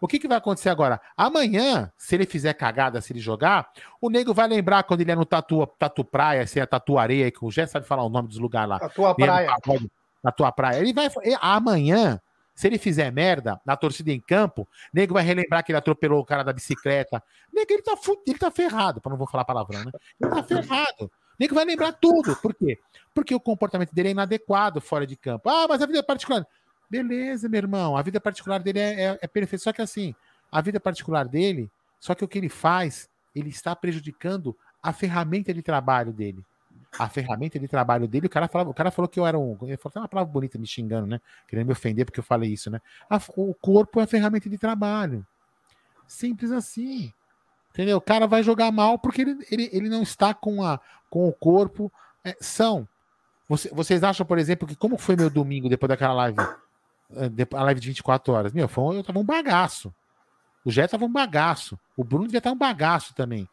[0.00, 1.00] O que, que vai acontecer agora?
[1.16, 3.68] Amanhã, se ele fizer cagada, se ele jogar,
[4.00, 7.30] o nego vai lembrar quando ele é no Tatu, tatu Praia, se é Tatu Areia,
[7.32, 8.78] que o Jé sabe falar o nome dos lugares lá.
[8.78, 9.50] Tatu Praia.
[10.22, 10.80] na tua praia.
[10.80, 11.08] Ele vai.
[11.40, 12.20] Amanhã,
[12.58, 16.24] se ele fizer merda na torcida em campo, nego vai relembrar que ele atropelou o
[16.24, 17.22] cara da bicicleta.
[17.52, 17.96] Nego, ele tá,
[18.26, 19.92] ele tá ferrado, para não vou falar palavrão, né?
[20.20, 21.08] Ele tá ferrado.
[21.38, 22.34] Nego vai lembrar tudo.
[22.34, 22.76] Por quê?
[23.14, 25.48] Porque o comportamento dele é inadequado fora de campo.
[25.48, 26.44] Ah, mas a vida é particular.
[26.90, 27.96] Beleza, meu irmão.
[27.96, 29.62] A vida particular dele é, é, é perfeita.
[29.62, 30.12] Só que assim,
[30.50, 35.54] a vida particular dele, só que o que ele faz, ele está prejudicando a ferramenta
[35.54, 36.44] de trabalho dele.
[36.96, 39.56] A ferramenta de trabalho dele, o cara, falava, o cara falou que eu era um.
[39.62, 41.20] Ele falou uma palavra bonita me xingando, né?
[41.46, 42.80] Querendo me ofender porque eu falei isso, né?
[43.10, 45.26] A, o corpo é a ferramenta de trabalho.
[46.06, 47.12] Simples assim.
[47.70, 47.98] Entendeu?
[47.98, 50.80] O cara vai jogar mal porque ele, ele, ele não está com, a,
[51.10, 51.92] com o corpo
[52.24, 52.88] é, são.
[53.48, 56.40] Você, vocês acham, por exemplo, que como foi meu domingo depois daquela live?
[57.10, 58.52] É, a live de 24 horas.
[58.52, 59.94] Meu, foi, eu tava um bagaço.
[60.64, 61.78] O Jé tava um bagaço.
[61.96, 63.48] O Bruno devia estar um bagaço também.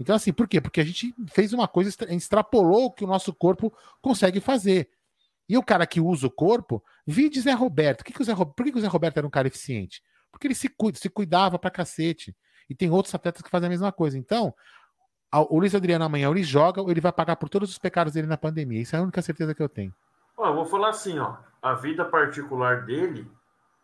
[0.00, 0.60] Então, assim, por quê?
[0.60, 4.88] Porque a gente fez uma coisa, extrapolou o que o nosso corpo consegue fazer.
[5.48, 8.04] E o cara que usa o corpo, vide Zé Roberto.
[8.04, 10.02] Que que o Zé, por que, que o Zé Roberto era um cara eficiente?
[10.30, 12.36] Porque ele se, cuida, se cuidava pra cacete.
[12.68, 14.18] E tem outros atletas que fazem a mesma coisa.
[14.18, 14.54] Então,
[15.32, 18.26] o Luiz Adriano amanhã ele joga ou ele vai pagar por todos os pecados dele
[18.26, 18.80] na pandemia.
[18.80, 19.92] Isso é a única certeza que eu tenho.
[20.36, 21.36] Ó, eu vou falar assim, ó.
[21.60, 23.28] A vida particular dele,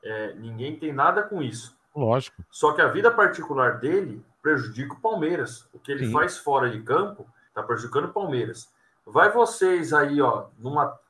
[0.04, 1.76] é, ninguém tem nada com isso.
[1.96, 2.44] Lógico.
[2.50, 5.66] Só que a vida particular dele prejudica o Palmeiras.
[5.72, 6.12] O que ele Sim.
[6.12, 8.70] faz fora de campo está prejudicando o Palmeiras.
[9.06, 11.00] Vai vocês aí, ó, numa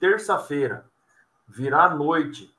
[0.00, 0.84] terça-feira,
[1.46, 2.52] virar à noite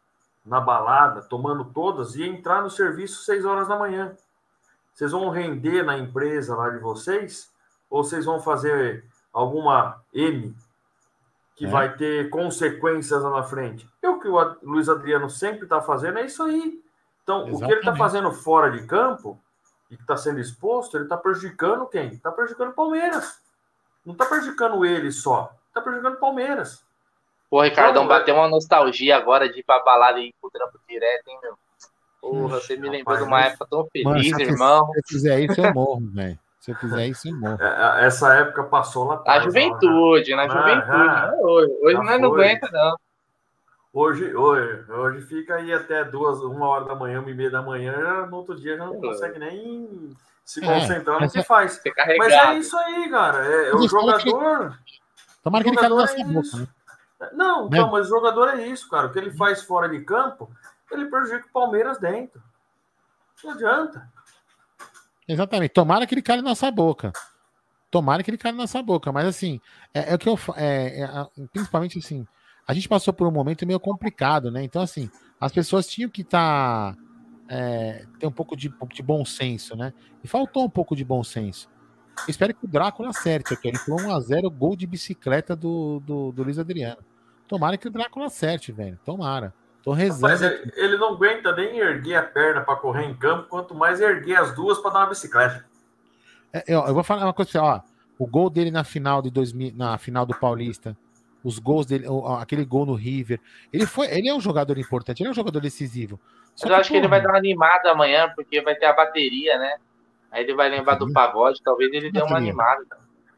[0.46, 4.16] na balada, tomando todas e entrar no serviço seis horas da manhã.
[4.94, 7.52] Vocês vão render na empresa lá de vocês?
[7.90, 10.56] Ou vocês vão fazer alguma M
[11.56, 11.70] que é.
[11.70, 13.88] vai ter consequências lá na frente.
[14.02, 16.82] E o que o Luiz Adriano sempre está fazendo é isso aí.
[17.24, 17.64] Então, Exatamente.
[17.64, 19.40] o que ele está fazendo fora de campo,
[19.92, 22.08] e que está sendo exposto, ele está prejudicando quem?
[22.08, 23.40] Está prejudicando o Palmeiras.
[24.06, 26.84] Não está prejudicando ele só, está prejudicando o Palmeiras.
[27.50, 30.80] Pô, Ricardão, então, bateu uma nostalgia agora de ir pra balada e ir pro trampo
[30.88, 31.58] direto, hein, meu?
[32.22, 34.88] Porra, você me lembrou de uma época tão feliz, Mano, se irmão.
[34.88, 36.40] Se eu fizer isso, eu morro, velho.
[36.62, 37.58] Se eu fizer isso, eu morro.
[37.62, 39.40] É, é, essa época passou lá atrás.
[39.40, 40.92] Na juventude, na juventude.
[40.92, 42.96] Ah, hoje hoje nós não aguenta, não.
[43.94, 47.62] Hoje, hoje, hoje fica aí até duas, uma hora da manhã, uma e meia da
[47.62, 50.16] manhã, no outro dia já não consegue nem
[50.46, 51.82] se é, concentrar é, no que é, faz.
[52.18, 53.46] Mas é isso aí, cara.
[53.46, 54.80] É, é o jogador.
[55.44, 56.68] Tomara que ele caia nessa boca, né?
[57.34, 57.84] Não, né?
[57.92, 59.08] mas o jogador é isso, cara.
[59.08, 60.50] O que ele faz fora de campo,
[60.90, 62.42] ele prejudica o Palmeiras dentro.
[63.44, 64.10] Não adianta.
[65.28, 65.74] Exatamente.
[65.74, 67.12] Tomara que ele cale na nossa boca.
[67.90, 69.12] Tomara que ele cale na nossa boca.
[69.12, 69.60] Mas assim,
[69.94, 72.26] é, é o que eu é, é, principalmente assim,
[72.68, 74.64] a gente passou por um momento meio complicado, né?
[74.64, 75.10] Então, assim,
[75.40, 76.96] as pessoas tinham que estar.
[76.96, 77.02] Tá,
[77.50, 79.94] é, ter um pouco de, de, bom senso, né?
[80.24, 81.70] E faltou um pouco de bom senso.
[82.20, 83.68] Eu espero que o Drácula acerte aqui.
[83.68, 87.00] Ele falou 1x0 gol de bicicleta do, do, do Luiz Adriano.
[87.50, 88.98] Tomara que o Drácula acerte, velho.
[89.04, 89.54] Tomara.
[89.84, 90.22] Tô rezando.
[90.22, 94.38] Mas ele não aguenta nem erguer a perna para correr em campo, quanto mais erguer
[94.38, 95.66] as duas para dar uma bicicleta.
[96.54, 97.82] É, eu, eu, vou falar uma coisa ó.
[98.18, 100.96] O gol dele na final de 2000, na final do Paulista,
[101.44, 102.06] os gols dele,
[102.40, 103.40] aquele gol no River.
[103.72, 106.20] Ele foi, ele é um jogador importante, ele é um jogador decisivo.
[106.56, 108.94] Só eu que, acho que ele vai dar uma animada amanhã, porque vai ter a
[108.94, 109.78] bateria, né?
[110.32, 112.86] Aí ele vai lembrar do pagode, talvez ele dê uma animada.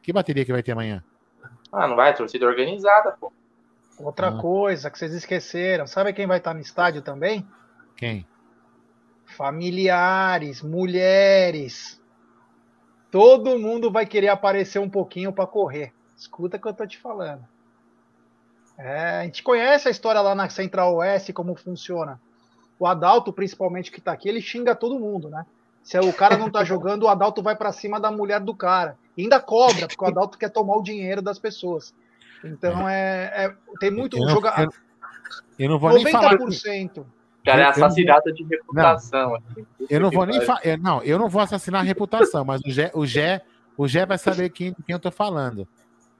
[0.01, 1.03] Que bateria que vai ter amanhã?
[1.71, 3.31] Ah, não vai, torcida organizada, pô.
[3.97, 4.37] Outra ah.
[4.37, 7.47] coisa que vocês esqueceram, sabe quem vai estar no estádio também?
[7.95, 8.27] Quem?
[9.25, 12.01] Familiares, mulheres.
[13.09, 15.93] Todo mundo vai querer aparecer um pouquinho para correr.
[16.15, 17.47] Escuta o que eu tô te falando.
[18.77, 22.19] É, a gente conhece a história lá na Central Oeste, como funciona.
[22.79, 25.45] O Adalto, principalmente, que tá aqui, ele xinga todo mundo, né?
[25.83, 28.97] Se o cara não tá jogando, o Adalto vai para cima da mulher do cara.
[29.15, 31.93] E ainda cobra, porque o Adalto quer tomar o dinheiro das pessoas.
[32.43, 34.63] Então é, é tem muito eu jogador.
[34.63, 34.71] Eu,
[35.59, 36.03] eu, não vou 90%.
[36.03, 36.37] nem falar.
[37.45, 39.31] Cara, é assassinato de reputação.
[39.31, 40.61] Não, eu não vou nem falar.
[40.79, 43.41] Não, eu não vou assassinar a reputação, mas o Gé, o Gé,
[43.77, 45.67] o Gé vai saber quem, quem eu tô falando.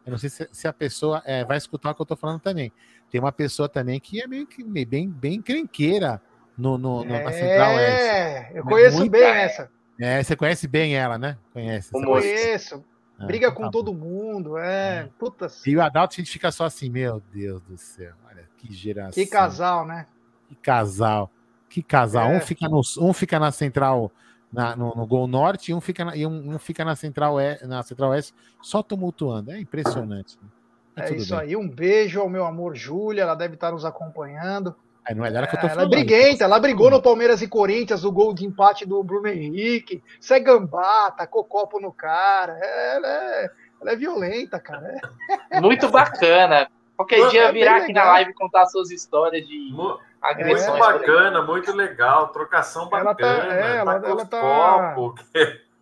[0.05, 2.39] Eu não sei se, se a pessoa é, vai escutar o que eu tô falando
[2.39, 2.71] também.
[3.09, 4.47] Tem uma pessoa também que é meio,
[4.87, 6.21] bem, bem crenqueira
[6.57, 8.01] no, no, no na Central Oeste.
[8.01, 9.71] É, eu conheço Muito, bem essa.
[9.99, 11.37] É, você conhece bem ela, né?
[11.53, 11.91] Conhece.
[11.91, 12.83] Conheço.
[13.19, 14.97] É, briga então com tá todo mundo, é.
[14.97, 15.09] é.
[15.17, 15.47] Puta.
[15.65, 19.11] E o Adalto a gente fica só assim, meu Deus do céu, olha que geração.
[19.11, 20.07] Que casal, né?
[20.49, 21.31] Que casal.
[21.69, 22.31] Que casal.
[22.31, 22.37] É.
[22.37, 24.11] Um, fica no, um fica na central,
[24.53, 27.37] na, no, no Gol Norte, e um fica na, e um, um fica na central,
[27.63, 29.51] na central Oeste, só tumultuando.
[29.51, 30.37] É impressionante.
[30.41, 30.49] Né?
[30.95, 31.39] É isso bem.
[31.39, 31.55] aí.
[31.55, 34.75] Um beijo ao meu amor Júlia, ela deve estar nos acompanhando.
[35.05, 35.91] É, não é dela que eu tô falando.
[35.91, 39.27] Ela é briguenta, ela brigou no Palmeiras e Corinthians, o gol de empate do Bruno
[39.27, 40.01] Henrique.
[40.19, 42.53] Isso é gambata, cocopo no cara.
[42.53, 43.51] Ela é,
[43.81, 45.01] ela é violenta, cara.
[45.49, 45.59] É.
[45.59, 46.69] Muito bacana.
[46.95, 48.05] Qualquer dia é virar aqui legal.
[48.05, 49.73] na live contar suas histórias de
[50.21, 50.67] agressões.
[50.67, 52.27] Muito bacana, muito legal.
[52.29, 53.09] Trocação bacana.
[53.09, 54.93] Ela tá, é, ela, tá ela tá...
[54.95, 55.15] Copo.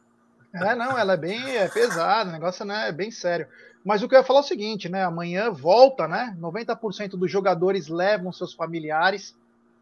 [0.53, 3.47] É, não, ela é bem é pesada, o negócio né, é bem sério.
[3.85, 5.03] Mas o que eu ia falar é o seguinte, né?
[5.03, 6.35] Amanhã volta, né?
[6.39, 9.33] 90% dos jogadores levam seus familiares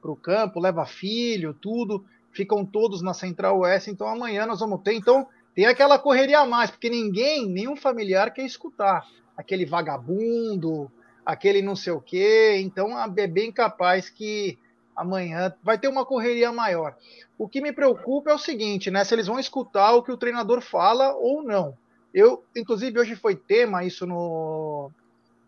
[0.02, 3.90] para o campo, leva filho, tudo, ficam todos na Central Oeste.
[3.90, 4.94] Então amanhã nós vamos ter.
[4.94, 9.06] Então tem aquela correria a mais, porque ninguém, nenhum familiar quer escutar
[9.36, 10.90] aquele vagabundo,
[11.30, 12.60] aquele não sei o quê.
[12.60, 14.58] Então é bem capaz que
[14.96, 16.96] amanhã vai ter uma correria maior.
[17.38, 19.04] O que me preocupa é o seguinte, né?
[19.06, 21.78] Se eles vão escutar o que o treinador fala ou não.
[22.14, 24.92] Eu, inclusive, hoje foi tema isso no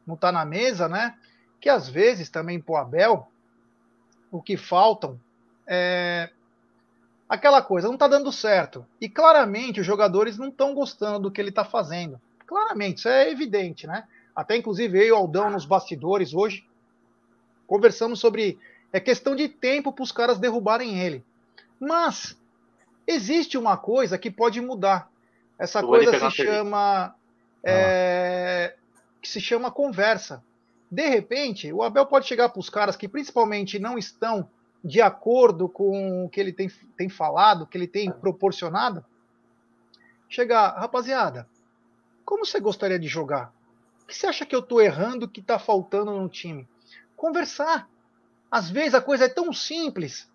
[0.06, 1.16] não tá na mesa, né?
[1.60, 3.28] Que às vezes também pro Abel
[4.32, 5.20] o que faltam
[5.68, 6.30] é
[7.28, 8.86] aquela coisa, não tá dando certo.
[9.00, 12.20] E claramente os jogadores não estão gostando do que ele tá fazendo.
[12.46, 14.06] Claramente, isso é evidente, né?
[14.36, 16.66] Até inclusive eu e o Aldão nos bastidores hoje
[17.68, 18.60] conversamos sobre
[18.94, 21.24] é questão de tempo para os caras derrubarem ele.
[21.80, 22.38] Mas
[23.08, 25.10] existe uma coisa que pode mudar.
[25.58, 27.16] Essa coisa se chama.
[27.64, 28.76] É,
[29.22, 30.44] que se chama conversa.
[30.90, 34.50] De repente, o Abel pode chegar para os caras que principalmente não estão
[34.84, 39.06] de acordo com o que ele tem, tem falado, que ele tem proporcionado.
[40.28, 41.48] Chegar, rapaziada,
[42.26, 43.54] como você gostaria de jogar?
[44.12, 46.68] O que você acha que eu estou errando, que está faltando no time?
[47.16, 47.88] Conversar.
[48.52, 50.30] Às vezes a coisa é tão simples.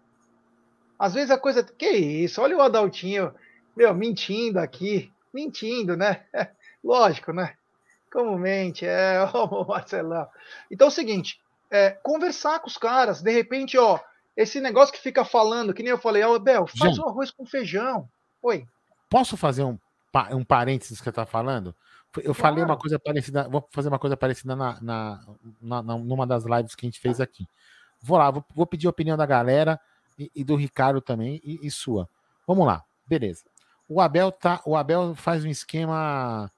[0.99, 1.63] Às vezes a coisa.
[1.63, 2.41] Que isso?
[2.41, 3.35] Olha o Adaltinho,
[3.77, 6.25] meu, mentindo aqui mentindo, né?
[6.83, 7.55] Lógico, né?
[8.11, 10.27] Comumente, é, o Marcelão.
[10.71, 11.39] Então é o seguinte,
[11.71, 14.01] é, conversar com os caras, de repente, ó,
[14.35, 17.31] esse negócio que fica falando, que nem eu falei, ó, Bel, faz o um arroz
[17.31, 18.09] com feijão.
[18.43, 18.67] Oi.
[19.11, 19.79] posso fazer um,
[20.31, 21.75] um parênteses que você está falando?
[22.23, 25.27] Eu falei uma coisa parecida, vou fazer uma coisa parecida na, na,
[25.61, 27.49] na, numa das lives que a gente fez aqui.
[28.03, 29.81] Vou lá, vou, vou pedir a opinião da galera
[30.19, 32.09] e, e do Ricardo também e, e, sua.
[32.47, 33.45] Vamos lá, beleza.
[33.89, 36.51] O Abel tá, o Abel faz um esquema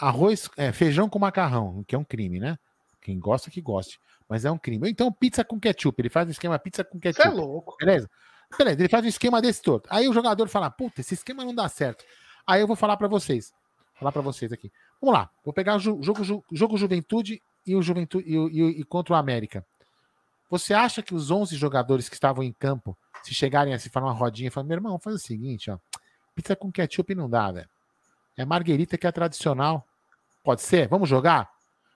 [0.00, 2.58] arroz, é, feijão com macarrão, que é um crime, né?
[3.00, 4.88] Quem gosta que goste, mas é um crime.
[4.90, 7.28] Então pizza com ketchup, ele faz um esquema pizza com ketchup.
[7.28, 7.76] Você é louco.
[7.78, 8.10] Beleza?
[8.56, 9.84] Beleza, ele faz um esquema desse todo.
[9.88, 12.04] Aí o jogador fala: "Puta, esse esquema não dá certo".
[12.46, 13.52] Aí eu vou falar para vocês.
[13.94, 14.70] Falar para vocês aqui.
[15.00, 18.84] Vamos lá, vou pegar o jogo, jogo, jogo Juventude e o Juventude e, e, e
[18.84, 19.64] contra o América.
[20.48, 24.06] Você acha que os 11 jogadores que estavam em campo, se chegarem a se falar
[24.06, 25.78] uma rodinha, falam, meu irmão, faz o seguinte, ó,
[26.34, 27.68] pizza com ketchup não dá, velho.
[28.36, 29.86] É marguerita que é tradicional.
[30.44, 30.86] Pode ser?
[30.88, 31.50] Vamos jogar?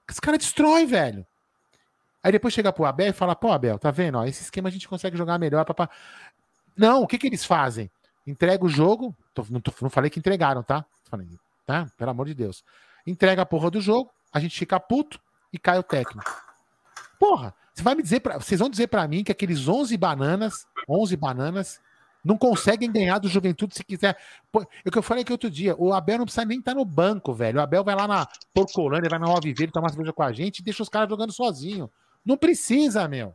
[0.09, 1.25] Os caras destroem, velho.
[2.23, 4.19] Aí depois chega pro Abel e fala, pô, Abel, tá vendo?
[4.19, 5.65] Ó, esse esquema a gente consegue jogar melhor.
[5.65, 5.89] Papá.
[6.77, 7.91] Não, o que que eles fazem?
[8.27, 9.15] Entrega o jogo.
[9.35, 10.85] Tô, não, tô, não falei que entregaram, tá?
[11.05, 11.29] Falei,
[11.67, 11.87] tá?
[11.97, 12.65] Pelo amor de Deus.
[13.07, 15.21] Entrega a porra do jogo, a gente fica puto
[15.53, 16.31] e cai o técnico.
[17.19, 20.67] Porra, você vai me dizer, pra, vocês vão dizer para mim que aqueles 11 bananas,
[20.89, 21.81] 11 bananas,
[22.25, 24.17] não conseguem ganhar do Juventude se quiser.
[24.53, 26.73] Pô, é o que eu falei aqui outro dia, o Abel não precisa nem estar
[26.73, 27.59] tá no banco, velho.
[27.59, 30.59] O Abel vai lá na Porcolândia, vai na Nova Viveiro, tomar cerveja com a gente
[30.59, 31.91] e deixa os caras jogando sozinho.
[32.25, 33.35] Não precisa, meu.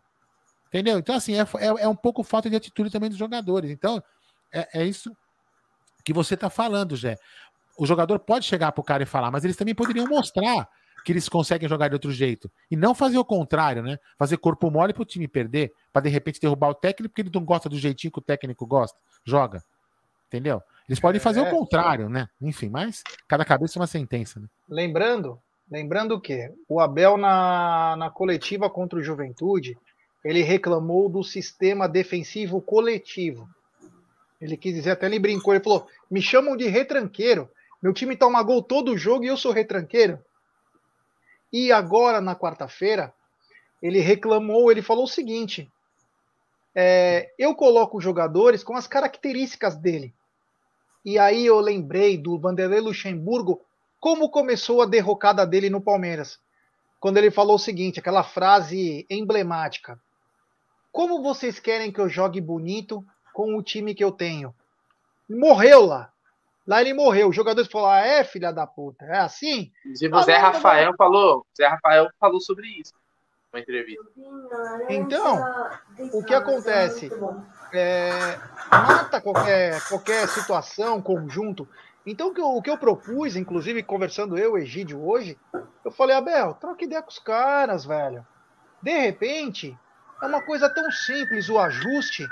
[0.67, 0.99] Entendeu?
[0.99, 3.71] Então, assim, é, é, é um pouco falta de atitude também dos jogadores.
[3.71, 4.03] Então,
[4.51, 5.15] é, é isso
[6.03, 7.17] que você tá falando, Jé.
[7.77, 10.67] O jogador pode chegar pro cara e falar, mas eles também poderiam mostrar
[11.05, 12.49] que eles conseguem jogar de outro jeito.
[12.69, 13.99] E não fazer o contrário, né?
[14.17, 17.45] Fazer corpo mole pro time perder, para de repente derrubar o técnico porque ele não
[17.45, 18.97] gosta do jeitinho que o técnico gosta.
[19.23, 19.63] Joga.
[20.27, 20.63] Entendeu?
[20.89, 22.27] Eles podem fazer é, o contrário, né?
[22.41, 24.39] Enfim, mas cada cabeça é uma sentença.
[24.39, 24.47] Né?
[24.67, 29.77] Lembrando, lembrando que o Abel na, na coletiva contra o Juventude,
[30.23, 33.47] ele reclamou do sistema defensivo coletivo.
[34.41, 37.49] Ele quis dizer, até ele brincou, ele falou: me chamam de retranqueiro.
[37.85, 40.17] Meu time toma gol todo jogo e eu sou retranqueiro.
[41.53, 43.13] E agora, na quarta-feira,
[43.79, 45.71] ele reclamou, ele falou o seguinte:
[46.73, 50.15] é, eu coloco jogadores com as características dele.
[51.05, 53.61] E aí eu lembrei do Vanderlei Luxemburgo,
[53.99, 56.39] como começou a derrocada dele no Palmeiras.
[56.99, 60.01] Quando ele falou o seguinte, aquela frase emblemática:
[60.91, 64.55] Como vocês querem que eu jogue bonito com o time que eu tenho?
[65.29, 66.14] Morreu lá.
[66.67, 67.29] Lá ele morreu.
[67.29, 69.71] Os jogadores falaram: ah, é, filha da puta, é assim?
[69.83, 71.45] Inclusive, o Zé Rafael falou.
[71.55, 72.93] Zé Rafael falou sobre isso
[73.55, 74.03] na entrevista.
[74.89, 75.43] Então,
[76.13, 77.09] o que acontece?
[77.73, 78.37] É,
[78.69, 81.67] mata qualquer, qualquer situação, conjunto.
[82.05, 85.37] Então, o que, eu, o que eu propus, inclusive conversando eu, Egídio, hoje,
[85.83, 88.25] eu falei, Abel, troca ideia com os caras, velho.
[88.81, 89.75] De repente,
[90.21, 92.27] é uma coisa tão simples o ajuste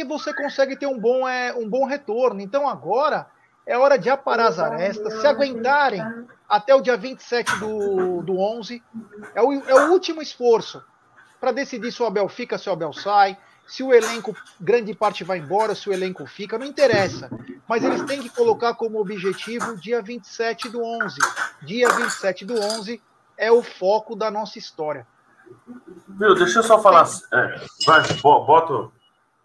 [0.00, 2.40] e você consegue ter um bom, é, um bom retorno.
[2.40, 3.26] Então agora
[3.66, 6.02] é hora de aparar as arestas, se aguentarem
[6.48, 8.82] até o dia 27 do, do 11.
[9.34, 10.82] É o, é o último esforço
[11.40, 13.36] para decidir se o Abel fica, se o Abel sai,
[13.66, 17.30] se o elenco, grande parte vai embora, se o elenco fica, não interessa.
[17.68, 21.18] Mas eles têm que colocar como objetivo dia 27 do 11.
[21.62, 23.00] Dia 27 do 11
[23.36, 25.06] é o foco da nossa história.
[26.08, 27.08] Viu, deixa eu só falar.
[27.32, 28.90] É, vai, bota,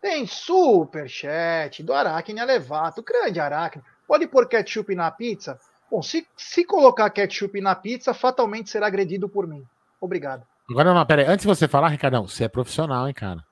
[0.01, 3.83] tem superchat do Aracne Alevato, grande Aracne.
[4.07, 5.59] Pode pôr ketchup na pizza?
[5.91, 9.65] Bom, se, se colocar ketchup na pizza, fatalmente será agredido por mim.
[9.99, 10.45] Obrigado.
[10.69, 11.27] Agora não, pera aí.
[11.27, 13.43] Antes de você falar, Ricardão, você é profissional, hein, cara?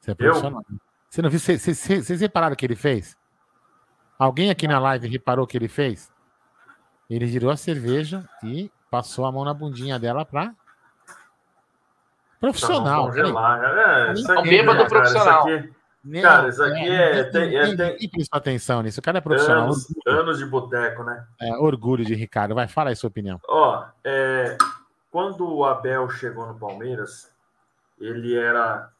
[0.00, 0.62] Você é profissional.
[0.68, 0.76] Eu?
[1.08, 1.38] Você não viu?
[1.38, 3.16] Vocês, vocês repararam o que ele fez?
[4.18, 6.10] Alguém aqui na live reparou o que ele fez?
[7.08, 10.52] Ele girou a cerveja e passou a mão na bundinha dela pra
[12.40, 13.06] Profissional.
[13.06, 15.48] Congelar, é, isso aqui, bêbado cara, profissional.
[15.48, 17.18] Isso aqui, cara, isso aqui é.
[17.18, 19.00] é, tem, é tem, tem, atenção nisso.
[19.00, 19.64] O cara é profissional.
[19.64, 21.26] Anos, anos de boteco, né?
[21.40, 22.54] É, orgulho de Ricardo.
[22.54, 23.40] Vai, fala aí sua opinião.
[23.48, 24.56] Ó, é,
[25.10, 27.32] quando o Abel chegou no Palmeiras,
[27.98, 28.90] ele era.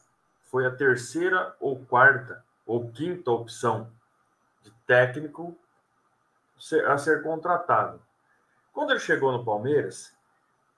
[0.51, 3.89] Foi a terceira ou quarta ou quinta opção
[4.62, 5.57] de técnico
[6.89, 8.01] a ser contratado.
[8.72, 10.16] Quando ele chegou no Palmeiras,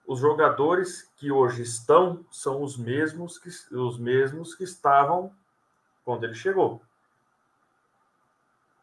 [0.09, 5.30] os jogadores que hoje estão são os mesmos que, os mesmos que estavam
[6.02, 6.80] quando ele chegou.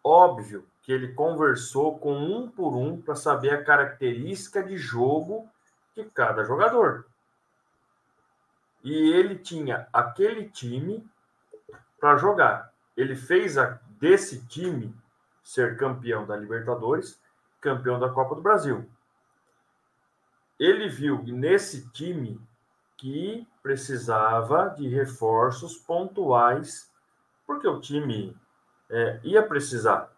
[0.03, 5.49] Óbvio que ele conversou com um por um para saber a característica de jogo
[5.95, 7.07] de cada jogador.
[8.84, 11.03] E ele tinha aquele time
[11.99, 12.71] para jogar.
[12.95, 14.95] Ele fez a, desse time
[15.43, 17.19] ser campeão da Libertadores,
[17.59, 18.88] campeão da Copa do Brasil
[20.60, 22.39] ele viu nesse time
[22.97, 26.89] que precisava de reforços pontuais,
[27.45, 28.36] porque o time
[28.89, 30.12] é, ia precisar.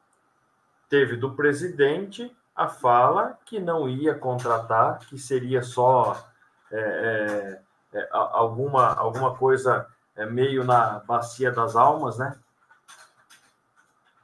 [0.90, 6.26] teve do presidente a fala que não ia contratar, que seria só
[6.72, 7.62] é,
[7.94, 12.38] é, é alguma, alguma coisa é, meio na bacia das almas, né?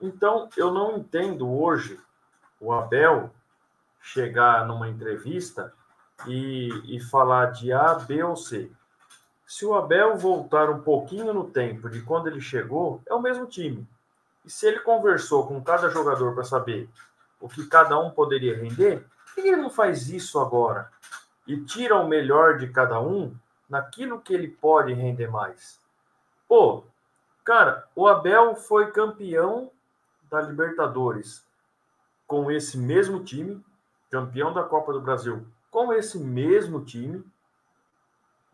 [0.02, 2.00] Então, eu não entendo hoje
[2.60, 3.32] o Abel
[4.02, 5.74] chegar numa entrevista
[6.28, 8.72] e, e falar de A, B ou C.
[9.46, 13.46] Se o Abel voltar um pouquinho no tempo de quando ele chegou, é o mesmo
[13.46, 13.88] time.
[14.46, 16.90] E se ele conversou com cada jogador para saber
[17.40, 20.90] o que cada um poderia render, por que ele não faz isso agora?
[21.46, 23.36] E tira o melhor de cada um
[23.70, 25.80] naquilo que ele pode render mais.
[26.48, 26.84] Pô,
[27.44, 29.70] cara, o Abel foi campeão
[30.30, 31.46] da Libertadores
[32.26, 33.64] com esse mesmo time,
[34.10, 37.26] campeão da Copa do Brasil com esse mesmo time,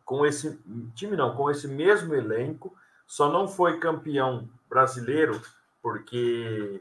[0.06, 0.58] com esse
[0.96, 2.74] time não, com esse mesmo elenco,
[3.06, 5.42] só não foi campeão brasileiro
[5.82, 6.80] porque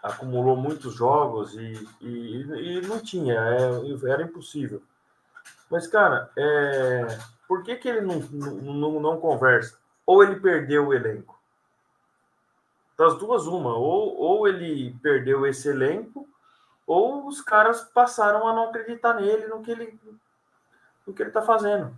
[0.00, 4.80] acumulou muitos jogos e, e, e não tinha, é, era impossível.
[5.68, 7.18] Mas, cara, é,
[7.48, 9.76] por que, que ele não, não, não conversa?
[10.06, 11.36] Ou ele perdeu o elenco?
[12.96, 13.74] Das duas, uma.
[13.74, 16.28] Ou, ou ele perdeu esse elenco,
[16.86, 19.98] ou os caras passaram a não acreditar nele, no que ele
[21.06, 21.96] no que ele está fazendo.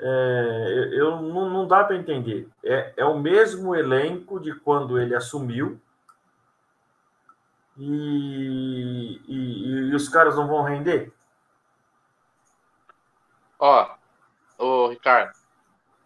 [0.00, 2.48] É, eu não, não dá para entender.
[2.62, 5.80] É, é o mesmo elenco de quando ele assumiu
[7.76, 11.12] e, e, e os caras não vão render.
[13.58, 13.96] Ó,
[14.58, 15.36] ô Ricardo,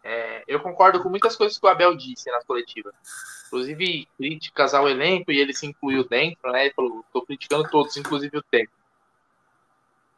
[0.05, 2.93] é, eu concordo com muitas coisas que o Abel disse na coletiva.
[3.47, 6.67] Inclusive críticas ao elenco, e ele se incluiu dentro, né?
[6.67, 8.83] Ele falou, tô criticando todos, inclusive o técnico.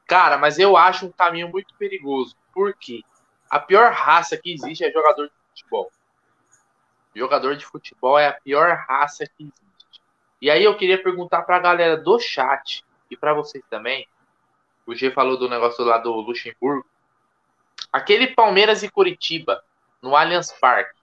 [0.06, 2.36] Cara, mas eu acho um caminho muito perigoso.
[2.52, 3.02] Por quê?
[3.50, 5.92] A pior raça que existe é jogador de futebol.
[7.14, 10.02] Jogador de futebol é a pior raça que existe.
[10.40, 14.06] E aí eu queria perguntar para a galera do chat e para vocês também.
[14.86, 16.86] O G falou do negócio lá do Luxemburgo.
[17.92, 19.62] Aquele Palmeiras e Curitiba
[20.04, 21.00] no Allianz Parque.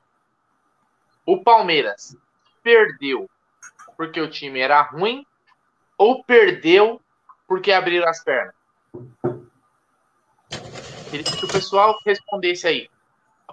[1.25, 2.15] O Palmeiras
[2.61, 3.27] perdeu
[3.97, 5.25] porque o time era ruim
[5.97, 7.01] ou perdeu
[7.47, 8.53] porque abriram as pernas?
[11.09, 12.89] Queria que o pessoal respondesse aí.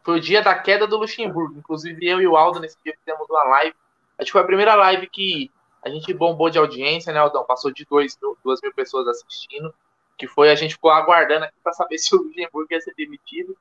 [0.05, 1.59] Foi o dia da queda do Luxemburgo.
[1.59, 3.75] Inclusive, eu e o Aldo, nesse dia, fizemos uma live.
[4.19, 5.51] Acho que foi a primeira live que
[5.83, 7.45] a gente bombou de audiência, né, Aldão?
[7.45, 9.75] Passou de dois, duas mil pessoas assistindo.
[10.17, 13.57] Que foi, a gente ficou aguardando aqui para saber se o Luxemburgo ia ser demitido.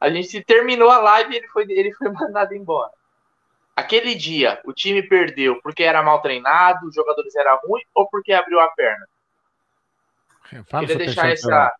[0.00, 2.92] A gente terminou a live e ele foi, ele foi mandado embora.
[3.74, 8.32] Aquele dia, o time perdeu porque era mal treinado, os jogadores eram ruins ou porque
[8.32, 9.06] abriu a perna?
[10.68, 11.72] Fala Queria deixar essa,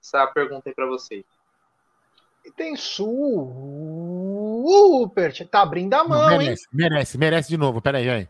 [0.00, 1.24] essa pergunta aí para vocês.
[2.44, 3.14] E tem super.
[5.48, 6.68] Tá abrindo a mão, Não, merece, hein?
[6.72, 7.80] Merece, merece de novo.
[7.80, 8.28] Peraí, aí.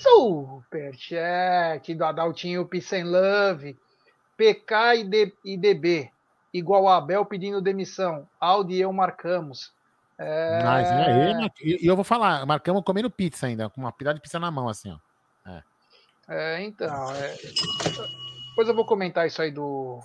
[0.00, 3.76] Superchat do Adaltinho Peace and Love.
[4.36, 6.10] PK e, D, e DB.
[6.54, 8.28] Igual a Abel pedindo demissão.
[8.38, 9.72] Audi e eu marcamos.
[10.16, 10.62] É...
[10.62, 10.88] Mas,
[11.60, 14.68] e eu vou falar, marcamos comendo pizza ainda, com uma pilha de pizza na mão,
[14.68, 15.50] assim, ó.
[15.50, 15.62] É,
[16.28, 17.12] é então.
[17.12, 17.34] É...
[18.50, 19.98] Depois eu vou comentar isso aí do,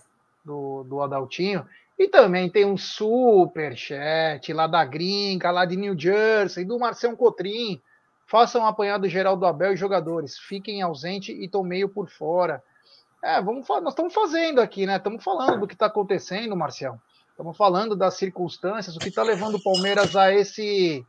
[0.43, 1.63] do, do Adaltinho.
[1.99, 7.15] E também tem um super chat lá da gringa, lá de New Jersey, do Marcelo
[7.15, 7.79] Cotrim.
[8.25, 10.39] Façam um apanhado geral do Abel e jogadores.
[10.39, 12.63] Fiquem ausente e tô meio por fora.
[13.21, 14.95] É, vamos nós estamos fazendo aqui, né?
[14.95, 16.99] Estamos falando do que está acontecendo, Marcial.
[17.29, 21.05] Estamos falando das circunstâncias, o que está levando o Palmeiras a esse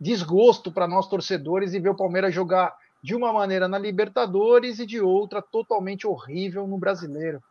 [0.00, 4.86] desgosto para nós torcedores e ver o Palmeiras jogar de uma maneira na Libertadores e
[4.86, 7.42] de outra totalmente horrível no Brasileiro.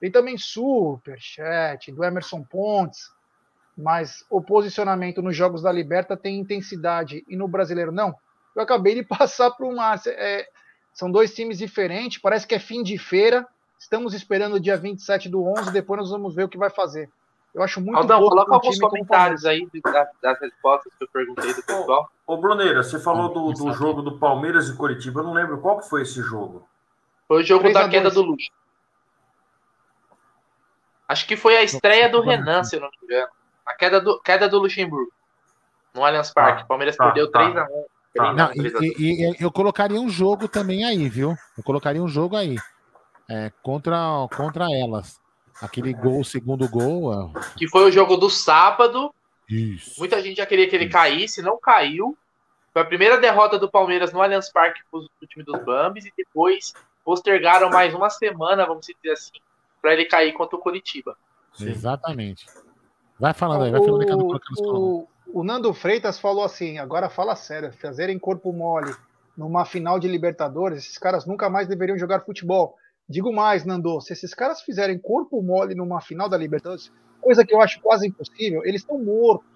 [0.00, 3.10] Tem também super chat do Emerson Pontes,
[3.76, 8.14] mas o posicionamento nos jogos da Liberta tem intensidade e no Brasileiro não.
[8.54, 10.12] Eu acabei de passar para o Márcio.
[10.12, 10.46] É,
[10.98, 13.46] são dois times diferentes, parece que é fim de feira.
[13.78, 17.08] Estamos esperando o dia 27 do 11, depois nós vamos ver o que vai fazer.
[17.54, 21.62] Eu acho muito Aldão, coloca alguns comentários aí das, das, respostas que eu perguntei do
[21.62, 22.10] pessoal.
[22.26, 25.20] Ô, ô Bruneira, você falou do, do jogo do Palmeiras e Curitiba.
[25.20, 26.68] Eu não lembro qual que foi esse jogo.
[27.28, 28.50] Foi o jogo da queda do Luxo.
[31.06, 33.28] Acho que foi a estreia do Renan, se eu não me engano.
[33.64, 35.12] A queda do, queda do Luxemburgo.
[35.94, 36.62] No Allianz Parque.
[36.62, 37.38] Ah, Palmeiras tá, perdeu tá.
[37.38, 37.54] 3x1.
[37.54, 37.97] Tá.
[38.18, 41.36] Não, e, e, eu colocaria um jogo também aí, viu?
[41.56, 42.56] Eu colocaria um jogo aí.
[43.28, 43.98] É, contra,
[44.34, 45.20] contra elas.
[45.60, 47.32] Aquele gol, segundo gol.
[47.56, 49.12] Que foi o jogo do sábado.
[49.48, 49.98] Isso.
[49.98, 50.92] Muita gente já queria que ele Isso.
[50.92, 52.16] caísse, não caiu.
[52.72, 56.12] Foi a primeira derrota do Palmeiras no Allianz Parque pro, pro time dos Bambis e
[56.16, 59.32] depois postergaram mais uma semana, vamos dizer assim,
[59.80, 61.16] para ele cair contra o Curitiba.
[61.54, 61.70] Sim.
[61.70, 62.46] Exatamente.
[63.18, 64.12] Vai falando aí, vai falando aí.
[64.12, 68.94] O, o, o Nando Freitas falou assim: agora fala sério, fazerem corpo mole
[69.36, 72.76] numa final de Libertadores, esses caras nunca mais deveriam jogar futebol.
[73.08, 77.54] Digo mais, Nando, se esses caras fizerem corpo mole numa final da Libertadores, coisa que
[77.54, 79.48] eu acho quase impossível, eles estão mortos.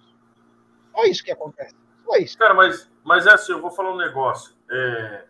[0.91, 1.75] Só isso que acontece.
[2.05, 2.37] Só isso.
[2.37, 4.55] Cara, mas, mas é assim, eu vou falar um negócio.
[4.71, 5.25] É,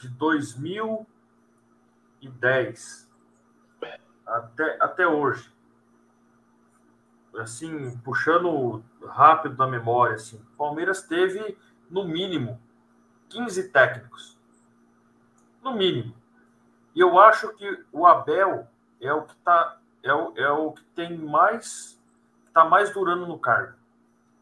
[0.00, 3.08] de 2010
[4.26, 5.52] até, até hoje,
[7.38, 11.56] assim, puxando rápido da memória, assim, Palmeiras teve,
[11.90, 12.60] no mínimo,
[13.28, 14.38] 15 técnicos.
[15.62, 16.14] No mínimo.
[16.94, 18.66] E eu acho que o Abel
[19.00, 22.00] é o que tá é o, é o que tem mais
[22.46, 23.74] está mais durando no cargo.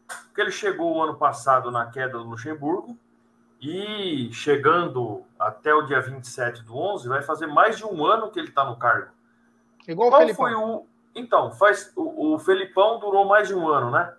[0.07, 2.97] Porque ele chegou o ano passado na queda do Luxemburgo
[3.61, 8.39] e chegando até o dia 27 do 11, vai fazer mais de um ano que
[8.39, 9.11] ele está no cargo.
[9.87, 10.85] Igual Qual o foi o
[11.15, 14.13] então, faz o, o Felipão durou mais de um ano, né?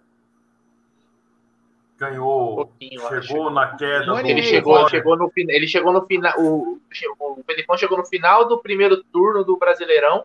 [1.99, 2.88] Ganhou, Um
[3.20, 3.51] chegou acho.
[3.51, 4.12] na queda.
[4.14, 5.55] Um do- Ele chegou, chegou no final.
[5.55, 6.32] Ele chegou no final.
[6.41, 6.80] O,
[7.20, 10.24] o Felipão chegou no final do primeiro turno do Brasileirão.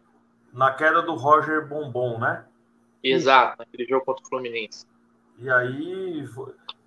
[0.54, 2.46] na queda do Roger Bombom, né?
[3.04, 4.86] Exato, naquele jogo contra o Fluminense.
[5.38, 6.26] E aí,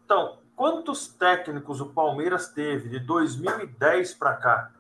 [0.04, 4.70] então, quantos técnicos o Palmeiras teve de 2010 para cá?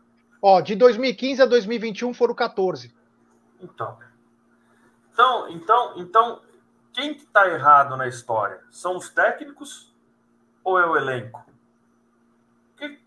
[0.40, 2.92] Ó, de 2015 a 2021 foram 14.
[3.60, 3.98] Então,
[5.18, 6.40] então, então, então,
[6.92, 8.60] quem que tá errado na história?
[8.70, 9.92] São os técnicos
[10.62, 11.44] ou é o elenco?
[12.76, 12.98] Que-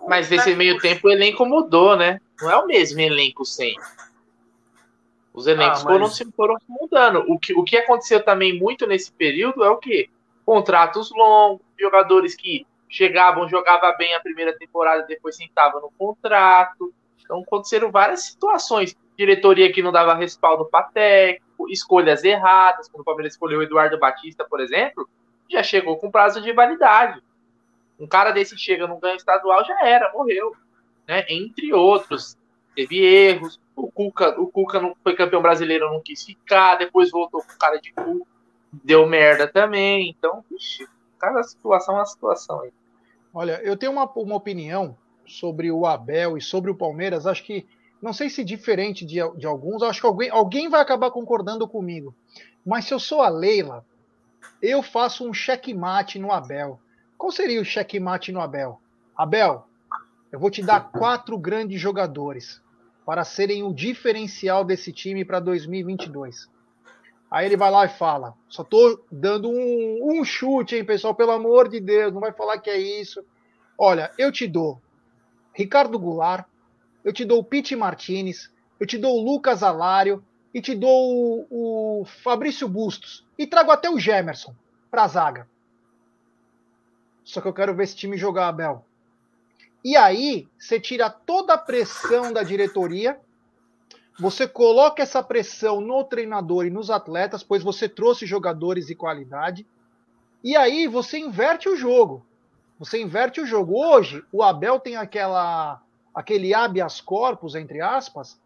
[0.00, 2.20] o Mas nesse técnico- meio tempo o elenco mudou, né?
[2.40, 3.80] Não é o mesmo elenco sempre.
[5.32, 7.24] Os elencos Ah, mas- foram, se foram se mudando.
[7.28, 10.10] O que, o que aconteceu também muito nesse período é o quê?
[10.44, 16.92] Contratos longos, jogadores que chegavam, jogavam bem a primeira temporada, depois sentavam no contrato.
[17.22, 18.96] Então aconteceram várias situações.
[19.16, 22.88] Diretoria que não dava respaldo para técnico, escolhas erradas.
[22.88, 25.08] Quando o Palmeiras escolheu o Eduardo Batista, por exemplo,
[25.50, 27.22] já chegou com prazo de validade.
[27.98, 30.56] Um cara desse chega num ganho estadual, já era, morreu.
[31.06, 31.24] Né?
[31.28, 32.36] Entre outros.
[32.74, 33.60] Teve erros.
[33.76, 36.76] O Cuca, o Cuca não foi campeão brasileiro, não quis ficar.
[36.76, 38.26] Depois voltou com cara de cu.
[38.72, 40.08] Deu merda também.
[40.08, 40.86] Então, vixi,
[41.18, 42.72] cada situação é uma situação aí.
[43.34, 47.26] Olha, eu tenho uma, uma opinião sobre o Abel e sobre o Palmeiras.
[47.26, 47.66] Acho que,
[48.02, 52.12] não sei se diferente de, de alguns, acho que alguém, alguém vai acabar concordando comigo.
[52.66, 53.86] Mas se eu sou a Leila,
[54.60, 56.80] eu faço um checkmate no Abel.
[57.16, 58.80] Qual seria o checkmate no Abel?
[59.16, 59.66] Abel,
[60.32, 62.60] eu vou te dar quatro grandes jogadores
[63.06, 66.50] para serem o diferencial desse time para 2022.
[67.30, 71.14] Aí ele vai lá e fala: só tô dando um, um chute, hein, pessoal?
[71.14, 73.24] Pelo amor de Deus, não vai falar que é isso.
[73.78, 74.80] Olha, eu te dou
[75.54, 76.46] Ricardo Goulart,
[77.04, 81.46] eu te dou o Pete Martinez, eu te dou o Lucas Alário e te dou
[81.50, 83.24] o, o Fabrício Bustos.
[83.38, 84.54] E trago até o Gemerson
[84.90, 85.48] pra zaga.
[87.24, 88.84] Só que eu quero ver esse time jogar, Abel.
[89.84, 93.18] E aí, você tira toda a pressão da diretoria,
[94.18, 99.66] você coloca essa pressão no treinador e nos atletas, pois você trouxe jogadores de qualidade,
[100.44, 102.24] e aí você inverte o jogo.
[102.78, 103.76] Você inverte o jogo.
[103.76, 105.80] Hoje, o Abel tem aquela
[106.14, 108.40] aquele habeas corpus, entre aspas,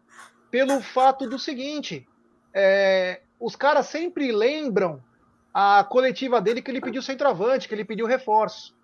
[0.49, 2.07] pelo fato do seguinte:
[2.53, 5.03] é, os caras sempre lembram
[5.53, 8.75] a coletiva dele que ele pediu centroavante, que ele pediu reforço.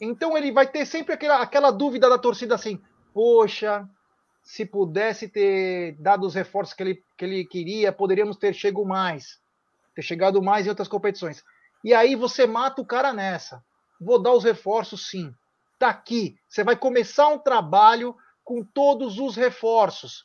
[0.00, 2.80] Então ele vai ter sempre aquela, aquela dúvida da torcida assim:
[3.12, 3.88] poxa,
[4.42, 9.40] se pudesse ter dado os reforços que ele, que ele queria, poderíamos ter chegado mais,
[9.94, 11.42] ter chegado mais em outras competições.
[11.82, 13.64] E aí você mata o cara nessa.
[14.00, 15.34] Vou dar os reforços, sim.
[15.78, 16.36] Tá aqui.
[16.48, 20.24] Você vai começar um trabalho com todos os reforços.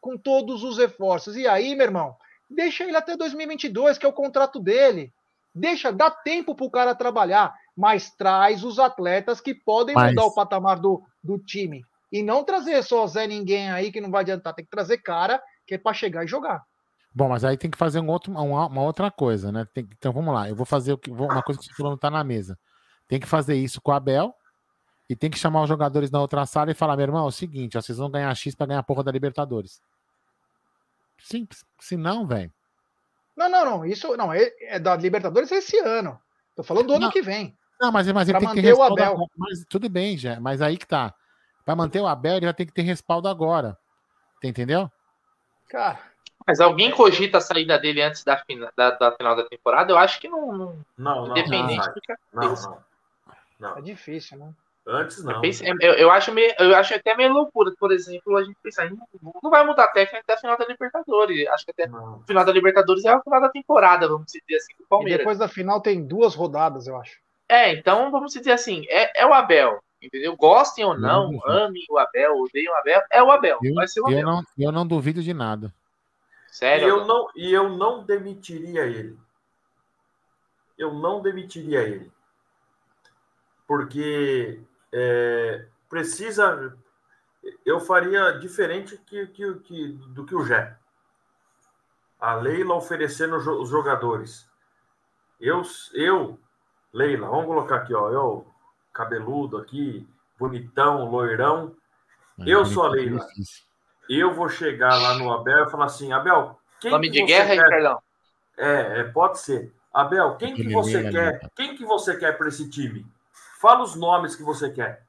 [0.00, 1.36] Com todos os reforços.
[1.36, 2.16] E aí, meu irmão,
[2.48, 5.12] deixa ele até 2022, que é o contrato dele.
[5.54, 10.34] Deixa, dá tempo pro cara trabalhar, mas traz os atletas que podem Mas- mudar o
[10.34, 11.82] patamar do, do time.
[12.12, 14.54] E não trazer só Zé Ninguém aí que não vai adiantar.
[14.54, 16.62] Tem que trazer cara que é pra chegar e jogar.
[17.12, 19.66] Bom, mas aí tem que fazer um outro, uma, uma outra coisa, né?
[19.74, 21.98] Tem- então vamos lá, eu vou fazer o que, uma coisa que você falou não
[21.98, 22.56] tá na mesa.
[23.08, 24.32] Tem que fazer isso com o Abel
[25.10, 27.32] e tem que chamar os jogadores na outra sala e falar: meu irmão, é o
[27.32, 29.82] seguinte, ó, vocês vão ganhar X pra ganhar a porra da Libertadores.
[31.18, 31.64] Simples.
[31.80, 32.52] Se não, velho.
[33.36, 33.84] Não, não, não.
[33.84, 36.16] Isso não é, é da Libertadores esse ano.
[36.54, 37.10] Tô falando do ano Não.
[37.10, 37.58] que vem.
[37.80, 39.12] Não, mas, mas ele tem que ter manter o Abel.
[39.12, 39.30] agora.
[39.36, 40.38] Mas tudo bem, já.
[40.38, 41.12] Mas aí que tá.
[41.64, 43.76] Pra manter o Abel, ele vai ter que ter respaldo agora.
[44.40, 44.88] Tá Entendeu?
[45.68, 45.98] Cara,
[46.46, 49.92] Mas alguém cogita a saída dele antes da, fina, da, da final da temporada?
[49.92, 50.52] Eu acho que não.
[50.52, 51.88] não Não, não, independente
[52.32, 52.84] não, não.
[53.58, 53.78] Não.
[53.78, 54.54] é difícil, né?
[54.90, 55.40] Antes não.
[55.80, 59.06] Eu, eu acho meio, eu acho até meio loucura, por exemplo, a gente pensar, não,
[59.40, 61.46] não vai mudar a técnica até a final da Libertadores.
[61.46, 62.18] Acho que até Não.
[62.18, 65.18] o final da Libertadores é o final da temporada, vamos dizer assim, do E Palmeiras.
[65.18, 67.20] depois da final tem duas rodadas, eu acho.
[67.48, 69.80] É, então vamos dizer assim, é, é o Abel.
[70.02, 70.34] Entendeu?
[70.36, 73.58] Gostem ou não, não amem o Abel, odeiem o Abel, é o Abel.
[73.62, 74.18] Eu, vai ser o Abel.
[74.18, 75.72] Eu não, eu não duvido de nada.
[76.48, 76.86] Sério?
[76.86, 79.16] E eu, não, e eu não demitiria ele.
[80.76, 82.10] Eu não demitiria ele.
[83.68, 84.58] Porque
[84.92, 86.76] é, precisa.
[87.64, 90.76] Eu faria diferente que, que, que, do que o Jé.
[92.18, 94.46] A Leila oferecendo os jogadores.
[95.40, 95.62] Eu,
[95.94, 96.38] eu,
[96.92, 98.10] Leila, vamos colocar aqui, ó.
[98.10, 98.46] Eu,
[98.92, 100.06] cabeludo aqui,
[100.38, 101.74] bonitão, loirão.
[102.46, 103.26] eu sou a Leila.
[104.08, 107.96] Eu vou chegar lá no Abel e falar assim, Abel, quem Nome de guerra, quer...
[108.56, 109.72] É, é, pode ser.
[109.92, 111.50] Abel, quem que você quer?
[111.54, 113.06] Quem que você quer para esse time?
[113.60, 115.04] Fala os nomes que você quer.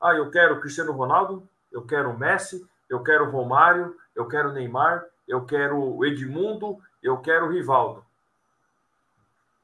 [0.00, 5.44] Ah, eu quero Cristiano Ronaldo, eu quero Messi, eu quero Romário, eu quero Neymar, eu
[5.44, 8.02] quero Edmundo, eu quero Rivaldo.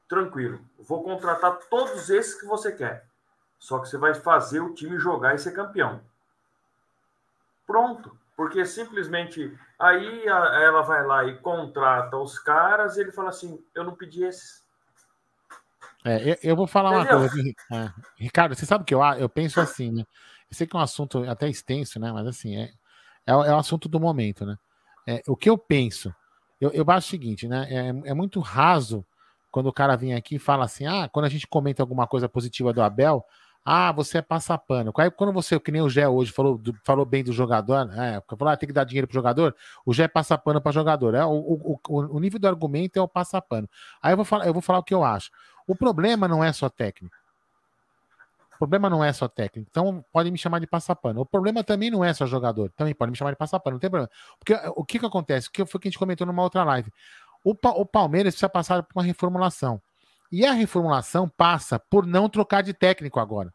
[0.07, 0.59] Tranquilo.
[0.77, 3.03] Vou contratar todos esses que você quer.
[3.57, 5.99] Só que você vai fazer o time jogar e ser campeão.
[7.65, 8.15] Pronto.
[8.35, 13.83] Porque simplesmente aí ela vai lá e contrata os caras e ele fala assim: eu
[13.83, 14.63] não pedi esses.
[16.05, 17.19] É, eu, vou falar Entendeu?
[17.19, 17.49] uma coisa.
[17.73, 20.03] É, Ricardo, você sabe que eu, eu penso assim, né?
[20.49, 22.11] Eu sei que é um assunto até extenso, né?
[22.11, 22.71] Mas assim, é,
[23.25, 24.55] é, é o assunto do momento, né?
[25.05, 26.13] É, o que eu penso,
[26.59, 27.67] eu, eu acho o seguinte, né?
[27.69, 29.05] É, é muito raso
[29.51, 32.29] quando o cara vem aqui e fala assim: ah, quando a gente comenta alguma coisa
[32.29, 33.25] positiva do Abel,
[33.69, 34.93] ah, você é passapano.
[34.93, 38.55] Quando você, que nem o Gé hoje falou, falou bem do jogador, é, falou, ah,
[38.55, 39.53] tem que dar dinheiro pro jogador,
[39.85, 41.13] o Gé é passapano para jogador.
[41.15, 43.69] É, o, o, o, nível do argumento é o passapano.
[44.01, 45.31] Aí eu vou, falar, eu vou falar o que eu acho.
[45.67, 47.15] O problema não é só técnico.
[48.55, 49.67] O problema não é só técnico.
[49.69, 51.21] Então, pode me chamar de passapano.
[51.21, 52.71] O problema também não é só jogador.
[52.71, 54.09] Também pode me chamar de passapano, não tem problema.
[54.39, 55.47] Porque o que, que acontece?
[55.47, 56.91] O que foi que a gente comentou numa outra live?
[57.43, 59.79] O, o Palmeiras precisa passar por uma reformulação.
[60.31, 63.53] E a reformulação passa por não trocar de técnico agora.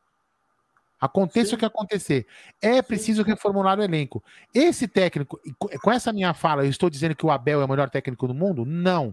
[1.01, 1.57] Aconteça Sim.
[1.57, 2.27] o que acontecer.
[2.61, 4.23] É preciso reformular o elenco.
[4.55, 5.41] Esse técnico,
[5.83, 8.35] com essa minha fala, eu estou dizendo que o Abel é o melhor técnico do
[8.35, 8.65] mundo?
[8.65, 9.13] Não.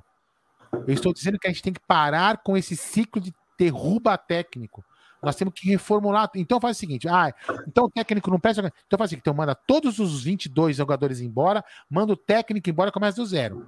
[0.71, 4.83] Eu estou dizendo que a gente tem que parar com esse ciclo de derruba técnico.
[5.21, 6.29] Nós temos que reformular.
[6.35, 7.33] Então faz o seguinte: ah,
[7.67, 8.71] então o técnico não presta.
[8.87, 12.91] Então faz o seguinte: então manda todos os 22 jogadores embora, manda o técnico embora
[12.91, 13.67] começa do zero.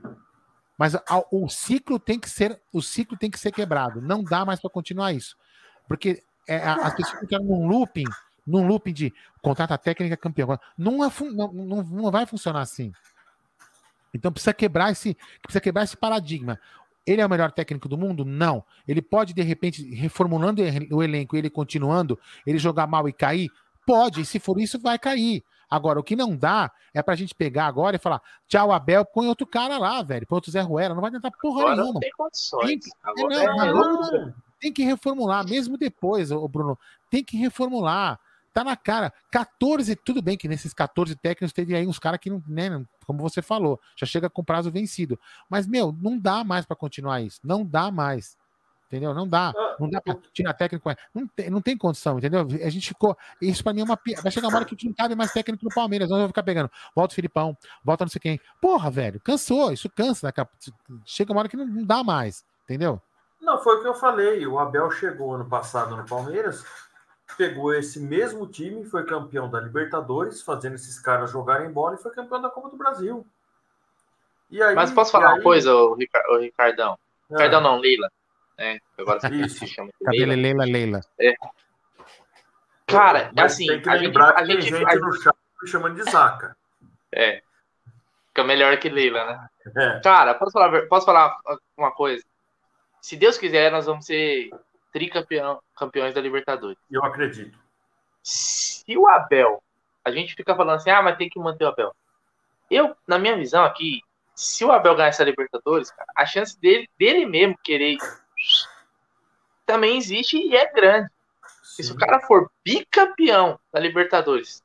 [0.77, 0.95] Mas
[1.31, 4.01] o ciclo tem que ser, o ciclo tem que ser quebrado.
[4.01, 5.37] Não dá mais para continuar isso.
[5.87, 8.07] Porque é, as pessoas ficam num looping,
[8.47, 9.13] num looping de
[9.43, 10.59] contrata técnica campeão.
[10.77, 12.91] Não, é, não, não, não vai funcionar assim.
[14.13, 16.59] Então precisa quebrar esse, precisa quebrar esse paradigma.
[17.05, 18.23] Ele é o melhor técnico do mundo?
[18.23, 18.63] Não.
[18.87, 20.61] Ele pode, de repente, reformulando
[20.91, 23.49] o elenco e ele continuando, ele jogar mal e cair?
[23.85, 25.43] Pode, e se for isso, vai cair.
[25.69, 29.27] Agora, o que não dá é pra gente pegar agora e falar, tchau, Abel, põe
[29.27, 30.27] outro cara lá, velho.
[30.27, 31.93] Põe outro Zé Ruela, não vai tentar porra agora nenhuma.
[31.93, 32.79] Não tem condições.
[32.81, 36.77] Tem, agora é, não, é, tem que reformular, mesmo depois, o Bruno.
[37.09, 38.19] Tem que reformular.
[38.53, 39.13] Tá na cara.
[39.31, 43.19] 14, tudo bem que nesses 14 técnicos teve aí uns caras que não, né, como
[43.19, 45.19] você falou, já chega com prazo vencido.
[45.49, 47.39] Mas, meu, não dá mais para continuar isso.
[47.43, 48.37] Não dá mais.
[48.91, 49.13] Entendeu?
[49.13, 49.53] Não dá.
[49.55, 50.89] Ah, não dá para tirar técnico.
[51.15, 52.41] Não tem, não tem condição, entendeu?
[52.41, 53.17] A gente ficou.
[53.41, 53.97] Isso para mim é uma.
[54.21, 56.09] Vai chegar uma hora que não cabe mais técnico no Palmeiras.
[56.09, 56.69] Nós vamos ficar pegando.
[56.93, 58.39] Volta o Filipão, volta não sei quem.
[58.59, 59.71] Porra, velho, cansou.
[59.71, 60.27] Isso cansa.
[60.27, 60.45] Né?
[61.05, 62.43] Chega uma hora que não, não dá mais.
[62.65, 63.01] Entendeu?
[63.41, 64.45] Não, foi o que eu falei.
[64.45, 66.65] O Abel chegou ano passado no Palmeiras,
[67.35, 72.11] pegou esse mesmo time, foi campeão da Libertadores, fazendo esses caras jogarem bola e foi
[72.11, 73.25] campeão da Copa do Brasil.
[74.51, 75.33] Aí, Mas posso falar aí...
[75.35, 76.97] uma coisa, o Ricardão?
[77.29, 77.33] É.
[77.33, 78.11] Ricardão não, Leila.
[78.57, 80.35] É, agora se chama Leila.
[80.35, 81.01] Leila, Leila.
[81.19, 81.33] É.
[82.85, 85.35] Cara, Mas assim, tem que lembrar a gente, que tem gente, gente no chat
[85.65, 86.57] chamando de Zaca.
[87.11, 87.41] É.
[88.27, 89.49] Fica melhor que Leila, né?
[89.77, 89.99] É.
[90.01, 91.37] Cara, posso falar, posso falar
[91.77, 92.23] uma coisa?
[93.01, 94.51] se Deus quiser, nós vamos ser
[94.91, 96.77] tricampeão, campeões da Libertadores.
[96.89, 97.57] Eu acredito.
[98.21, 99.63] Se o Abel,
[100.03, 101.95] a gente fica falando assim, ah, mas tem que manter o Abel.
[102.69, 104.01] Eu, na minha visão aqui,
[104.35, 107.97] se o Abel ganhar essa Libertadores, cara, a chance dele, dele mesmo querer
[109.65, 111.09] também existe e é grande.
[111.63, 111.83] Sim.
[111.83, 114.63] Se o cara for bicampeão da Libertadores,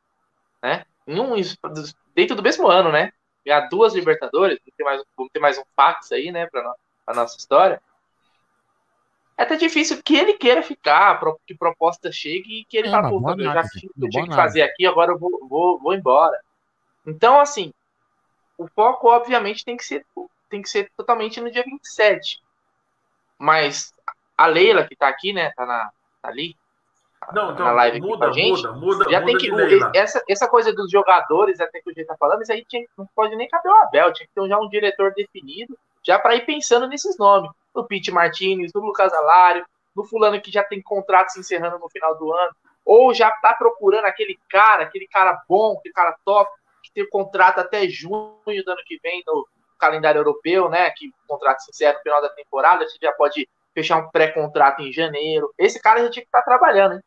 [0.62, 0.84] né?
[1.06, 1.34] Um,
[2.14, 3.12] dentro do mesmo ano, né?
[3.44, 6.74] Ganhar duas Libertadores, vamos ter mais, vamos ter mais um fax aí, né, para
[7.06, 7.80] a nossa história
[9.36, 13.10] é até difícil que ele queira ficar, que proposta chegue e que ele é, fala,
[13.10, 16.40] pô, eu já tinha que fazer aqui, agora eu vou, vou, vou embora.
[17.06, 17.72] Então, assim,
[18.56, 20.06] o foco, obviamente, tem que ser,
[20.48, 22.40] tem que ser totalmente no dia 27.
[23.38, 23.92] Mas
[24.38, 25.90] a Leila, que tá aqui, né, tá, na,
[26.22, 26.56] tá ali,
[27.32, 29.50] não, então, na live muda, gente, muda, muda, já tem que
[29.94, 33.06] essa, essa coisa dos jogadores, até que o jeito tá falando, isso aí tinha, não
[33.14, 36.46] pode nem caber o Abel, tinha que ter já um diretor definido, já para ir
[36.46, 41.36] pensando nesses nomes no Pete Martinez, no Lucas Alário, no fulano que já tem contratos
[41.36, 42.54] encerrando no final do ano.
[42.84, 46.50] ou já está procurando aquele cara, aquele cara bom, aquele cara top,
[46.82, 49.46] que tem contrato até junho do ano que vem no
[49.78, 50.88] calendário europeu, né?
[50.90, 54.82] Que o contrato se encerra no final da temporada, você já pode fechar um pré-contrato
[54.82, 55.52] em janeiro.
[55.58, 57.00] Esse cara já tinha que estar tá trabalhando, hein?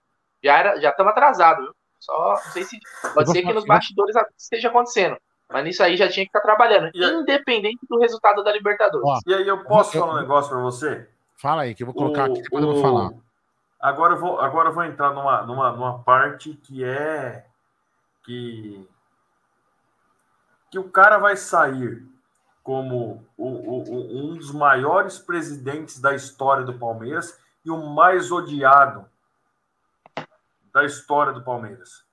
[0.44, 1.74] Já era, já estamos atrasados, viu?
[2.00, 2.80] Só não sei se
[3.14, 5.18] pode ser que nos bastidores esteja acontecendo.
[5.52, 9.04] Mas nisso aí já tinha que estar trabalhando, independente do resultado da Libertadores.
[9.04, 11.10] Ó, e aí eu posso eu, falar um negócio para você?
[11.36, 13.12] Fala aí, que eu vou colocar o, aqui, depois o, eu vou falar.
[13.80, 17.46] Agora eu vou, agora eu vou entrar numa, numa, numa parte que é
[18.24, 18.88] que,
[20.70, 22.06] que o cara vai sair
[22.62, 29.10] como o, o, um dos maiores presidentes da história do Palmeiras e o mais odiado
[30.72, 32.06] da história do Palmeiras.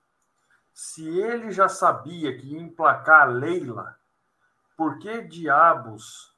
[0.76, 3.98] Se ele já sabia que ia emplacar Leila,
[4.76, 6.36] por que diabos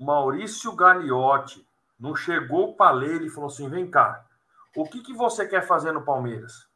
[0.00, 1.64] Maurício Gagliotti
[1.96, 4.26] não chegou para Leila e falou assim: vem cá,
[4.74, 6.68] o que, que você quer fazer no Palmeiras?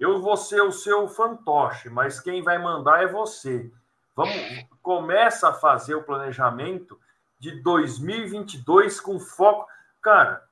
[0.00, 3.70] Eu vou ser o seu fantoche, mas quem vai mandar é você.
[4.16, 4.34] Vamos,
[4.80, 6.98] começa a fazer o planejamento
[7.38, 9.68] de 2022 com foco.
[10.00, 10.42] Cara,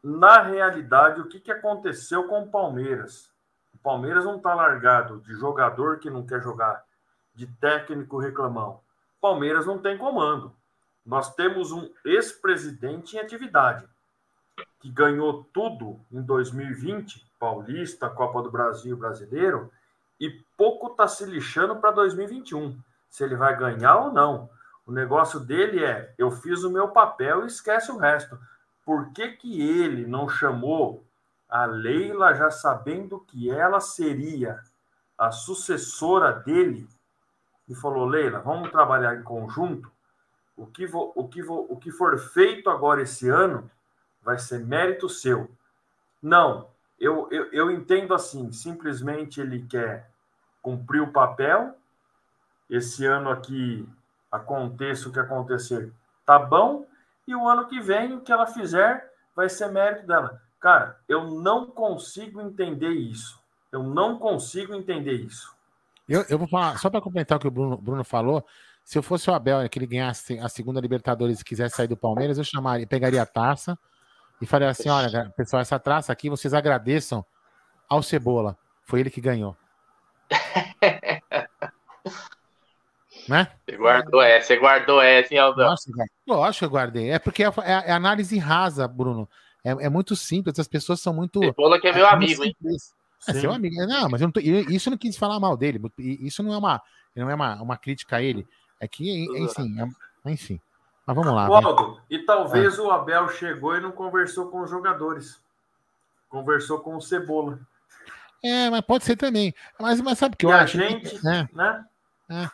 [0.00, 3.34] na realidade, o que, que aconteceu com o Palmeiras?
[3.86, 6.82] Palmeiras não está largado de jogador que não quer jogar,
[7.32, 8.80] de técnico reclamão.
[9.20, 10.52] Palmeiras não tem comando.
[11.06, 13.86] Nós temos um ex-presidente em atividade,
[14.80, 19.70] que ganhou tudo em 2020, Paulista, Copa do Brasil, Brasileiro,
[20.18, 22.76] e pouco está se lixando para 2021,
[23.08, 24.50] se ele vai ganhar ou não.
[24.84, 28.36] O negócio dele é: eu fiz o meu papel e esquece o resto
[28.86, 31.05] por que, que ele não chamou
[31.48, 34.60] a Leila já sabendo que ela seria
[35.16, 36.88] a sucessora dele
[37.68, 39.90] e falou: Leila, vamos trabalhar em conjunto.
[40.56, 43.70] O que, vo, o, que vo, o que for feito agora esse ano
[44.22, 45.50] vai ser mérito seu.
[46.22, 46.68] Não,
[46.98, 50.10] eu, eu, eu entendo assim: simplesmente ele quer
[50.62, 51.76] cumprir o papel.
[52.68, 53.88] Esse ano aqui
[54.30, 55.92] aconteça o que acontecer,
[56.24, 56.84] tá bom
[57.26, 60.40] e o ano que vem o que ela fizer vai ser mérito dela.
[60.60, 63.38] Cara, eu não consigo entender isso.
[63.70, 65.54] Eu não consigo entender isso.
[66.08, 68.44] Eu, eu vou falar, só para complementar o que o Bruno, Bruno falou,
[68.84, 71.96] se eu fosse o Abel, que ele ganhasse a segunda Libertadores e quisesse sair do
[71.96, 73.76] Palmeiras, eu chamaria, pegaria a taça
[74.40, 77.24] e faria assim: olha, pessoal, essa taça aqui vocês agradeçam
[77.88, 78.56] ao Cebola.
[78.84, 79.56] Foi ele que ganhou.
[83.28, 83.48] Né?
[83.64, 85.70] Você guardou essa, você guardou essa, hein, Aldão?
[85.70, 85.90] Nossa,
[86.28, 87.10] lógico que eu guardei.
[87.10, 89.28] É porque é, é, é análise rasa, Bruno.
[89.66, 91.40] É, é, muito simples, as pessoas são muito.
[91.40, 92.54] Cebola que é meu é amigo, hein?
[93.26, 93.74] É seu amigo.
[93.84, 95.80] Não, mas eu não tô, isso eu não quis falar mal dele.
[95.98, 96.80] Isso não é uma,
[97.16, 98.46] não é uma, uma crítica a ele.
[98.78, 100.60] É que, enfim, é, enfim.
[101.04, 101.48] Mas vamos lá.
[101.48, 102.02] Waldo, né?
[102.10, 105.42] e talvez o Abel chegou e não conversou com os jogadores.
[106.28, 107.58] Conversou com o Cebola.
[108.44, 109.52] É, mas pode ser também.
[109.80, 110.78] Mas, mas sabe o que e eu a acho?
[110.78, 111.48] Gente, né?
[111.52, 111.84] né?
[112.30, 112.48] É.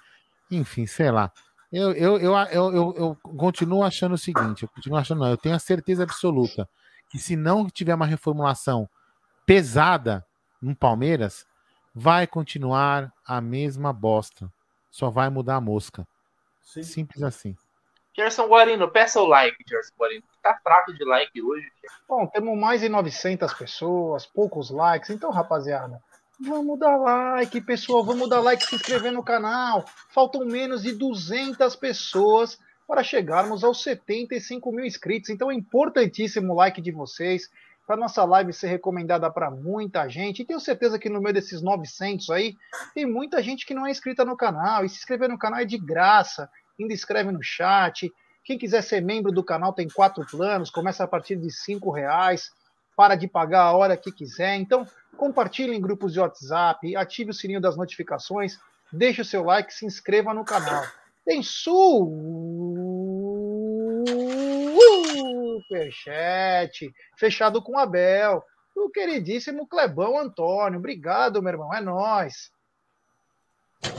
[0.50, 1.30] Enfim, sei lá.
[1.70, 5.36] Eu, eu, eu, eu, eu, eu continuo achando o seguinte: eu continuo achando, não, eu
[5.36, 6.66] tenho a certeza absoluta
[7.12, 8.88] que se não tiver uma reformulação
[9.44, 10.26] pesada
[10.62, 11.44] no Palmeiras,
[11.94, 14.50] vai continuar a mesma bosta.
[14.90, 16.08] Só vai mudar a mosca.
[16.62, 16.82] Sim.
[16.82, 17.54] Simples assim.
[18.16, 20.24] Gerson Guarino, peça o like, Gerson Guarino.
[20.42, 21.70] Tá fraco de like hoje.
[22.08, 25.10] Bom, temos mais de 900 pessoas, poucos likes.
[25.10, 26.02] Então, rapaziada,
[26.40, 28.02] Vamos dar like, pessoal.
[28.02, 29.84] Vamos dar like, se inscrever no canal.
[30.08, 35.30] Faltam menos de 200 pessoas para chegarmos aos 75 mil inscritos.
[35.30, 37.48] Então é importantíssimo o like de vocês
[37.86, 40.42] para nossa live ser recomendada para muita gente.
[40.42, 42.54] E tenho certeza que no meio desses 900 aí,
[42.94, 44.84] tem muita gente que não é inscrita no canal.
[44.84, 46.48] E se inscrever no canal é de graça.
[46.78, 48.10] Ainda escreve no chat.
[48.44, 52.50] Quem quiser ser membro do canal tem quatro planos, começa a partir de cinco reais
[52.96, 54.56] para de pagar a hora que quiser.
[54.56, 54.86] Então,
[55.16, 58.58] compartilhe em grupos de WhatsApp, ative o sininho das notificações,
[58.92, 60.84] deixe o seu like, se inscreva no canal.
[61.24, 61.42] Tem
[65.82, 68.42] superchat fechado com Abel,
[68.74, 70.78] o queridíssimo Clebão Antônio.
[70.78, 72.50] Obrigado, meu irmão, é nós.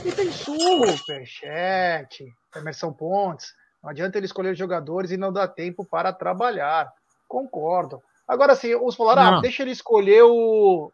[0.04, 2.24] E tem superchat,
[2.56, 3.54] Emerson Pontes.
[3.82, 6.92] Não adianta ele escolher jogadores e não dá tempo para trabalhar.
[7.28, 8.02] Concordo.
[8.26, 10.90] Agora sim, os falaram, ah, deixa ele escolher o.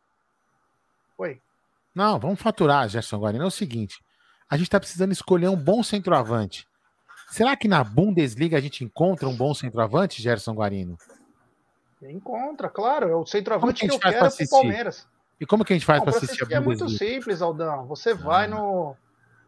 [1.19, 1.41] Oi.
[1.95, 3.45] Não, vamos faturar, Gerson Guarino.
[3.45, 4.03] É o seguinte:
[4.51, 6.67] a gente está precisando escolher um bom centroavante.
[7.31, 10.99] Será que na Bundesliga a gente encontra um bom centroavante, Gerson Guarino?
[12.03, 13.09] Encontra, claro.
[13.09, 15.07] É o centroavante que, que eu quero pro Palmeiras.
[15.41, 16.85] E como que a gente faz para assistir, assistir a Bundesliga?
[16.85, 17.87] É muito simples, Aldão.
[17.87, 18.49] Você vai ah.
[18.49, 18.97] no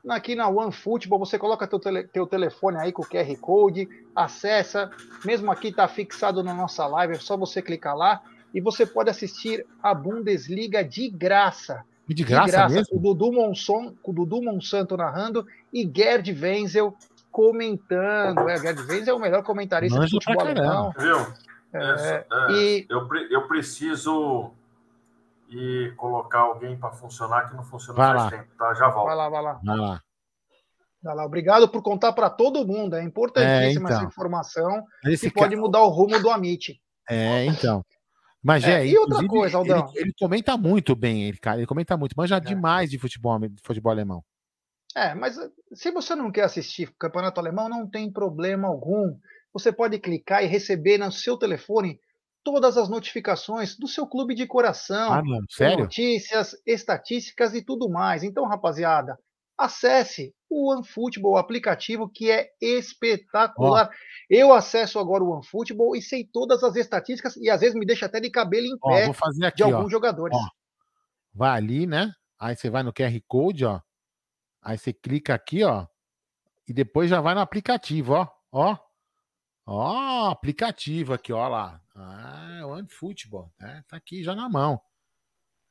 [0.08, 4.90] aqui na OneFootball, você coloca teu, tele, teu telefone aí com o QR Code, acessa,
[5.24, 8.20] mesmo aqui está fixado na nossa live, é só você clicar lá
[8.52, 11.84] e você pode assistir a Bundesliga de graça.
[12.14, 12.88] De graça, de graça mesmo?
[12.90, 16.94] Com o Dudu, Monson, com o Dudu Monsanto narrando e Gerd Wenzel
[17.30, 18.48] comentando.
[18.48, 20.92] É, Gerd Wenzel é o melhor comentarista Manja de futebol alemão.
[20.98, 21.16] Viu?
[21.74, 22.86] É, é, e...
[22.90, 24.52] eu, eu preciso
[25.48, 28.30] e colocar alguém para funcionar que não funciona vai faz lá.
[28.30, 28.74] tempo, tá?
[28.74, 29.06] Já volto.
[29.06, 29.60] Vai lá, vai lá.
[29.62, 30.02] Vai lá.
[31.02, 31.24] Vai lá.
[31.26, 32.96] Obrigado por contar para todo mundo.
[32.96, 33.96] É importantíssima é, então.
[33.96, 36.80] essa informação Esse e pode mudar o rumo do Amit.
[37.08, 37.84] É, então.
[38.42, 39.88] Mas é, e outra coisa, Aldão.
[39.94, 41.58] Ele, ele, comenta muito bem, ele, cara.
[41.58, 42.40] Ele comenta muito, mas já é.
[42.40, 44.24] demais de futebol, de futebol alemão.
[44.96, 49.16] É, mas eh, se você não quer assistir campeonato alemão, não tem problema algum.
[49.52, 52.00] Você pode clicar e receber no seu telefone
[52.42, 55.12] todas as notificações do seu clube de coração.
[55.12, 55.84] Ah, não, sério?
[55.84, 58.22] Notícias, estatísticas e tudo mais.
[58.24, 59.16] Então, rapaziada,
[59.56, 63.88] acesse o OneFootball, aplicativo que é espetacular.
[63.90, 63.94] Oh.
[64.28, 68.06] Eu acesso agora o OneFootball e sei todas as estatísticas e às vezes me deixa
[68.06, 69.90] até de cabelo em pé fazer aqui, de alguns ó.
[69.90, 70.36] jogadores.
[70.36, 70.48] Ó.
[71.34, 72.12] Vai ali, né?
[72.38, 73.80] Aí você vai no QR Code, ó.
[74.60, 75.86] Aí você clica aqui, ó.
[76.68, 78.28] E depois já vai no aplicativo, ó.
[78.52, 78.76] Ó.
[79.64, 81.80] Ó, aplicativo aqui, ó lá.
[81.94, 83.82] Ah, One Football, né?
[83.88, 84.80] Tá aqui já na mão.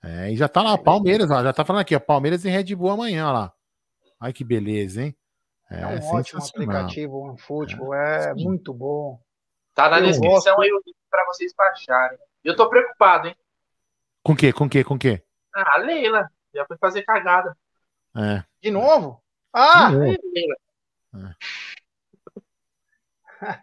[0.04, 2.76] É, e já tá lá, Palmeiras, ó, já tá falando aqui, ó, Palmeiras e Red
[2.76, 3.54] Bull amanhã, ó lá.
[4.22, 5.18] Ai que beleza, hein?
[5.68, 9.20] É, é um ótimo aplicativo, One Football, é, é muito bom.
[9.74, 10.62] Tá na eu descrição gosto.
[10.62, 12.20] aí o link pra vocês baixarem.
[12.44, 13.36] Eu tô preocupado, hein?
[14.22, 14.54] Com que?
[14.54, 14.84] Com que?
[14.84, 15.24] Com que?
[15.56, 16.30] Ah, a Leila.
[16.54, 17.58] Já foi fazer cagada.
[18.16, 18.44] É.
[18.62, 19.24] De novo?
[19.52, 19.90] Ah!
[19.90, 20.18] De novo.
[20.36, 20.56] Leila.
[23.42, 23.56] É.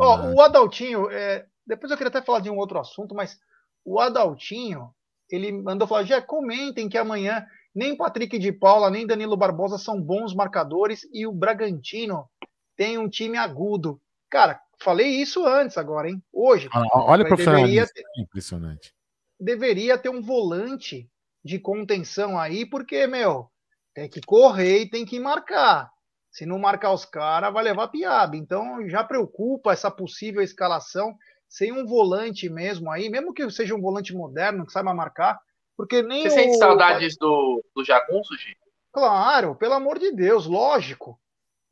[0.00, 3.38] oh, o Adaltinho, é, depois eu queria até falar de um outro assunto, mas
[3.84, 4.94] o Adaltinho,
[5.30, 7.46] ele mandou falar, já comentem que amanhã
[7.78, 12.28] nem Patrick de Paula, nem Danilo Barbosa são bons marcadores e o Bragantino
[12.76, 14.00] tem um time agudo.
[14.28, 16.20] Cara, falei isso antes agora, hein?
[16.32, 16.68] Hoje.
[16.72, 18.92] Ah, olha o profissionalismo, ter, impressionante.
[19.38, 21.08] Deveria ter um volante
[21.44, 23.48] de contenção aí, porque, meu,
[23.94, 25.88] tem que correr e tem que marcar.
[26.32, 28.36] Se não marcar os caras, vai levar piaba.
[28.36, 31.16] Então já preocupa essa possível escalação
[31.48, 35.38] sem um volante mesmo aí, mesmo que seja um volante moderno que saiba marcar,
[35.78, 36.30] porque nem Você o...
[36.32, 38.54] sente saudades do, do Jagunço, Gi?
[38.92, 41.18] Claro, pelo amor de Deus, lógico.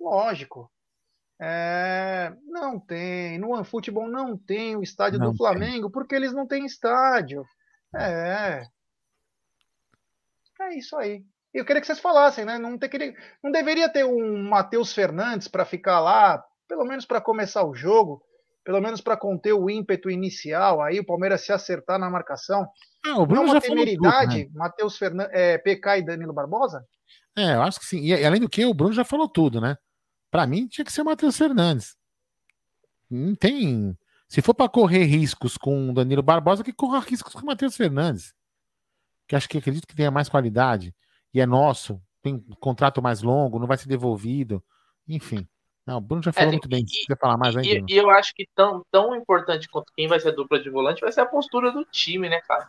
[0.01, 0.71] Lógico.
[1.39, 2.33] É...
[2.47, 3.39] não tem.
[3.39, 5.93] No futebol não tem o estádio não do Flamengo, tem.
[5.93, 7.45] porque eles não têm estádio.
[7.95, 8.65] É.
[10.59, 11.23] É isso aí
[11.59, 12.59] eu queria que vocês falassem, né?
[12.59, 17.65] Não, ter, não deveria ter um Matheus Fernandes para ficar lá, pelo menos para começar
[17.65, 18.23] o jogo,
[18.67, 22.67] pelo menos para conter o ímpeto inicial, aí o Palmeiras se acertar na marcação.
[23.07, 24.51] Ah, o Bruno não é uma já temeridade, né?
[24.53, 26.85] Matheus Fernandes, é, PK e Danilo Barbosa?
[27.37, 28.01] É, eu acho que sim.
[28.01, 29.77] E além do que, o Bruno já falou tudo, né?
[30.33, 31.97] Para mim tinha que ser o Matheus Fernandes.
[33.09, 33.97] Não tem.
[34.29, 37.77] Se for para correr riscos com o Danilo Barbosa, que corra riscos com o Matheus
[37.77, 38.35] Fernandes.
[39.29, 40.93] Que acho que acredito que tenha mais qualidade
[41.33, 44.61] e é nosso, tem um contrato mais longo, não vai ser devolvido,
[45.07, 45.47] enfim.
[45.87, 46.87] Não, o Bruno já falou é, muito bem.
[46.87, 47.87] Se quiser falar mais ainda.
[47.89, 50.69] E, e, eu acho que tão, tão importante quanto quem vai ser a dupla de
[50.69, 52.69] volante vai ser a postura do time, né, cara?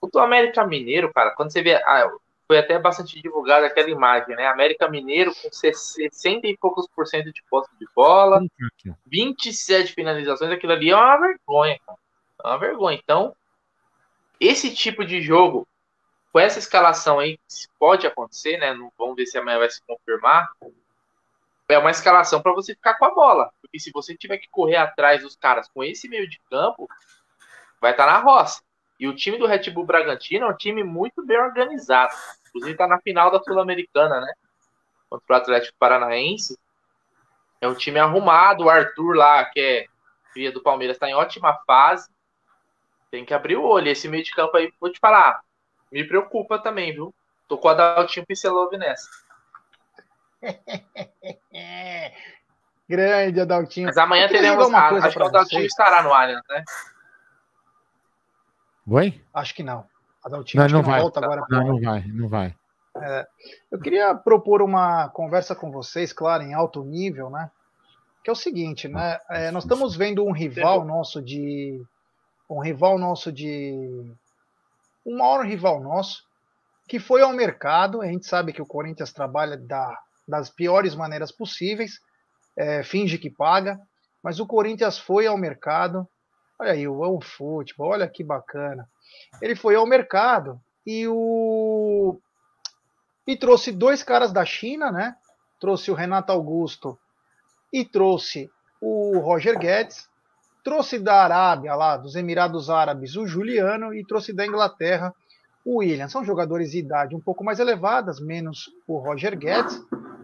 [0.00, 1.74] O América Mineiro, cara, quando você vê.
[1.74, 2.10] Ah,
[2.46, 4.46] foi até bastante divulgada aquela imagem, né?
[4.46, 8.38] América Mineiro com 60 e poucos por cento de posse de bola,
[9.06, 11.98] 27 finalizações, aquilo ali é uma vergonha, cara.
[12.44, 13.00] É uma vergonha.
[13.02, 13.34] Então,
[14.38, 15.66] esse tipo de jogo
[16.34, 17.38] com essa escalação aí,
[17.78, 18.74] pode acontecer, né?
[18.74, 20.50] Não, vamos ver se amanhã vai se confirmar.
[21.68, 23.50] É uma escalação para você ficar com a bola.
[23.60, 26.88] Porque se você tiver que correr atrás dos caras com esse meio de campo,
[27.80, 28.62] vai estar tá na roça.
[28.98, 32.14] E o time do Red Bull Bragantino é um time muito bem organizado.
[32.48, 34.32] Inclusive está na final da Sul-Americana, né?
[35.10, 36.58] Contra o Atlético Paranaense.
[37.60, 38.64] É um time arrumado.
[38.64, 39.86] O Arthur lá, que é
[40.32, 42.08] cria do Palmeiras, está em ótima fase.
[43.10, 43.88] Tem que abrir o olho.
[43.88, 45.40] Esse meio de campo aí, vou te falar,
[45.90, 47.14] me preocupa também, viu?
[47.48, 49.08] Tô com a Daltinho Pincelov nessa.
[52.88, 53.86] Grande Adaltinho.
[53.86, 56.64] Mas amanhã teremos uma coisa Acho que o Adaltinho estará no Allianz, né?
[58.86, 59.22] Oi?
[59.32, 59.86] Acho que não.
[60.22, 61.00] Adaltinho não, não, vai.
[61.00, 61.46] volta agora.
[61.48, 62.54] Não, não vai, não vai.
[62.96, 63.26] É,
[63.70, 67.50] eu queria propor uma conversa com vocês, claro, em alto nível, né?
[68.22, 69.18] Que é o seguinte, né?
[69.30, 71.82] É, nós estamos vendo um rival nosso de.
[72.48, 74.14] Um rival nosso de
[75.04, 76.24] um maior rival nosso,
[76.88, 78.00] que foi ao mercado.
[78.00, 82.00] A gente sabe que o Corinthians trabalha da, das piores maneiras possíveis,
[82.56, 83.80] é, finge que paga,
[84.22, 86.08] mas o Corinthians foi ao mercado.
[86.58, 88.88] Olha aí, o futebol, olha que bacana.
[89.42, 92.20] Ele foi ao mercado e o
[93.26, 95.16] e trouxe dois caras da China, né?
[95.58, 96.98] Trouxe o Renato Augusto
[97.72, 100.08] e trouxe o Roger Guedes.
[100.62, 105.14] trouxe da Arábia, lá dos Emirados Árabes, o Juliano e trouxe da Inglaterra
[105.64, 106.08] o William.
[106.08, 109.80] São jogadores de idade um pouco mais elevadas, menos o Roger Guedes,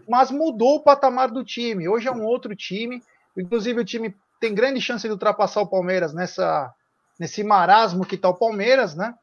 [0.07, 1.87] mas mudou o patamar do time.
[1.87, 3.01] Hoje é um outro time.
[3.35, 6.71] Inclusive, o time tem grande chance de ultrapassar o Palmeiras nessa,
[7.19, 9.15] nesse marasmo que está o Palmeiras, né?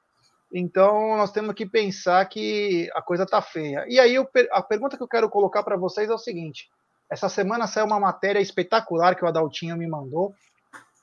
[0.52, 3.84] Então, nós temos que pensar que a coisa tá feia.
[3.86, 4.16] E aí,
[4.50, 6.68] a pergunta que eu quero colocar para vocês é o seguinte:
[7.10, 10.34] essa semana saiu uma matéria espetacular que o Adaltinho me mandou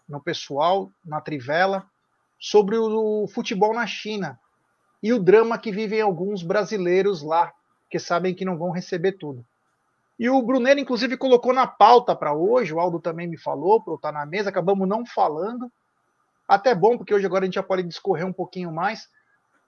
[0.10, 1.86] no pessoal, na Trivela,
[2.40, 4.40] sobre o futebol na China
[5.06, 7.54] e o drama que vivem alguns brasileiros lá,
[7.92, 9.46] que sabem que não vão receber tudo.
[10.18, 13.94] E o Brunero, inclusive, colocou na pauta para hoje, o Aldo também me falou, para
[13.94, 15.72] eu estar na mesa, acabamos não falando.
[16.48, 19.08] Até bom, porque hoje agora a gente já pode discorrer um pouquinho mais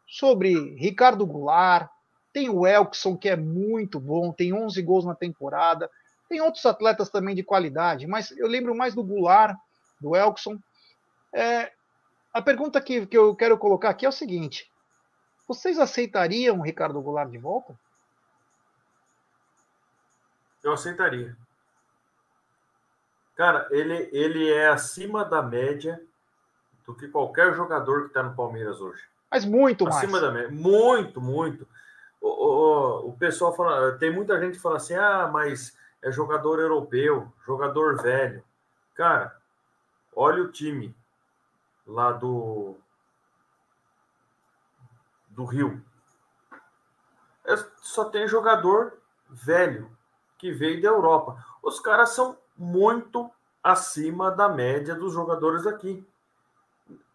[0.07, 1.88] sobre Ricardo Goulart,
[2.34, 5.88] tem o Elkson, que é muito bom, tem 11 gols na temporada,
[6.27, 9.55] tem outros atletas também de qualidade, mas eu lembro mais do Goulart,
[10.01, 10.57] do Elkson.
[11.31, 11.72] É,
[12.34, 14.68] a pergunta que, que eu quero colocar aqui é o seguinte:
[15.47, 17.77] vocês aceitariam o Ricardo Goulart de volta?
[20.63, 21.35] Eu aceitaria.
[23.35, 26.01] Cara, ele, ele é acima da média
[26.85, 29.01] do que qualquer jogador que está no Palmeiras hoje.
[29.29, 29.97] Mas muito mais.
[29.97, 30.49] Acima da média.
[30.49, 31.67] Muito, muito.
[32.19, 36.59] O, o, o pessoal fala, tem muita gente que fala assim: ah, mas é jogador
[36.59, 38.43] europeu, jogador velho.
[38.95, 39.35] Cara,
[40.15, 40.95] olha o time
[41.85, 42.75] lá do
[45.38, 45.81] do Rio.
[47.45, 48.97] É, só tem jogador
[49.30, 49.95] velho
[50.38, 51.45] que veio da Europa.
[51.61, 53.31] Os caras são muito
[53.64, 56.05] acima da média dos jogadores aqui.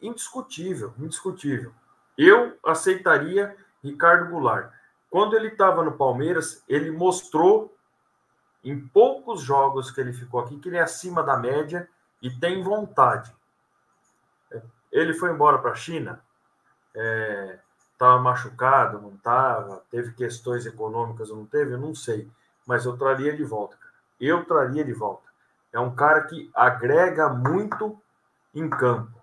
[0.00, 1.74] Indiscutível, indiscutível.
[2.16, 4.72] Eu aceitaria Ricardo Goulart.
[5.10, 7.76] Quando ele estava no Palmeiras, ele mostrou
[8.62, 11.88] em poucos jogos que ele ficou aqui que ele é acima da média
[12.20, 13.34] e tem vontade.
[14.90, 16.22] Ele foi embora para a China,
[18.02, 22.28] estava machucado, não estava, teve questões econômicas ou não teve, eu não sei,
[22.66, 23.76] mas eu traria de volta.
[23.76, 23.92] Cara.
[24.20, 25.30] Eu traria de volta.
[25.72, 27.98] É um cara que agrega muito
[28.54, 29.22] em campo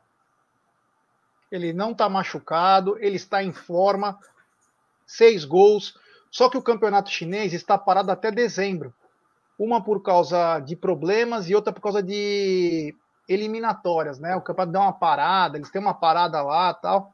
[1.51, 4.17] ele não está machucado, ele está em forma,
[5.05, 5.97] seis gols.
[6.29, 8.93] Só que o campeonato chinês está parado até dezembro.
[9.57, 12.95] Uma por causa de problemas e outra por causa de
[13.27, 14.35] eliminatórias, né?
[14.35, 17.13] O campeonato deu uma parada, eles têm uma parada lá tal.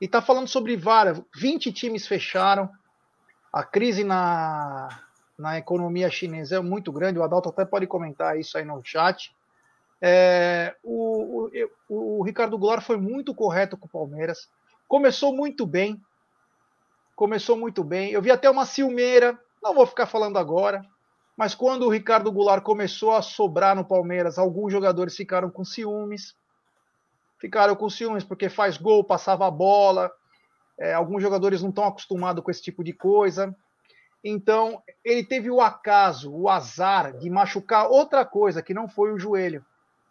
[0.00, 1.20] E tá falando sobre várias.
[1.34, 2.70] 20 times fecharam.
[3.52, 4.88] A crise na,
[5.38, 7.18] na economia chinesa é muito grande.
[7.18, 9.34] O Adalto até pode comentar isso aí no chat.
[10.00, 11.48] É, o,
[11.88, 14.48] o, o, Ricardo Goulart foi muito correto com o Palmeiras.
[14.86, 16.00] Começou muito bem.
[17.14, 18.10] Começou muito bem.
[18.10, 20.84] Eu vi até uma ciumeira, não vou ficar falando agora,
[21.36, 26.34] mas quando o Ricardo Goulart começou a sobrar no Palmeiras, alguns jogadores ficaram com ciúmes.
[27.38, 30.10] Ficaram com ciúmes porque faz gol, passava a bola.
[30.78, 33.54] É, alguns jogadores não estão acostumados com esse tipo de coisa.
[34.24, 39.18] Então, ele teve o acaso, o azar de machucar outra coisa que não foi o
[39.18, 39.64] joelho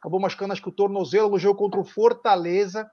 [0.05, 2.89] acabou machucando acho que o tornozelo no jogo contra o Fortaleza.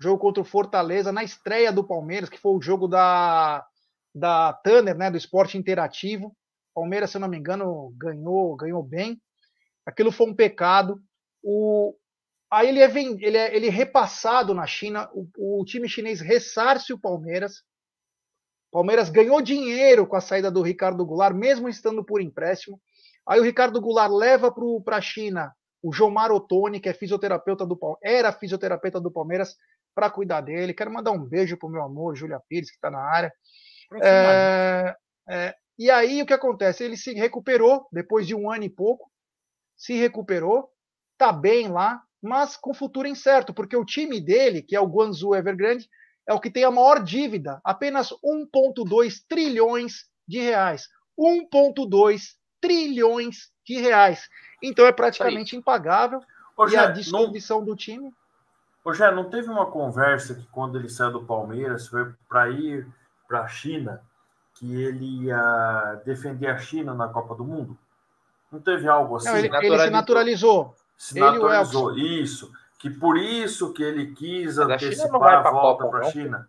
[0.00, 3.64] Jogo contra o Fortaleza, na estreia do Palmeiras, que foi o jogo da,
[4.12, 6.36] da Tanner, né, do esporte interativo.
[6.74, 9.22] Palmeiras, se eu não me engano, ganhou, ganhou bem.
[9.86, 11.00] Aquilo foi um pecado.
[11.40, 11.94] O,
[12.50, 15.08] aí ele é, ele é, ele é repassado na China.
[15.12, 17.62] O, o time chinês ressarce o Palmeiras.
[18.72, 22.80] Palmeiras ganhou dinheiro com a saída do Ricardo Goulart, mesmo estando por empréstimo.
[23.26, 24.52] Aí o Ricardo Goulart leva
[24.84, 29.54] para a China o Jomar Ottoni, que é fisioterapeuta do era fisioterapeuta do Palmeiras,
[29.94, 30.74] para cuidar dele.
[30.74, 33.32] Quero mandar um beijo pro meu amor, Júlia Pires, que está na área.
[34.02, 34.96] É,
[35.28, 36.84] é, e aí o que acontece?
[36.84, 39.10] Ele se recuperou depois de um ano e pouco,
[39.76, 40.68] se recuperou,
[41.18, 45.36] tá bem lá, mas com futuro incerto, porque o time dele, que é o Guangzhou
[45.36, 45.88] Evergrande,
[46.26, 50.88] é o que tem a maior dívida, apenas 1,2 trilhões de reais.
[51.18, 52.22] 1,2
[52.62, 54.26] trilhões de reais.
[54.62, 56.20] Então é praticamente impagável.
[56.56, 57.66] Ô, e a distribuição não...
[57.66, 58.10] do time.
[58.82, 62.86] Ô, Jé, não teve uma conversa que quando ele saiu do Palmeiras foi para ir
[63.28, 64.00] para a China,
[64.54, 67.76] que ele ia defender a China na Copa do Mundo?
[68.50, 69.28] Não teve algo assim?
[69.28, 70.74] Não, ele, ele, se naturalizou.
[70.96, 72.52] Se ele naturalizou, isso.
[72.78, 76.48] Que por isso que ele quis antecipar a, a volta para a China.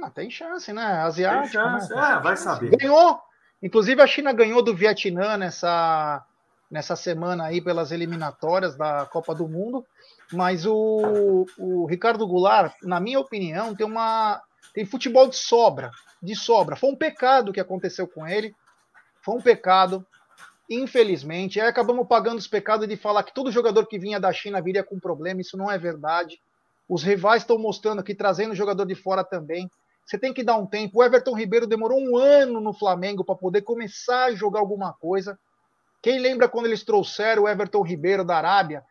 [0.00, 0.84] Ah, tem chance, né?
[1.02, 1.42] Asiático.
[1.42, 2.12] Tem chance, né?
[2.12, 2.76] é, vai saber.
[2.76, 3.20] Ganhou.
[3.62, 6.24] Inclusive a China ganhou do Vietnã nessa
[6.70, 9.84] nessa semana aí pelas eliminatórias da Copa do Mundo,
[10.32, 14.40] mas o, o Ricardo Goulart, na minha opinião, tem uma
[14.72, 15.90] tem futebol de sobra,
[16.22, 16.74] de sobra.
[16.74, 18.54] Foi um pecado que aconteceu com ele,
[19.20, 20.04] foi um pecado.
[20.74, 21.60] Infelizmente.
[21.60, 24.82] Aí acabamos pagando os pecados de falar que todo jogador que vinha da China viria
[24.82, 25.40] com problema.
[25.40, 26.40] Isso não é verdade.
[26.88, 29.70] Os rivais estão mostrando aqui, trazendo jogador de fora também.
[30.04, 30.98] Você tem que dar um tempo.
[30.98, 35.38] O Everton Ribeiro demorou um ano no Flamengo para poder começar a jogar alguma coisa.
[36.02, 38.84] Quem lembra quando eles trouxeram o Everton Ribeiro da Arábia?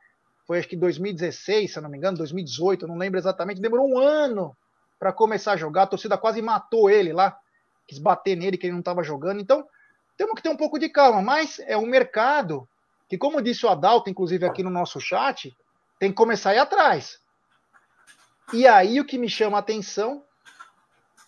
[0.48, 3.62] Foi acho que 2016, se não me engano, 2018, não lembro exatamente.
[3.62, 4.56] Demorou um ano
[4.98, 5.84] para começar a jogar.
[5.84, 7.38] A torcida quase matou ele lá.
[7.88, 9.42] Quis bater nele que ele não estava jogando.
[9.42, 9.66] Então,
[10.18, 11.22] temos que ter um pouco de calma.
[11.22, 12.68] Mas é um mercado
[13.10, 15.56] que, como disse o Adalto, inclusive aqui no nosso chat,
[16.00, 17.20] tem que começar a ir atrás.
[18.54, 20.24] E aí o que me chama a atenção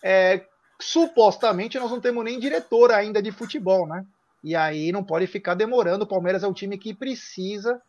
[0.02, 0.46] é
[0.80, 4.04] supostamente nós não temos nem diretor ainda de futebol, né?
[4.42, 6.04] E aí não pode ficar demorando.
[6.04, 7.80] O Palmeiras é um time que precisa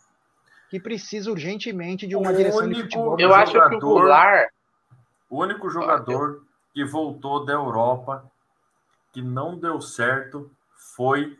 [0.69, 3.19] que precisa urgentemente de uma o direção de futebol.
[3.19, 4.49] Eu acho que o Goulart
[5.29, 6.43] o único jogador
[6.73, 8.29] que voltou da Europa
[9.11, 10.49] que não deu certo
[10.95, 11.37] foi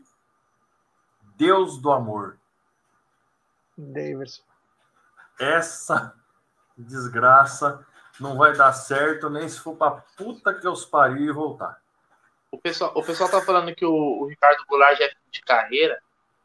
[1.38, 2.38] Deus do Amor.
[3.78, 4.44] Davidson.
[5.40, 6.14] Essa
[6.78, 7.86] desgraça
[8.20, 11.82] não vai dar certo nem se for pra puta que os pariu e voltar.
[12.52, 15.42] O pessoal, o pessoal tá falando que o, o, Ricardo Goulart já é fim de
[15.42, 16.02] carreira.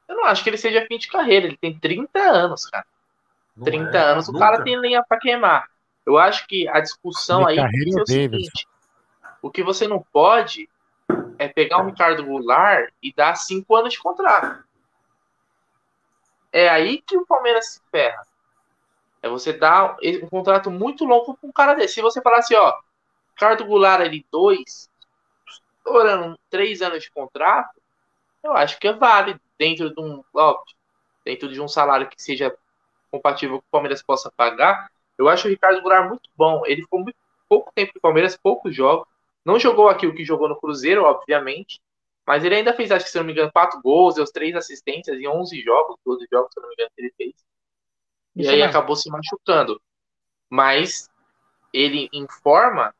[0.08, 1.46] Eu não acho que ele seja fim de carreira.
[1.46, 2.86] Ele tem 30 anos, cara.
[3.56, 4.36] Não 30 é, anos, nunca.
[4.36, 5.68] o cara tem lenha para queimar.
[6.06, 8.66] Eu acho que a discussão aí é o seguinte:
[9.42, 10.68] o que você não pode
[11.38, 14.64] é pegar o Ricardo Goulart e dar 5 anos de contrato.
[16.52, 18.26] É aí que o Palmeiras se ferra.
[19.22, 21.94] É você dar um contrato muito longo para um cara desse.
[21.94, 22.74] Se você falar assim, ó,
[23.34, 24.90] Ricardo Goulart ali, dois,
[25.46, 27.80] estourando três anos de contrato,
[28.42, 30.74] eu acho que é válido dentro de um, óbvio,
[31.24, 32.54] dentro de um salário que seja
[33.10, 34.90] compatível com o Palmeiras possa pagar.
[35.18, 36.62] Eu acho o Ricardo Goulart muito bom.
[36.64, 37.16] Ele ficou muito
[37.48, 39.06] pouco tempo no Palmeiras, poucos jogos.
[39.44, 41.80] Não jogou aquilo que jogou no Cruzeiro, obviamente,
[42.26, 45.18] mas ele ainda fez, acho que se não me engano, quatro gols, deu três assistências
[45.18, 47.34] em 11 jogos, 12 jogos, se não me engano, que ele fez.
[48.36, 48.70] E Isso aí mesmo.
[48.70, 49.80] acabou se machucando.
[50.48, 51.10] Mas
[51.72, 52.94] ele informa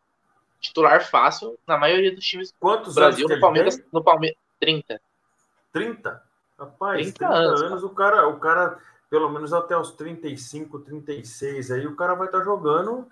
[0.61, 5.01] titular fácil na maioria dos times Quantos do Brasil, no Palmeiras, no Palmeiras, 30.
[5.73, 6.23] 30?
[6.59, 11.71] Rapaz, 30, 30 anos, anos o cara, o cara, pelo menos até os 35, 36,
[11.71, 13.09] aí o cara vai estar tá jogando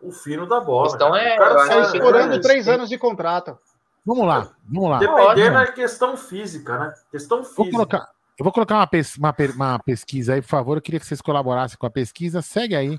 [0.00, 0.94] o fino da bola.
[0.94, 3.58] Então é, o cara tá estourando três anos de contrato.
[4.04, 4.98] Vamos lá, vamos lá.
[4.98, 6.94] Dependendo da questão física, né?
[7.10, 7.62] Questão física.
[7.62, 8.08] Vou colocar,
[8.38, 10.76] eu vou colocar uma, pes uma, uma, pesquisa aí, por favor.
[10.76, 12.40] Eu queria que vocês colaborassem com a pesquisa.
[12.40, 12.96] Segue aí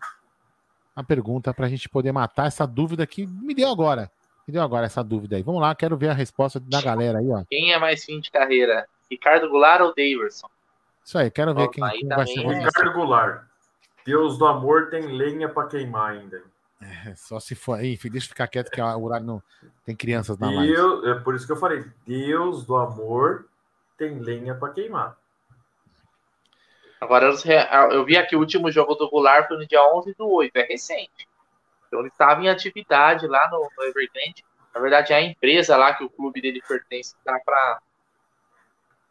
[0.95, 4.11] a pergunta para a gente poder matar essa dúvida que me deu agora.
[4.47, 5.43] Me deu agora essa dúvida aí.
[5.43, 7.43] Vamos lá, quero ver a resposta da galera aí, ó.
[7.49, 8.87] Quem é mais fim de carreira?
[9.09, 10.47] Ricardo Goulart ou Daverson?
[11.03, 12.47] Isso aí, quero ver quem, quem vai ser.
[12.47, 13.43] Ricardo Goulart.
[14.05, 16.41] Deus do amor tem lenha para queimar ainda.
[16.81, 17.83] É, só se for.
[17.83, 19.43] Enfim, deixa eu ficar quieto que o horário não
[19.85, 20.73] tem crianças na live.
[21.05, 23.47] É por isso que eu falei: Deus do amor
[23.97, 25.15] tem lenha para queimar.
[26.99, 27.33] Agora,
[27.91, 30.63] eu vi aqui o último jogo do Goulart foi no dia 11 do 8, é
[30.63, 31.27] recente.
[31.87, 34.45] Então, ele estava em atividade lá no, no Evergrande.
[34.73, 37.79] Na verdade, é a empresa lá que o clube dele pertence está para.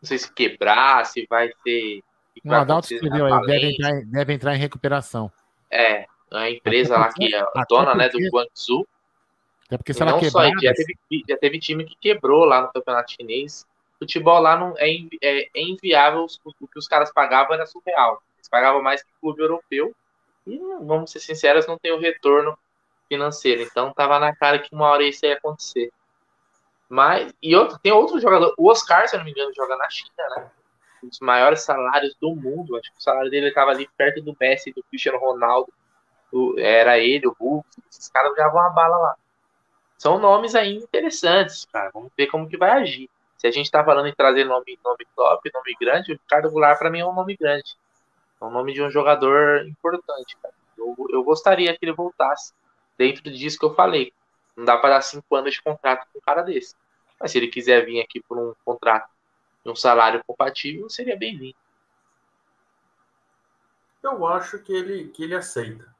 [0.01, 2.03] Não sei se quebrar, se vai ter.
[2.45, 5.31] O Adalto escreveu aí, deve entrar, deve entrar em recuperação.
[5.69, 8.87] É, a empresa lá que é a dona né, do Guangzhou.
[9.67, 10.97] Até porque se ela não quebrar, só, já teve,
[11.29, 13.67] já teve time que quebrou lá no campeonato chinês
[14.01, 14.91] futebol lá não é,
[15.23, 18.23] é, é inviável, o que os caras pagavam era surreal.
[18.39, 19.95] Eles pagavam mais que o clube europeu
[20.47, 22.59] e, vamos ser sinceros, não tem o retorno
[23.07, 23.61] financeiro.
[23.61, 25.93] Então tava na cara que uma hora isso ia acontecer.
[26.89, 29.89] Mas, e outro, tem outro jogador, o Oscar, se eu não me engano, joga na
[29.91, 30.51] China, né?
[31.05, 32.77] Um dos maiores salários do mundo.
[32.77, 35.73] Acho que o salário dele estava ali perto do Messi, do Cristiano Ronaldo.
[36.59, 39.17] Era ele, o Hulk, esses caras jogavam a bala lá.
[39.99, 41.91] São nomes aí interessantes, cara.
[41.93, 43.11] Vamos ver como que vai agir.
[43.37, 46.79] Se a gente está falando em trazer nome, nome top, nome grande, o Ricardo Goulart
[46.79, 47.77] para mim é um nome grande.
[48.41, 50.55] É um nome de um jogador importante, cara.
[50.77, 52.55] Eu, eu gostaria que ele voltasse
[52.97, 54.13] dentro disso que eu falei.
[54.57, 56.75] Não dá para dar cinco anos de contrato com um cara desse.
[57.19, 59.11] Mas se ele quiser vir aqui por um contrato
[59.65, 61.57] e um salário compatível, seria bem-vindo.
[64.03, 65.95] Eu acho que ele, que ele aceita.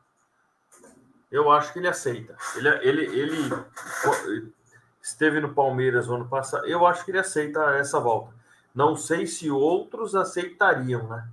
[1.31, 2.37] Eu acho que ele aceita.
[2.57, 4.53] Ele, ele, ele
[5.01, 6.67] esteve no Palmeiras no ano passado.
[6.67, 8.35] Eu acho que ele aceita essa volta.
[8.75, 11.29] Não sei se outros aceitariam, né?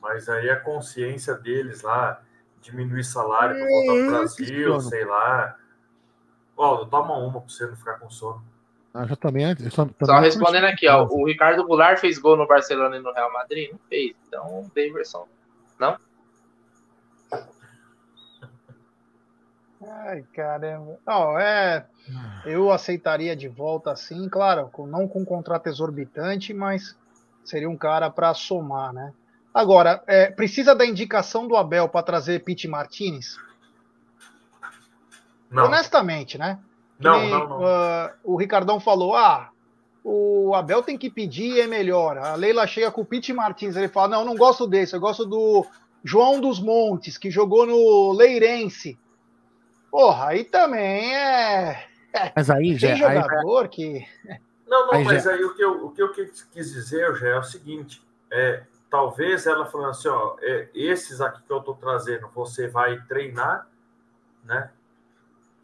[0.00, 2.22] Mas aí a consciência deles lá,
[2.62, 5.56] diminuir salário para voltar para o Brasil, sei lá.
[6.56, 8.42] Ó, toma uma para você não ficar com sono.
[8.92, 11.06] Ah, já também, eu só, só respondendo aqui, ó.
[11.06, 13.70] O Ricardo Goulart fez gol no Barcelona e no Real Madrid?
[13.70, 14.16] Não fez.
[14.26, 15.28] Então, Daverson.
[15.78, 15.96] Não?
[19.82, 20.98] Ai, caramba.
[21.06, 21.86] Oh, é,
[22.44, 26.96] eu aceitaria de volta assim, claro, não com um contrato exorbitante, mas
[27.44, 29.12] seria um cara para somar, né?
[29.52, 33.36] Agora, é, precisa da indicação do Abel para trazer Pete Martinez?
[35.50, 35.64] Não.
[35.64, 36.58] Honestamente, né?
[36.98, 37.58] Não, não, não.
[37.60, 39.50] Uh, o Ricardão falou: ah,
[40.04, 42.18] o Abel tem que pedir e é melhor.
[42.18, 45.24] A Leila chega com o Pete Martins, ele fala: não, não gosto desse, eu gosto
[45.24, 45.66] do
[46.04, 48.98] João dos Montes, que jogou no Leirense.
[49.90, 51.86] Porra, aí também é.
[52.12, 52.88] é mas aí já.
[52.88, 54.08] Tem jogador aí, que.
[54.66, 55.32] Não, não, aí mas já...
[55.32, 59.46] aí o que, eu, o que eu quis dizer já é o seguinte: é, talvez
[59.46, 63.66] ela falando assim, ó, é, esses aqui que eu tô trazendo, você vai treinar,
[64.44, 64.70] né?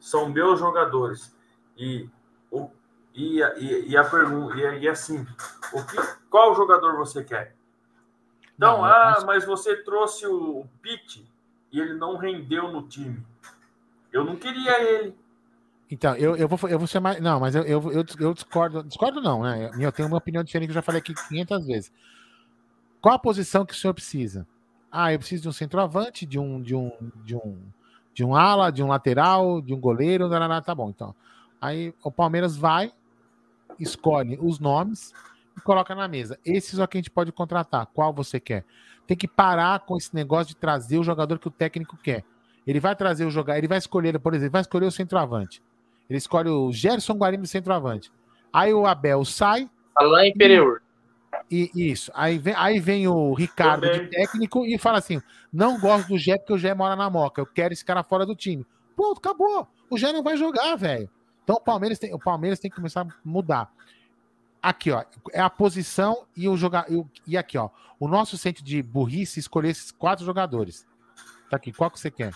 [0.01, 1.35] São meus jogadores.
[1.77, 2.09] E
[2.51, 2.71] o
[3.15, 5.27] e, e, e a pergunta e, e assim,
[5.73, 5.97] o que,
[6.29, 7.57] qual jogador você quer?
[8.55, 11.27] Então, não, ah, mas você trouxe o, o Pitt
[11.73, 13.25] e ele não rendeu no time.
[14.17, 15.15] Eu não queria ele.
[15.91, 17.21] Então, eu, eu, vou, eu vou ser mais.
[17.21, 18.83] Não, mas eu, eu, eu, discordo.
[18.83, 19.71] Discordo, não, né?
[19.79, 21.93] Eu tenho uma opinião diferente que eu já falei aqui 500 vezes.
[22.99, 24.47] Qual a posição que o senhor precisa?
[24.91, 26.91] Ah, eu preciso de um centroavante, de um, de um,
[27.23, 27.59] de um,
[28.15, 30.31] de um ala, de um lateral, de um goleiro.
[30.65, 31.15] Tá bom, então.
[31.61, 32.91] Aí o Palmeiras vai,
[33.79, 35.13] escolhe os nomes
[35.55, 36.39] e coloca na mesa.
[36.43, 37.87] Esses é que a gente pode contratar.
[37.93, 38.65] Qual você quer?
[39.07, 42.25] Tem que parar com esse negócio de trazer o jogador que o técnico quer.
[42.67, 45.63] Ele vai trazer o jogador, ele vai escolher, por exemplo, vai escolher o centroavante.
[46.09, 48.11] Ele escolhe o Gerson Guarino centroavante.
[48.53, 49.69] Aí o Abel sai.
[49.95, 50.81] Alain Pereur.
[51.51, 52.11] E, isso.
[52.15, 55.21] Aí vem, aí vem o Ricardo de técnico e fala assim:
[55.53, 57.41] não gosto do Gé porque o Gé mora na Moca.
[57.41, 58.67] Eu quero esse cara fora do time.
[58.95, 59.69] Pronto, acabou.
[59.91, 61.09] O Gé não vai jogar, velho.
[61.45, 63.71] Então o Palmeiras tem, o Palmeiras tem que começar a mudar.
[64.61, 66.87] Aqui, ó, é a posição e o jogar
[67.25, 67.69] e aqui, ó,
[68.01, 70.85] o nosso centro de burrice escolher esses quatro jogadores.
[71.49, 72.33] Tá aqui, qual que você quer?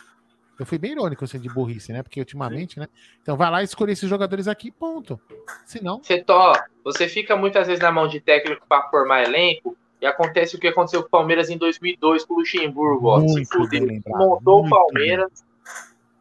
[0.61, 2.03] Eu fui bem irônico centro de burrice, né?
[2.03, 2.87] Porque ultimamente, né?
[3.23, 5.19] Então vai lá e escolher esses jogadores aqui, ponto.
[5.65, 6.53] Se não, você to,
[6.85, 10.69] você fica muitas vezes na mão de técnico para formar elenco e acontece o que
[10.69, 15.31] aconteceu com o Palmeiras em 2002 com o Luxemburgo, ó, se fudeu, montou o Palmeiras.
[15.33, 15.51] Bem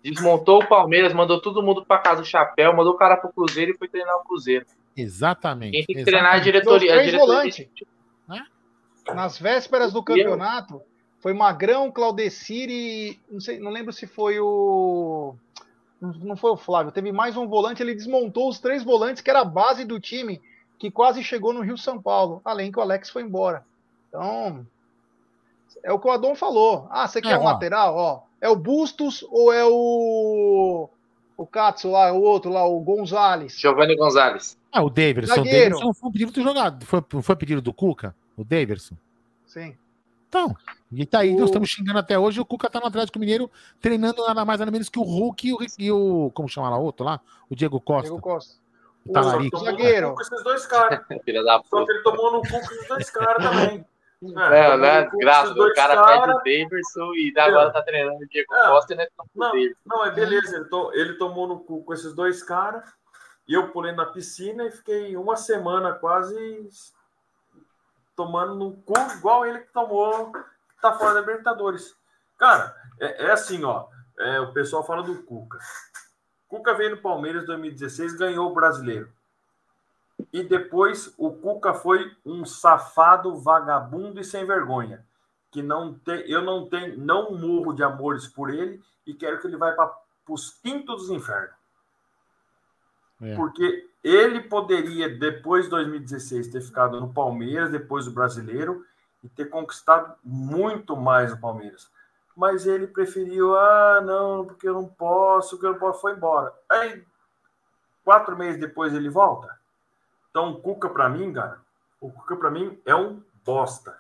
[0.02, 3.72] Desmontou o Palmeiras, mandou todo mundo para casa do chapéu, mandou o cara pro Cruzeiro
[3.72, 4.66] e foi treinar o Cruzeiro.
[4.96, 5.72] Exatamente.
[5.72, 6.22] Quem tem que exatamente.
[6.22, 7.00] treinar a diretoria.
[7.00, 7.68] A diretoria...
[8.28, 8.46] Né?
[9.14, 10.82] Nas vésperas do campeonato,
[11.20, 13.20] foi Magrão, Claudecir e.
[13.30, 15.36] Não, sei, não lembro se foi o.
[16.02, 19.42] Não foi o Flávio, teve mais um volante, ele desmontou os três volantes, que era
[19.42, 20.42] a base do time,
[20.78, 23.66] que quase chegou no Rio São Paulo, além que o Alex foi embora.
[24.08, 24.66] Então,
[25.84, 26.88] é o que o Adon falou.
[26.90, 27.46] Ah, você quer é, um ó.
[27.52, 27.96] lateral?
[27.96, 30.90] Ó, é o Bustos ou é o.
[31.36, 33.58] O Katsu lá, o outro lá, o Gonzalez?
[33.58, 34.58] Giovanni Gonzalez.
[34.72, 35.42] Ah, o Davidson.
[35.42, 36.86] O Davidson foi um pedido do jogador.
[36.86, 38.14] Foi, foi pedido do Cuca?
[38.38, 38.96] O Davidson?
[39.46, 39.76] Sim.
[40.30, 40.56] Então,
[40.92, 41.40] e tá aí, o...
[41.40, 42.40] nós estamos xingando até hoje.
[42.40, 43.50] O Cuca tá no Atlético Mineiro
[43.82, 46.78] treinando nada mais nada menos que o Hulk e o, e o como chama lá
[46.78, 47.20] outro lá?
[47.50, 48.10] O Diego Costa.
[48.10, 48.56] Diego Costa.
[49.06, 49.58] O Talarico.
[49.58, 50.14] zagueiro.
[50.14, 51.00] Com esses dois caras.
[51.66, 53.86] Só que ele tomou no cu com esses dois caras também.
[54.22, 55.10] É, né?
[55.14, 58.68] Graças o cara, cara pede o Davidson e agora tá treinando o Diego é.
[58.68, 59.08] Costa, né?
[59.34, 59.54] Não,
[59.86, 60.58] não, é beleza.
[60.58, 62.84] Ele, to, ele tomou no cu com esses dois caras.
[63.48, 66.36] E eu pulei na piscina e fiquei uma semana quase
[68.20, 71.96] tomando no cu, igual ele que tomou, que tá fora da Libertadores.
[72.38, 73.88] Cara, é, é assim, ó.
[74.20, 75.58] É, o pessoal fala do Cuca.
[76.50, 79.10] Cuca veio no Palmeiras em 2016, ganhou o brasileiro
[80.34, 85.06] e depois o Cuca foi um safado, vagabundo e sem vergonha.
[85.50, 89.48] Que não tem, eu não tenho, não morro de amores por ele e quero que
[89.48, 89.94] ele vá para
[90.28, 91.56] os quintos dos infernos.
[93.22, 93.36] É.
[93.36, 98.86] Porque ele poderia, depois de 2016, ter ficado no Palmeiras, depois do brasileiro,
[99.24, 101.90] e ter conquistado muito mais o Palmeiras.
[102.36, 106.54] Mas ele preferiu, ah, não, porque eu não posso, porque eu não posso, foi embora.
[106.70, 107.04] Aí,
[108.06, 109.60] quatro meses depois, ele volta.
[110.30, 111.60] Então, o Cuca, para mim, cara,
[112.00, 114.00] o Cuca, para mim, é um bosta.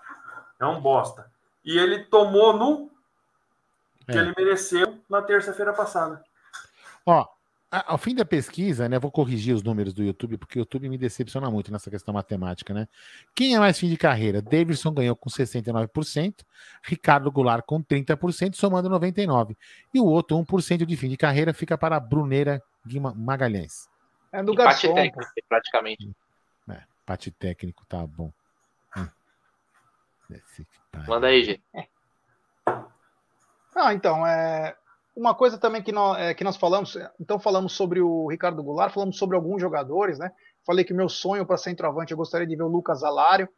[0.58, 1.30] É um bosta.
[1.66, 2.90] E ele tomou no
[4.10, 4.22] que é.
[4.22, 6.24] ele mereceu na terça-feira passada.
[7.06, 7.28] Ó,
[7.72, 8.98] ao fim da pesquisa, né?
[8.98, 12.74] Vou corrigir os números do YouTube, porque o YouTube me decepciona muito nessa questão matemática,
[12.74, 12.88] né?
[13.36, 14.42] Quem é mais fim de carreira?
[14.42, 16.44] Davidson ganhou com 69%,
[16.84, 19.56] Ricardo Goulart com 30%, somando 99%.
[19.94, 22.62] E o outro 1% de fim de carreira fica para Bruneira
[23.16, 23.88] Magalhães.
[24.32, 24.94] É do Garçom.
[24.94, 26.12] técnico, praticamente.
[26.70, 28.32] É, parte técnico, tá bom.
[28.98, 29.08] Hum.
[31.08, 31.64] Manda aí, gente.
[33.76, 34.76] Ah, então, é,
[35.20, 38.94] uma coisa também que nós, é, que nós falamos, então falamos sobre o Ricardo Goulart,
[38.94, 40.32] falamos sobre alguns jogadores, né?
[40.66, 43.50] Falei que meu sonho para centroavante eu gostaria de ver o Lucas Alário.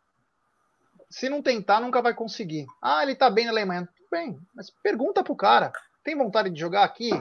[1.07, 2.65] Se não tentar, nunca vai conseguir.
[2.81, 3.87] Ah, ele tá bem na Alemanha.
[3.95, 5.71] Tudo bem, mas pergunta pro cara.
[6.03, 7.11] Tem vontade de jogar aqui?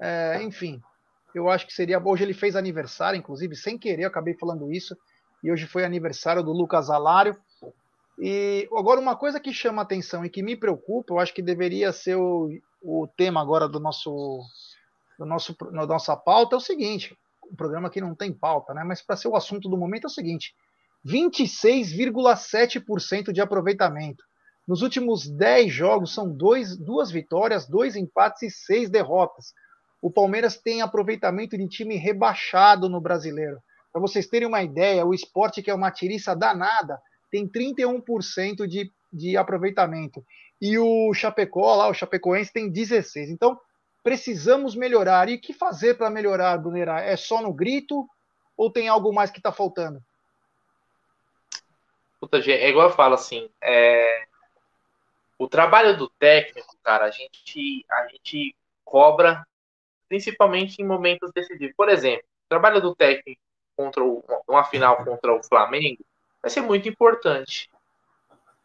[0.00, 0.82] É, enfim,
[1.32, 2.02] eu acho que seria.
[2.02, 4.96] Hoje ele fez aniversário, inclusive, sem querer, eu acabei falando isso.
[5.44, 7.36] E hoje foi aniversário do Lucas Alário.
[8.18, 11.92] E agora, uma coisa que chama atenção e que me preocupa, eu acho que deveria
[11.92, 12.48] ser o,
[12.82, 14.40] o tema agora do nosso,
[15.18, 17.16] do nosso, da nossa pauta, é o seguinte:
[17.50, 18.84] o programa aqui não tem pauta, né?
[18.84, 20.54] Mas para ser o assunto do momento é o seguinte:
[21.04, 24.24] 26,7% de aproveitamento.
[24.66, 29.54] Nos últimos 10 jogos, são dois, duas vitórias, dois empates e seis derrotas.
[30.02, 33.60] O Palmeiras tem aproveitamento de time rebaixado no brasileiro.
[33.92, 37.00] Para vocês terem uma ideia, o esporte, que é uma tiriça danada,
[37.30, 40.24] tem 31% de, de aproveitamento.
[40.60, 43.28] E o Chapecó, lá, o Chapecoense, tem 16%.
[43.28, 43.60] Então,
[44.02, 45.28] precisamos melhorar.
[45.28, 47.00] E o que fazer para melhorar, Brunera?
[47.00, 48.08] É só no grito
[48.56, 50.02] ou tem algo mais que está faltando?
[52.20, 54.24] Puta, é igual eu falo assim, é...
[55.38, 59.46] o trabalho do técnico, cara, a gente, a gente cobra
[60.08, 61.74] principalmente em momentos decisivos.
[61.76, 63.40] Por exemplo, o trabalho do técnico
[63.76, 66.02] contra o, uma final contra o Flamengo
[66.40, 67.70] vai ser muito importante.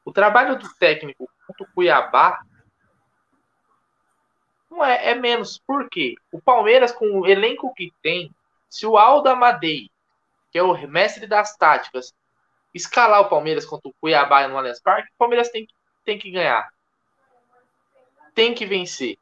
[0.05, 2.41] O trabalho do técnico contra o Cuiabá
[4.69, 5.59] não é, é menos.
[5.59, 6.15] Por quê?
[6.31, 8.33] O Palmeiras, com o elenco que tem,
[8.69, 9.89] se o Aldo Amadei,
[10.51, 12.13] que é o mestre das táticas,
[12.73, 15.67] escalar o Palmeiras contra o Cuiabá no Allianz Parque, o Palmeiras tem,
[16.05, 16.69] tem que ganhar.
[18.33, 19.17] Tem que vencer.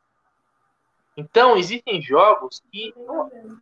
[1.18, 2.94] Então, existem jogos que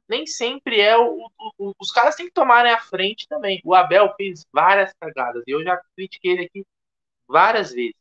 [0.07, 3.61] nem sempre é o, o, Os caras têm que tomarem a frente também.
[3.63, 5.43] O Abel fez várias cagadas.
[5.47, 6.65] Eu já critiquei ele aqui
[7.27, 7.95] várias vezes.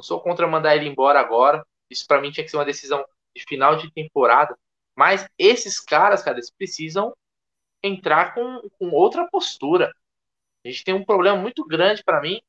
[0.00, 1.62] Não sou contra mandar ele embora agora.
[1.90, 3.04] Isso para mim tinha que ser uma decisão
[3.36, 4.58] de final de temporada.
[4.96, 7.14] Mas esses caras, cara, eles precisam
[7.82, 9.92] entrar com, com outra postura.
[10.64, 12.40] A gente tem um problema muito grande para mim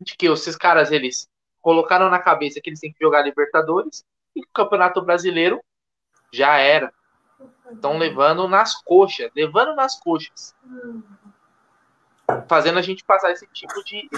[0.00, 1.28] de que esses caras eles
[1.60, 5.62] colocaram na cabeça que eles têm que jogar Libertadores e o Campeonato Brasileiro
[6.32, 6.92] já era.
[7.70, 10.52] Estão levando nas coxas, levando nas coxas.
[12.48, 14.08] Fazendo a gente passar esse tipo de,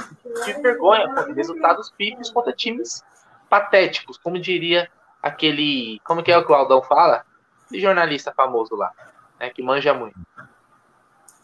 [0.45, 3.05] de vergonha, com resultados pífios contra times
[3.49, 4.91] patéticos, como diria
[5.23, 6.01] aquele.
[6.05, 7.25] Como que é o que o Aldão fala?
[7.71, 8.93] De jornalista famoso lá,
[9.39, 10.19] né, que manja muito.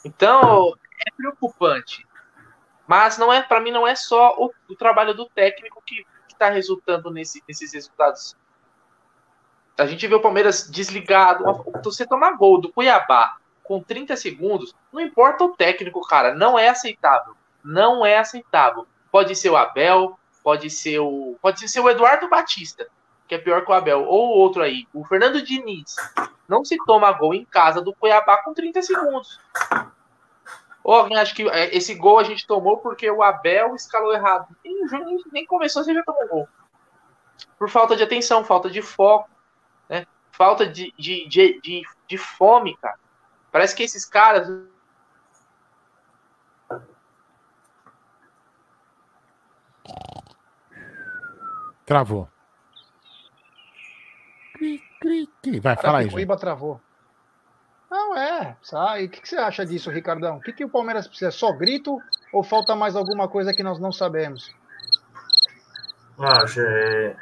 [0.04, 0.74] Então,
[1.06, 2.06] é preocupante.
[2.86, 6.50] Mas não é, para mim, não é só o, o trabalho do técnico que está
[6.50, 8.36] resultando nesse, nesses resultados.
[9.76, 11.44] A gente vê o Palmeiras desligado.
[11.82, 16.68] Você tomar gol do Cuiabá com 30 segundos, não importa o técnico, cara, não é
[16.68, 17.34] aceitável.
[17.64, 18.86] Não é aceitável.
[19.10, 21.36] Pode ser o Abel, pode ser o.
[21.40, 22.86] Pode ser o Eduardo Batista,
[23.26, 25.96] que é pior que o Abel, ou outro aí, o Fernando Diniz.
[26.46, 29.40] Não se toma gol em casa do Cuiabá com 30 segundos.
[30.84, 34.54] Ou alguém acha que é, esse gol a gente tomou porque o Abel escalou errado.
[34.62, 36.48] Nem, nem começou, você já tomou gol.
[37.58, 39.30] Por falta de atenção, falta de foco,
[39.88, 40.06] né?
[40.30, 42.98] falta de, de, de, de, de fome, cara.
[43.54, 44.48] Parece que esses caras.
[51.86, 52.28] Travou.
[55.62, 56.08] Vai, fala aí.
[56.08, 56.80] O Iba travou.
[57.88, 58.56] Não, é.
[58.60, 59.04] Sai.
[59.04, 60.38] O que, você acha disso, Ricardão?
[60.38, 61.30] O que, que o Palmeiras precisa?
[61.30, 61.96] Só grito
[62.32, 64.52] ou falta mais alguma coisa que nós não sabemos?
[66.18, 67.16] Ah, é...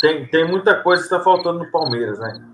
[0.00, 2.51] tem, tem muita coisa que está faltando no Palmeiras, né?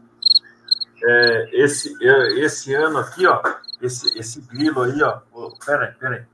[1.04, 3.40] É, esse, é, esse ano aqui, ó,
[3.80, 5.20] esse, esse grilo aí, ó.
[5.64, 6.24] Peraí, peraí.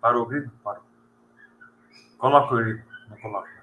[0.00, 0.50] Parou o grilo?
[0.62, 0.82] Parou.
[2.18, 2.82] Coloca o grilo.
[3.08, 3.56] Não coloca.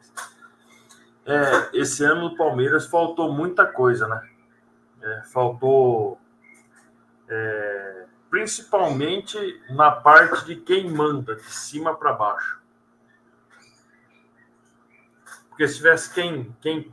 [1.26, 4.30] É, esse ano no Palmeiras faltou muita coisa, né?
[5.02, 6.20] É, faltou
[7.30, 9.38] é, principalmente
[9.70, 12.63] na parte de quem manda, de cima para baixo.
[15.64, 16.90] Porque se tivesse quem, quem,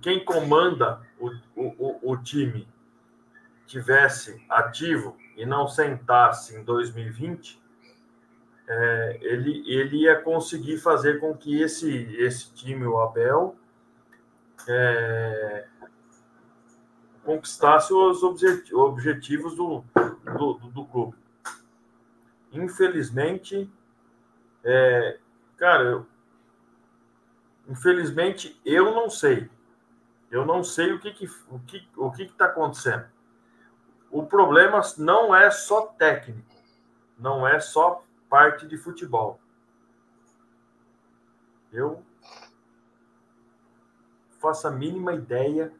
[0.00, 2.68] quem comanda o, o, o time
[3.66, 7.60] tivesse ativo e não sentasse em 2020,
[8.68, 13.56] é, ele, ele ia conseguir fazer com que esse, esse time, o Abel,
[14.68, 15.66] é,
[17.24, 19.82] conquistasse os objetivos do,
[20.38, 21.16] do, do clube.
[22.52, 23.68] Infelizmente,
[24.62, 25.18] é,
[25.56, 26.11] cara, eu,
[27.72, 29.50] infelizmente eu não sei.
[30.30, 33.06] Eu não sei o que que, o que, o que está acontecendo.
[34.10, 36.54] O problema não é só técnico,
[37.18, 39.40] não é só parte de futebol.
[41.72, 42.04] Eu
[44.38, 45.72] faço a mínima ideia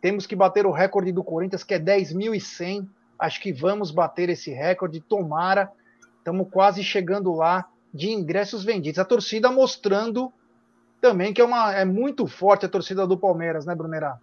[0.00, 2.86] Temos que bater o recorde do Corinthians, que é 10.100
[3.20, 5.70] Acho que vamos bater esse recorde, tomara.
[6.16, 8.98] Estamos quase chegando lá de ingressos vendidos.
[8.98, 10.32] A torcida mostrando
[11.00, 14.18] também que é, uma, é muito forte a torcida do Palmeiras, né, Brunerá?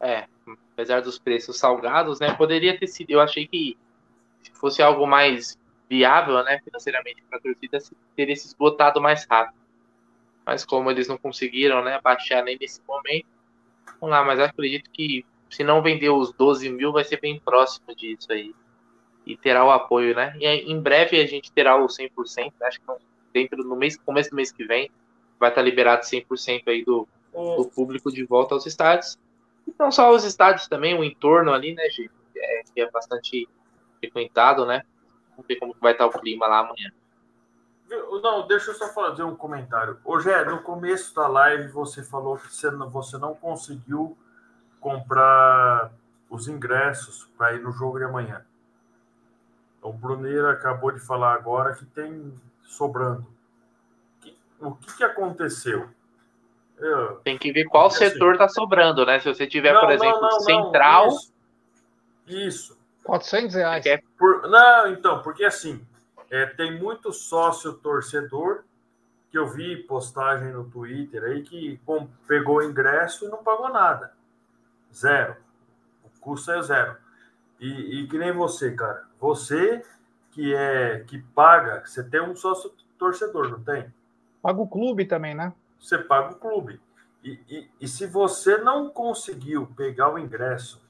[0.00, 0.26] É,
[0.72, 2.34] apesar dos preços salgados, né?
[2.34, 3.10] Poderia ter sido.
[3.10, 3.76] Eu achei que
[4.42, 5.58] se fosse algo mais
[5.88, 7.78] viável, né, financeiramente para a torcida,
[8.14, 9.58] teria se esgotado mais rápido.
[10.44, 13.26] Mas como eles não conseguiram, né, baixar nem nesse momento,
[14.00, 14.24] vamos lá.
[14.24, 18.54] Mas acredito que se não vender os 12 mil, vai ser bem próximo disso aí.
[19.24, 20.36] E terá o apoio, né?
[20.38, 22.86] E em breve a gente terá o 100%, acho que
[23.36, 24.90] dentro no mês, começo do mês que vem,
[25.38, 29.18] vai estar liberado 100% aí do, do público de volta aos estádios.
[29.68, 32.10] E não só os estádios também, o entorno ali, né, Gi?
[32.34, 33.46] É, que é bastante
[34.00, 34.82] frequentado, né?
[35.30, 36.90] Vamos ver como vai estar o clima lá amanhã.
[38.22, 39.98] Não, deixa eu só fazer um comentário.
[40.02, 44.16] Ô, Gé, no começo da live você falou que você não, você não conseguiu
[44.80, 45.92] comprar
[46.30, 48.44] os ingressos para ir no jogo de amanhã.
[49.82, 52.34] O Bruneira acabou de falar agora que tem
[52.66, 53.26] sobrando.
[54.60, 55.88] O que, que aconteceu?
[56.78, 59.18] Eu, tem que ver qual setor está assim, sobrando, né?
[59.18, 61.08] Se você tiver, não, por exemplo, não, não, central.
[61.08, 61.32] Isso.
[62.26, 62.78] isso.
[63.04, 63.84] 400 reais.
[64.18, 65.86] Por, não, então, porque assim,
[66.30, 68.64] é, tem muito sócio torcedor
[69.30, 71.80] que eu vi postagem no Twitter aí que
[72.26, 74.12] pegou ingresso e não pagou nada.
[74.92, 75.36] Zero.
[76.04, 76.96] O custo é zero.
[77.60, 79.04] E, e que nem você, cara.
[79.20, 79.84] Você
[80.36, 83.90] que é que paga, você tem um sócio torcedor, não tem?
[84.42, 85.50] Paga o clube também, né?
[85.80, 86.78] Você paga o clube.
[87.24, 90.82] E, e, e se você não conseguiu pegar o ingresso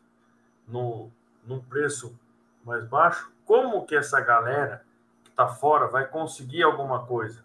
[0.66, 1.12] no,
[1.46, 2.18] num preço
[2.64, 4.84] mais baixo, como que essa galera
[5.22, 7.44] que está fora vai conseguir alguma coisa?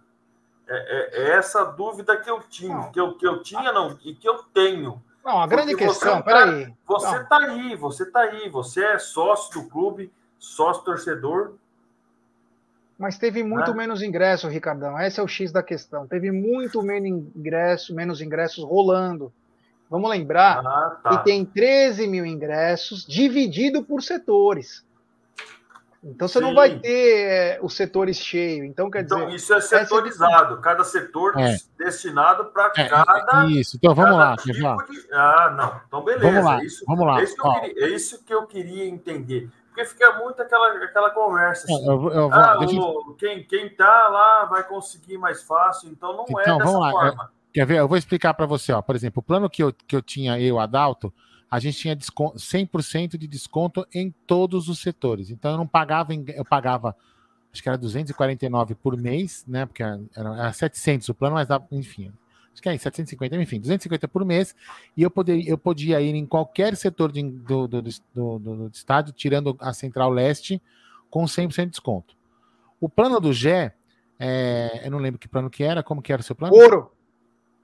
[0.68, 4.15] É, é, é, essa dúvida que eu tinha, que eu, que eu tinha não, e
[4.15, 6.73] que eu tenho não, a grande Porque questão, você, peraí.
[6.88, 11.53] Você está aí, você está aí, você é sócio do clube, sócio torcedor.
[13.02, 13.78] Mas teve muito né?
[13.78, 14.99] menos ingresso, Ricardão.
[15.02, 16.06] Esse é o X da questão.
[16.06, 19.34] Teve muito menos ingresso, menos ingressos rolando.
[19.90, 21.10] Vamos lembrar ah, tá.
[21.10, 24.86] que tem 13 mil ingressos dividido por setores.
[26.03, 26.45] Então você Sim.
[26.45, 28.68] não vai ter é, os setores cheios.
[28.68, 29.36] Então, quer então, dizer.
[29.36, 31.57] Isso é setorizado, é cada setor é.
[31.80, 33.48] destinado para é, cada.
[33.48, 34.38] Isso, então vamos lá.
[34.38, 35.11] Tipo de...
[35.11, 35.82] Ah, não.
[35.88, 36.32] Então, beleza.
[36.32, 36.64] Vamos lá.
[36.64, 37.19] Isso, vamos lá.
[37.19, 39.49] É isso, queria, é isso, que eu queria entender.
[39.82, 41.66] Porque fica muito aquela, aquela conversa.
[41.66, 46.24] Assim, eu, eu ah, o, quem, quem tá lá vai conseguir mais fácil, então não
[46.24, 46.91] é então, é dessa vamos lá.
[46.91, 47.32] forma.
[47.53, 47.80] Quer ver?
[47.80, 48.72] Eu vou explicar para você.
[48.72, 48.82] Ó.
[48.82, 51.14] Por exemplo, o plano que eu, que eu tinha, eu, Adalto,
[51.49, 55.30] a gente tinha 100% de desconto em todos os setores.
[55.30, 56.95] Então eu não pagava, eu pagava,
[57.52, 59.66] acho que era 249 por mês, né?
[59.66, 62.14] Porque era, era 700 o plano, mas enfim,
[62.53, 64.56] acho que é 750, enfim, 250 por mês,
[64.95, 69.14] e eu poderia, eu podia ir em qualquer setor de, do, do, do, do, estádio,
[69.14, 70.61] tirando a Central Leste,
[71.10, 72.15] com 100% de desconto.
[72.80, 73.72] O plano do GE,
[74.19, 76.56] é, eu não lembro que plano que era, como que era o seu plano?
[76.56, 76.91] Ouro.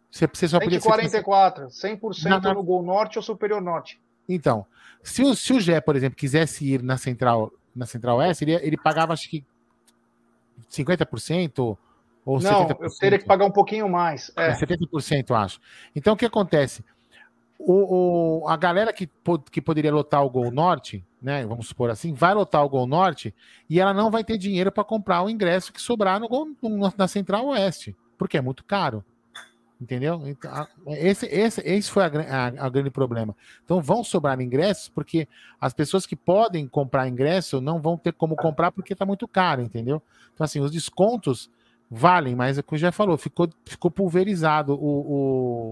[0.09, 2.53] Você, você só 144, 100% na, na...
[2.53, 3.99] no Gol Norte ou Superior Norte.
[4.27, 4.65] Então,
[5.03, 8.53] se o, se o Gé, por exemplo, quisesse ir na Central, na Central S, ele,
[8.53, 9.43] ele pagava acho que
[10.71, 11.77] 50%
[12.27, 12.77] ou Não, 70%.
[12.81, 14.29] eu teria que pagar um pouquinho mais.
[14.35, 14.51] É.
[14.53, 15.61] 70%, acho.
[15.95, 16.83] Então, o que acontece?
[17.57, 19.09] O, o, a galera que,
[19.49, 21.45] que poderia lotar o Gol Norte, né?
[21.45, 23.33] Vamos supor assim, vai lotar o Gol Norte
[23.69, 26.93] e ela não vai ter dinheiro para comprar o ingresso que sobrar no, Gol, no,
[26.97, 29.05] na Central Oeste, porque é muito caro.
[29.79, 30.21] Entendeu?
[30.25, 33.33] Então, esse, esse, esse foi a, grande problema.
[33.63, 35.29] Então vão sobrar ingressos, porque
[35.61, 39.61] as pessoas que podem comprar ingresso não vão ter como comprar porque está muito caro,
[39.61, 40.01] entendeu?
[40.33, 41.49] Então, assim, os descontos
[41.89, 44.99] valem, mas é o que já falou, ficou, ficou pulverizado o,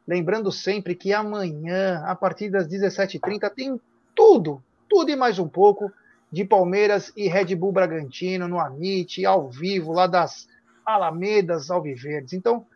[0.07, 3.81] Lembrando sempre que amanhã, a partir das 17h30, tem
[4.15, 5.91] tudo, tudo e mais um pouco
[6.31, 10.47] de Palmeiras e Red Bull Bragantino no Amit, ao vivo, lá das
[10.85, 12.33] Alamedas Alviverdes.
[12.33, 12.67] Então,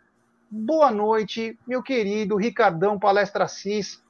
[0.51, 4.03] boa noite, meu querido Ricardão Palestra Cis.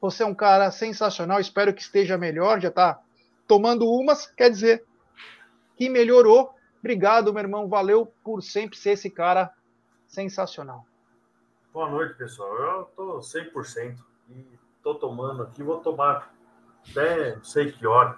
[0.00, 3.00] Você é um cara sensacional, espero que esteja melhor, já está
[3.46, 4.84] tomando umas, quer dizer
[5.76, 6.54] que melhorou.
[6.78, 9.52] Obrigado, meu irmão, valeu por sempre ser esse cara
[10.06, 10.86] sensacional.
[11.72, 12.54] Boa noite, pessoal.
[12.56, 13.98] Eu tô 100%
[14.30, 14.44] e
[14.82, 16.32] tô tomando aqui, vou tomar
[16.88, 18.16] até não sei que hora.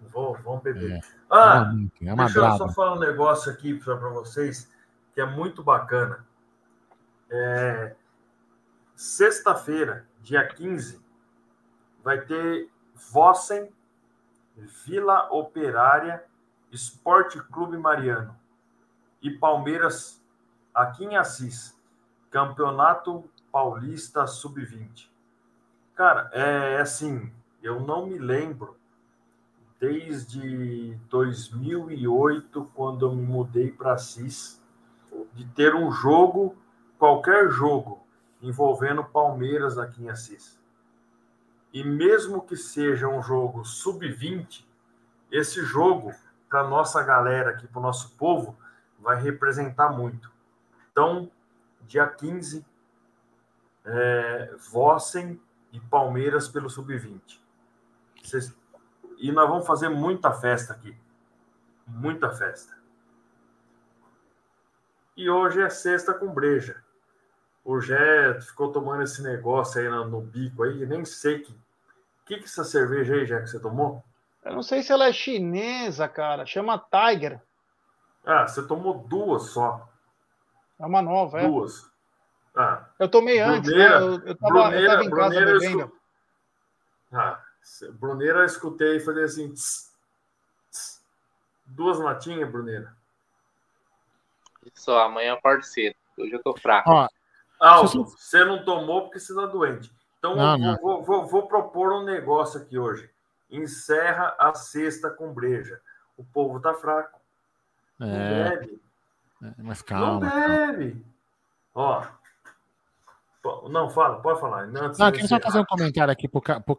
[0.00, 0.92] Vou, vamos beber.
[0.92, 1.00] É.
[1.32, 1.72] Ah,
[2.02, 4.70] é, é deixa eu só falar um negócio aqui para vocês
[5.14, 6.26] que é muito bacana.
[7.30, 7.96] É,
[8.94, 11.04] Sexta-feira, dia 15,
[12.04, 12.70] vai ter
[13.12, 13.72] Vossen,
[14.84, 16.22] Vila Operária,
[16.70, 18.38] Esporte Clube Mariano
[19.20, 20.22] e Palmeiras
[20.74, 21.76] aqui em Assis.
[22.30, 25.10] Campeonato Paulista Sub-20.
[25.94, 27.32] Cara, é assim,
[27.62, 28.76] eu não me lembro
[29.82, 34.62] desde 2008, quando eu me mudei para Assis,
[35.34, 36.56] de ter um jogo,
[36.96, 38.06] qualquer jogo,
[38.40, 40.56] envolvendo Palmeiras aqui em Assis.
[41.72, 44.64] E mesmo que seja um jogo sub-20,
[45.32, 46.14] esse jogo,
[46.48, 48.56] para nossa galera aqui, para o nosso povo,
[49.00, 50.30] vai representar muito.
[50.92, 51.28] Então,
[51.88, 52.64] dia 15,
[53.84, 54.54] é,
[55.72, 57.40] e Palmeiras pelo Sub-20.
[59.22, 60.92] E nós vamos fazer muita festa aqui.
[61.86, 62.76] Muita festa.
[65.16, 66.82] E hoje é sexta com breja.
[67.64, 71.56] O Jé ficou tomando esse negócio aí no, no bico aí, nem sei que.
[72.26, 74.02] que que essa cerveja aí, Jé, que você tomou?
[74.44, 76.44] Eu não sei se ela é chinesa, cara.
[76.44, 77.40] Chama Tiger.
[78.26, 79.88] Ah, você tomou duas só.
[80.80, 81.46] É uma nova, é?
[81.46, 81.88] Duas.
[82.56, 83.86] Ah, eu tomei antes, né?
[83.86, 85.92] Eu, eu, tava, Bruneira, eu tava em casa Bruneira, bebendo.
[87.12, 87.41] Ah,
[87.92, 89.52] Bruneira eu escutei fazer assim.
[89.52, 89.92] Tss,
[90.70, 91.02] tss.
[91.66, 92.94] Duas latinhas, Bruneira.
[94.74, 95.96] Isso, amanhã eu acordo cedo.
[96.16, 96.90] Hoje eu tô fraco.
[96.90, 97.08] Ó,
[97.60, 99.92] Aldo, você não tomou porque você tá doente.
[100.18, 100.76] Então não, não.
[100.76, 103.10] Vou, vou, vou, propor um negócio aqui hoje.
[103.50, 105.80] Encerra a sexta com breja.
[106.16, 107.20] O povo tá fraco.
[108.00, 108.04] É.
[108.04, 108.82] Não bebe.
[109.42, 110.20] É, mas calma.
[110.20, 111.04] Não bebe.
[111.74, 112.06] Ó.
[113.68, 114.66] Não, fala, pode falar.
[114.66, 116.76] Não, não eu queria só fazer um comentário aqui pro, pro,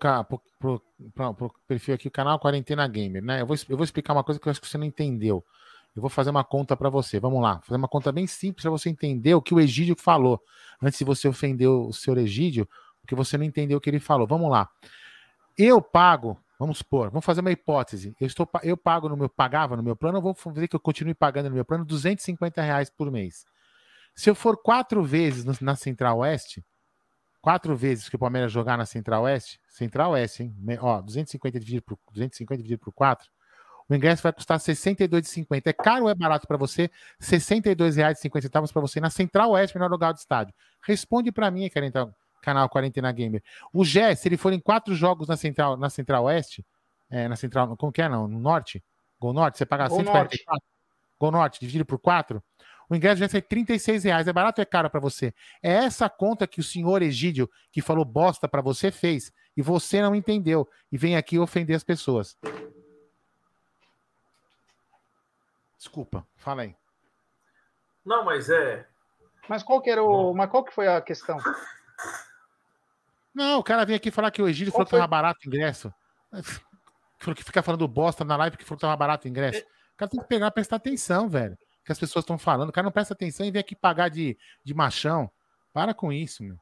[0.60, 3.42] pro, pro perfil aqui, o canal Quarentena Gamer, né?
[3.42, 5.44] Eu vou, eu vou explicar uma coisa que eu acho que você não entendeu.
[5.96, 7.20] Eu vou fazer uma conta para você.
[7.20, 10.42] Vamos lá, fazer uma conta bem simples para você entender o que o Egídio falou.
[10.82, 12.68] Antes de você ofender o senhor Egídio,
[13.02, 14.26] porque você não entendeu o que ele falou.
[14.26, 14.70] Vamos lá.
[15.58, 18.16] Eu pago Vamos supor, vamos fazer uma hipótese.
[18.22, 20.80] Eu, estou, eu pago no meu, pagava no meu plano, eu vou fazer que eu
[20.80, 23.46] continue pagando no meu plano 250 reais por mês.
[24.16, 26.64] Se eu for quatro vezes no, na Central Oeste,
[27.42, 30.56] quatro vezes que o Palmeiras jogar na Central Oeste, Central Oeste, hein?
[30.80, 33.30] Ó, 250 dividido por 250 dividido por 4,
[33.90, 35.62] o ingresso vai custar R$ 62,50.
[35.66, 36.84] É caro ou é barato para você?
[36.84, 36.90] R$
[37.28, 40.54] 62,50 para você na Central Oeste, melhor lugar do estádio.
[40.82, 43.42] Responde para mim, cara, então canal Quarentena Gamer.
[43.72, 46.66] O Gé, se ele for em quatro jogos na Central, na Central Oeste,
[47.10, 48.28] é, na Central, como que é, não?
[48.28, 48.84] No Norte?
[49.20, 50.46] Gol Norte, você paga Gol 144.
[50.48, 50.64] Norte.
[51.20, 52.44] Gol Norte, dividido por quatro.
[52.94, 54.28] O ingresso vai ser 36 reais.
[54.28, 55.34] É barato ou é caro para você?
[55.64, 59.34] É essa conta que o senhor Egídio, que falou bosta para você, fez.
[59.58, 60.70] E você não entendeu.
[60.92, 62.38] E vem aqui ofender as pessoas.
[65.76, 66.76] Desculpa, fala aí.
[68.06, 68.88] Não, mas é.
[69.50, 70.32] Mas qual que era o.
[70.32, 71.40] Mas qual que foi a questão?
[73.34, 75.92] Não, o cara vem aqui falar que o Egídio falou que tava barato o ingresso.
[77.18, 79.62] Falou que fica falando bosta na live que falou que tava barato o ingresso.
[79.96, 81.58] O cara tem que pegar e prestar atenção, velho.
[81.86, 82.70] Que as pessoas estão falando.
[82.70, 85.30] O cara não presta atenção e vem aqui pagar de, de machão.
[85.74, 86.58] Para com isso, meu.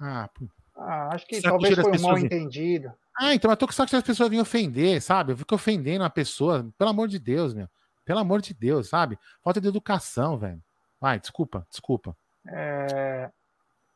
[0.00, 0.28] Ah,
[0.76, 2.92] ah acho que talvez foi um mal entendido.
[3.18, 5.32] Ah, então eu tô com saco que as pessoas vêm ofender, sabe?
[5.32, 6.66] Eu fico ofendendo a pessoa.
[6.78, 7.68] Pelo amor de Deus, meu.
[8.04, 9.18] Pelo amor de Deus, sabe?
[9.42, 10.62] Falta de educação, velho.
[11.00, 12.16] Vai, desculpa, desculpa.
[12.48, 13.30] É...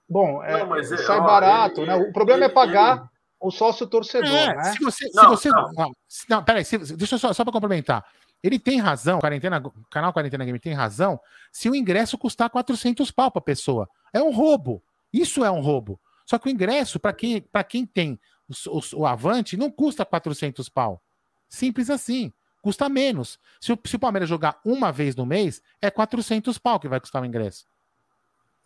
[0.09, 1.97] Bom, é, não, é, sai barato, ele, né?
[1.97, 3.09] O problema é ele, é pagar ele...
[3.41, 4.65] o sócio torcedor, é, né?
[4.65, 5.11] Se você.
[5.15, 5.73] Não, se você não.
[5.73, 5.93] Não,
[6.29, 8.05] não peraí, se, deixa eu só, só para complementar.
[8.45, 11.19] Ele tem razão, quarentena, canal Quarentena Game tem razão,
[11.51, 13.89] se o ingresso custar 400 pau para pessoa.
[14.13, 14.85] É um roubo.
[15.11, 15.99] Isso é um roubo.
[16.27, 20.69] Só que o ingresso, para quem, quem tem o, o, o, Avante, não custa 400
[20.69, 21.03] pau.
[21.49, 22.31] Simples assim.
[22.61, 23.39] Custa menos.
[23.59, 27.01] Se o, se o Palmeiras jogar uma vez no mês, é 400 pau que vai
[27.01, 27.65] custar o ingresso.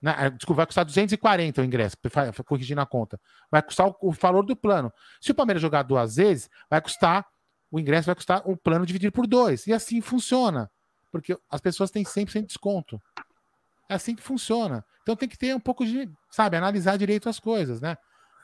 [0.03, 1.97] É, desculpa, vai custar 240 o ingresso,
[2.45, 3.21] corrigindo a conta.
[3.49, 4.93] Vai custar o, o, valor do plano.
[5.21, 7.25] Se o Palmeiras jogar duas vezes, vai custar,
[7.71, 9.67] o ingresso vai custar o plano dividido por dois.
[9.67, 10.71] E assim funciona.
[11.11, 13.01] Porque as pessoas têm 100% de desconto.
[13.89, 14.85] É assim que funciona.
[15.03, 17.97] Então tem que ter um pouco de, sabe, analisar direito as coisas, né?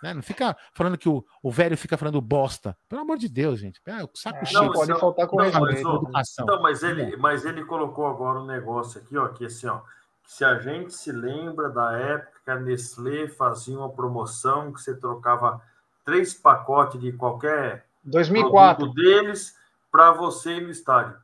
[0.03, 0.15] né?
[0.15, 2.77] Não fica falando que o, o velho fica falando bosta.
[2.89, 3.81] Pelo amor de Deus, gente.
[3.85, 4.65] É, o saco é, cheio.
[4.65, 9.01] Não pode faltar com não, mas, não, mas ele, mas ele colocou agora um negócio
[9.01, 9.83] aqui, ó, que assim, ó
[10.27, 14.95] se a gente se lembra da época que a Nestlé fazia uma promoção que você
[14.95, 15.61] trocava
[16.05, 19.57] três pacotes de qualquer 2004 deles
[19.91, 21.17] para você ir no estádio.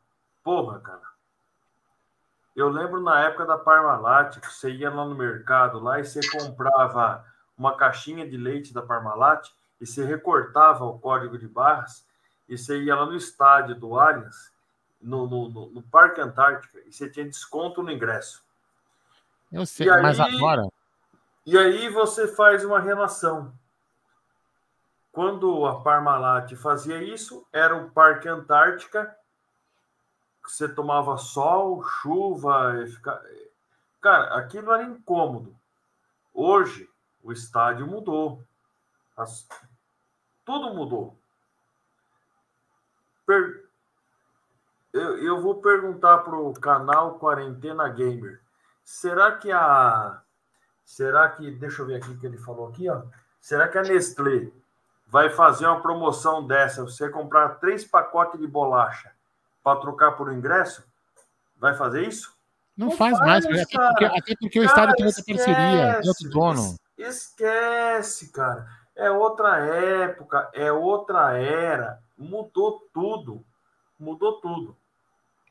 [0.42, 1.10] Porra, cara.
[2.54, 6.20] Eu lembro na época da Parmalat, que você ia lá no mercado lá e você
[6.30, 7.24] comprava
[7.56, 9.48] uma caixinha de leite da Parmalat
[9.80, 12.04] e você recortava o código de barras
[12.48, 14.52] e você ia lá no estádio do Allianz,
[15.00, 18.42] no, no, no, no Parque Antártica, e você tinha desconto no ingresso.
[19.52, 20.68] Eu sei, e mas aí, agora.
[21.46, 23.52] E aí você faz uma relação.
[25.12, 29.16] Quando a Parmalat fazia isso, era o Parque Antártica,
[30.42, 33.22] você tomava sol, chuva, fica...
[34.00, 35.56] cara, aquilo era incômodo.
[36.32, 36.88] Hoje,
[37.22, 38.42] o estádio mudou.
[39.16, 39.46] As...
[40.44, 41.18] Tudo mudou.
[43.26, 43.68] Per...
[44.92, 48.40] Eu, eu vou perguntar para o canal Quarentena Gamer
[48.90, 50.20] Será que a.
[50.84, 51.48] Será que.
[51.52, 53.02] Deixa eu ver aqui o que ele falou aqui, ó.
[53.40, 54.50] Será que a Nestlé
[55.10, 56.82] vai fazer uma promoção dessa?
[56.82, 59.10] Você comprar três pacotes de bolacha
[59.62, 60.84] para trocar por ingresso?
[61.58, 62.32] Vai fazer isso?
[62.76, 66.00] Não, Não faz, faz, mais, até porque, até porque cara, o Estado tem outra parceria,
[66.06, 66.76] outro dono.
[66.96, 68.66] Esquece, cara.
[68.96, 71.98] É outra época, é outra era.
[72.16, 73.44] Mudou tudo.
[73.98, 74.76] Mudou tudo.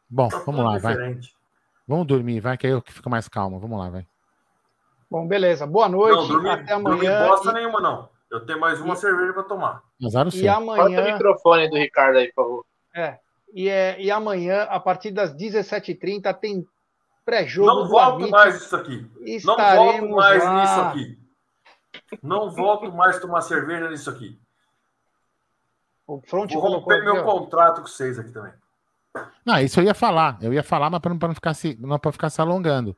[0.10, 1.32] Bom, tá vamos lá, diferente.
[1.32, 1.40] vai.
[1.88, 3.60] Vamos dormir, vai, que aí eu fico mais calmo.
[3.60, 4.08] Vamos lá, vai.
[5.10, 5.68] Bom, beleza.
[5.68, 6.16] Boa noite.
[6.16, 7.20] Não, dormir, até amanhã.
[7.22, 7.54] Não bosta e...
[7.54, 8.10] nenhuma, não.
[8.32, 8.98] Eu tenho mais uma e...
[8.98, 9.84] cerveja para tomar.
[10.06, 10.84] Azar o e amanhã.
[10.84, 12.66] Corta o microfone do Ricardo aí, por favor.
[12.96, 13.20] É.
[13.54, 16.68] E, é, e amanhã, a partir das 17h30, tem
[17.26, 17.68] pré-jogo.
[17.68, 18.32] Não volto Amit.
[18.32, 19.08] mais isso aqui.
[19.44, 20.62] Não volto mais lá.
[20.62, 21.20] nisso aqui.
[22.22, 24.40] Não volto mais tomar cerveja nisso aqui.
[26.08, 28.54] O Front Vou romper meu contrato com vocês aqui também.
[29.46, 30.38] Não, isso eu ia falar.
[30.42, 32.96] Eu ia falar, mas para não, não, ficar se, não para ficar se alongando.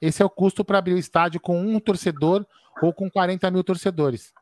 [0.00, 2.44] Esse é o custo para abrir o estádio com um torcedor
[2.80, 4.32] ou com 40 mil torcedores.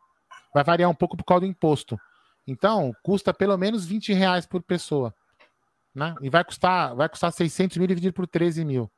[0.52, 1.98] Vai variar um pouco por causa do imposto.
[2.46, 5.14] Então, custa pelo menos 20 reais por pessoa.
[5.94, 6.14] Né?
[6.20, 8.90] E vai custar, vai custar 600 mil dividido por 13 mil.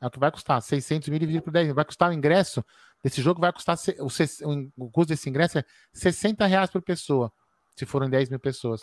[0.00, 0.60] É o que vai custar.
[0.60, 1.74] 600 mil dividido por 10 mil.
[1.74, 2.64] Vai custar o ingresso
[3.02, 3.76] desse jogo, vai custar.
[3.98, 7.32] O, o custo desse ingresso é 60 reais por pessoa.
[7.76, 8.80] Se forem 10 mil pessoas.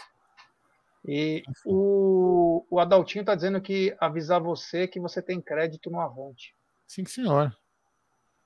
[1.06, 6.56] E o, o Adaltinho está dizendo que avisar você que você tem crédito no Avante.
[6.88, 7.56] Sim, senhor.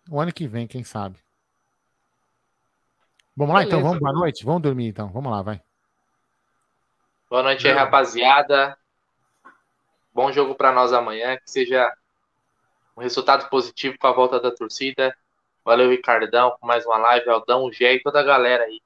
[0.10, 1.20] O ano que vem, quem sabe.
[3.38, 4.44] Vamos lá, então, vamos, boa noite.
[4.44, 5.10] Vamos dormir, então.
[5.10, 5.62] Vamos lá, vai.
[7.30, 8.76] Boa noite aí, rapaziada.
[10.12, 11.38] Bom jogo para nós amanhã.
[11.38, 11.94] Que seja
[12.98, 15.16] um resultado positivo com a volta da torcida.
[15.64, 17.30] Valeu, Ricardão, com mais uma live.
[17.30, 18.82] Aldão, o Gé e toda a galera aí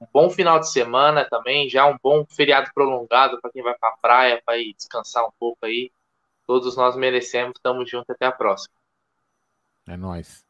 [0.00, 3.88] um bom final de semana também, já um bom feriado prolongado para quem vai para
[3.88, 5.90] a praia, para ir descansar um pouco aí.
[6.46, 7.58] Todos nós merecemos.
[7.60, 8.74] Tamo junto até a próxima.
[9.88, 10.47] É nóis.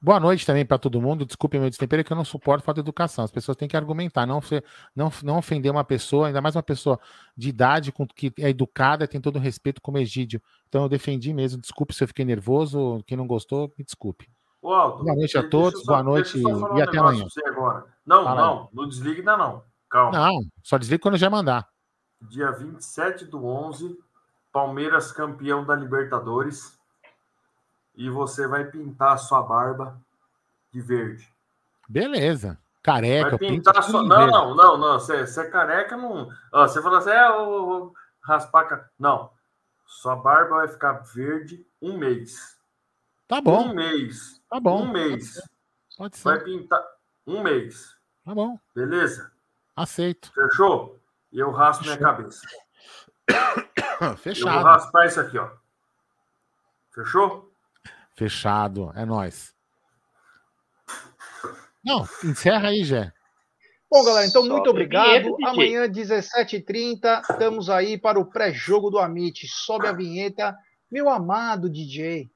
[0.00, 1.26] Boa noite também para todo mundo.
[1.26, 3.24] Desculpe meu destempero, é que eu não suporto falta de educação.
[3.24, 4.40] As pessoas têm que argumentar, não,
[4.94, 7.00] não, não ofender uma pessoa, ainda mais uma pessoa
[7.36, 10.40] de idade, com, que é educada, tem todo o respeito como Egídio.
[10.68, 11.60] Então eu defendi mesmo.
[11.60, 13.02] Desculpe se eu fiquei nervoso.
[13.06, 14.28] Quem não gostou, me desculpe.
[14.62, 17.24] Aldo, boa noite a todos, boa noite e até amanhã.
[18.04, 18.68] Não, Fala não, aí.
[18.72, 19.62] não desligue ainda não.
[19.88, 20.18] Calma.
[20.18, 21.66] Não, só desligue quando já mandar.
[22.20, 23.96] Dia 27 do 11,
[24.52, 26.77] Palmeiras campeão da Libertadores
[27.98, 30.00] e você vai pintar a sua barba
[30.72, 31.28] de verde.
[31.88, 32.56] Beleza.
[32.80, 33.30] Careca.
[33.30, 34.04] Vai pintar sua...
[34.04, 35.00] Não, não, não, não.
[35.00, 36.30] Você, você é careca, não.
[36.52, 37.92] Ó, você fala assim, é, o
[38.22, 38.88] raspar.
[38.96, 39.32] Não.
[39.84, 42.56] Sua barba vai ficar verde um mês.
[43.26, 43.70] Tá bom.
[43.70, 44.40] Um mês.
[44.48, 44.84] Tá bom.
[44.84, 45.42] Um mês.
[45.96, 46.24] Pode ser.
[46.24, 46.82] Vai pintar
[47.26, 47.96] um mês.
[48.24, 48.60] Tá bom.
[48.76, 49.32] Beleza?
[49.74, 50.32] Aceito.
[50.32, 51.00] Fechou?
[51.32, 51.98] E eu raspo Fechou.
[51.98, 52.46] minha cabeça.
[54.18, 54.46] Fechado.
[54.56, 55.50] Eu vou raspar isso aqui, ó.
[56.94, 57.47] Fechou?
[58.18, 58.92] Fechado.
[58.96, 59.54] É nós.
[61.84, 63.12] Não, encerra aí, Jé.
[63.88, 65.22] Bom, galera, então Sobe muito obrigado.
[65.22, 69.46] Vinheta, Amanhã, 17h30, estamos aí para o pré-jogo do Amit.
[69.46, 70.54] Sobe a vinheta,
[70.90, 72.28] meu amado DJ.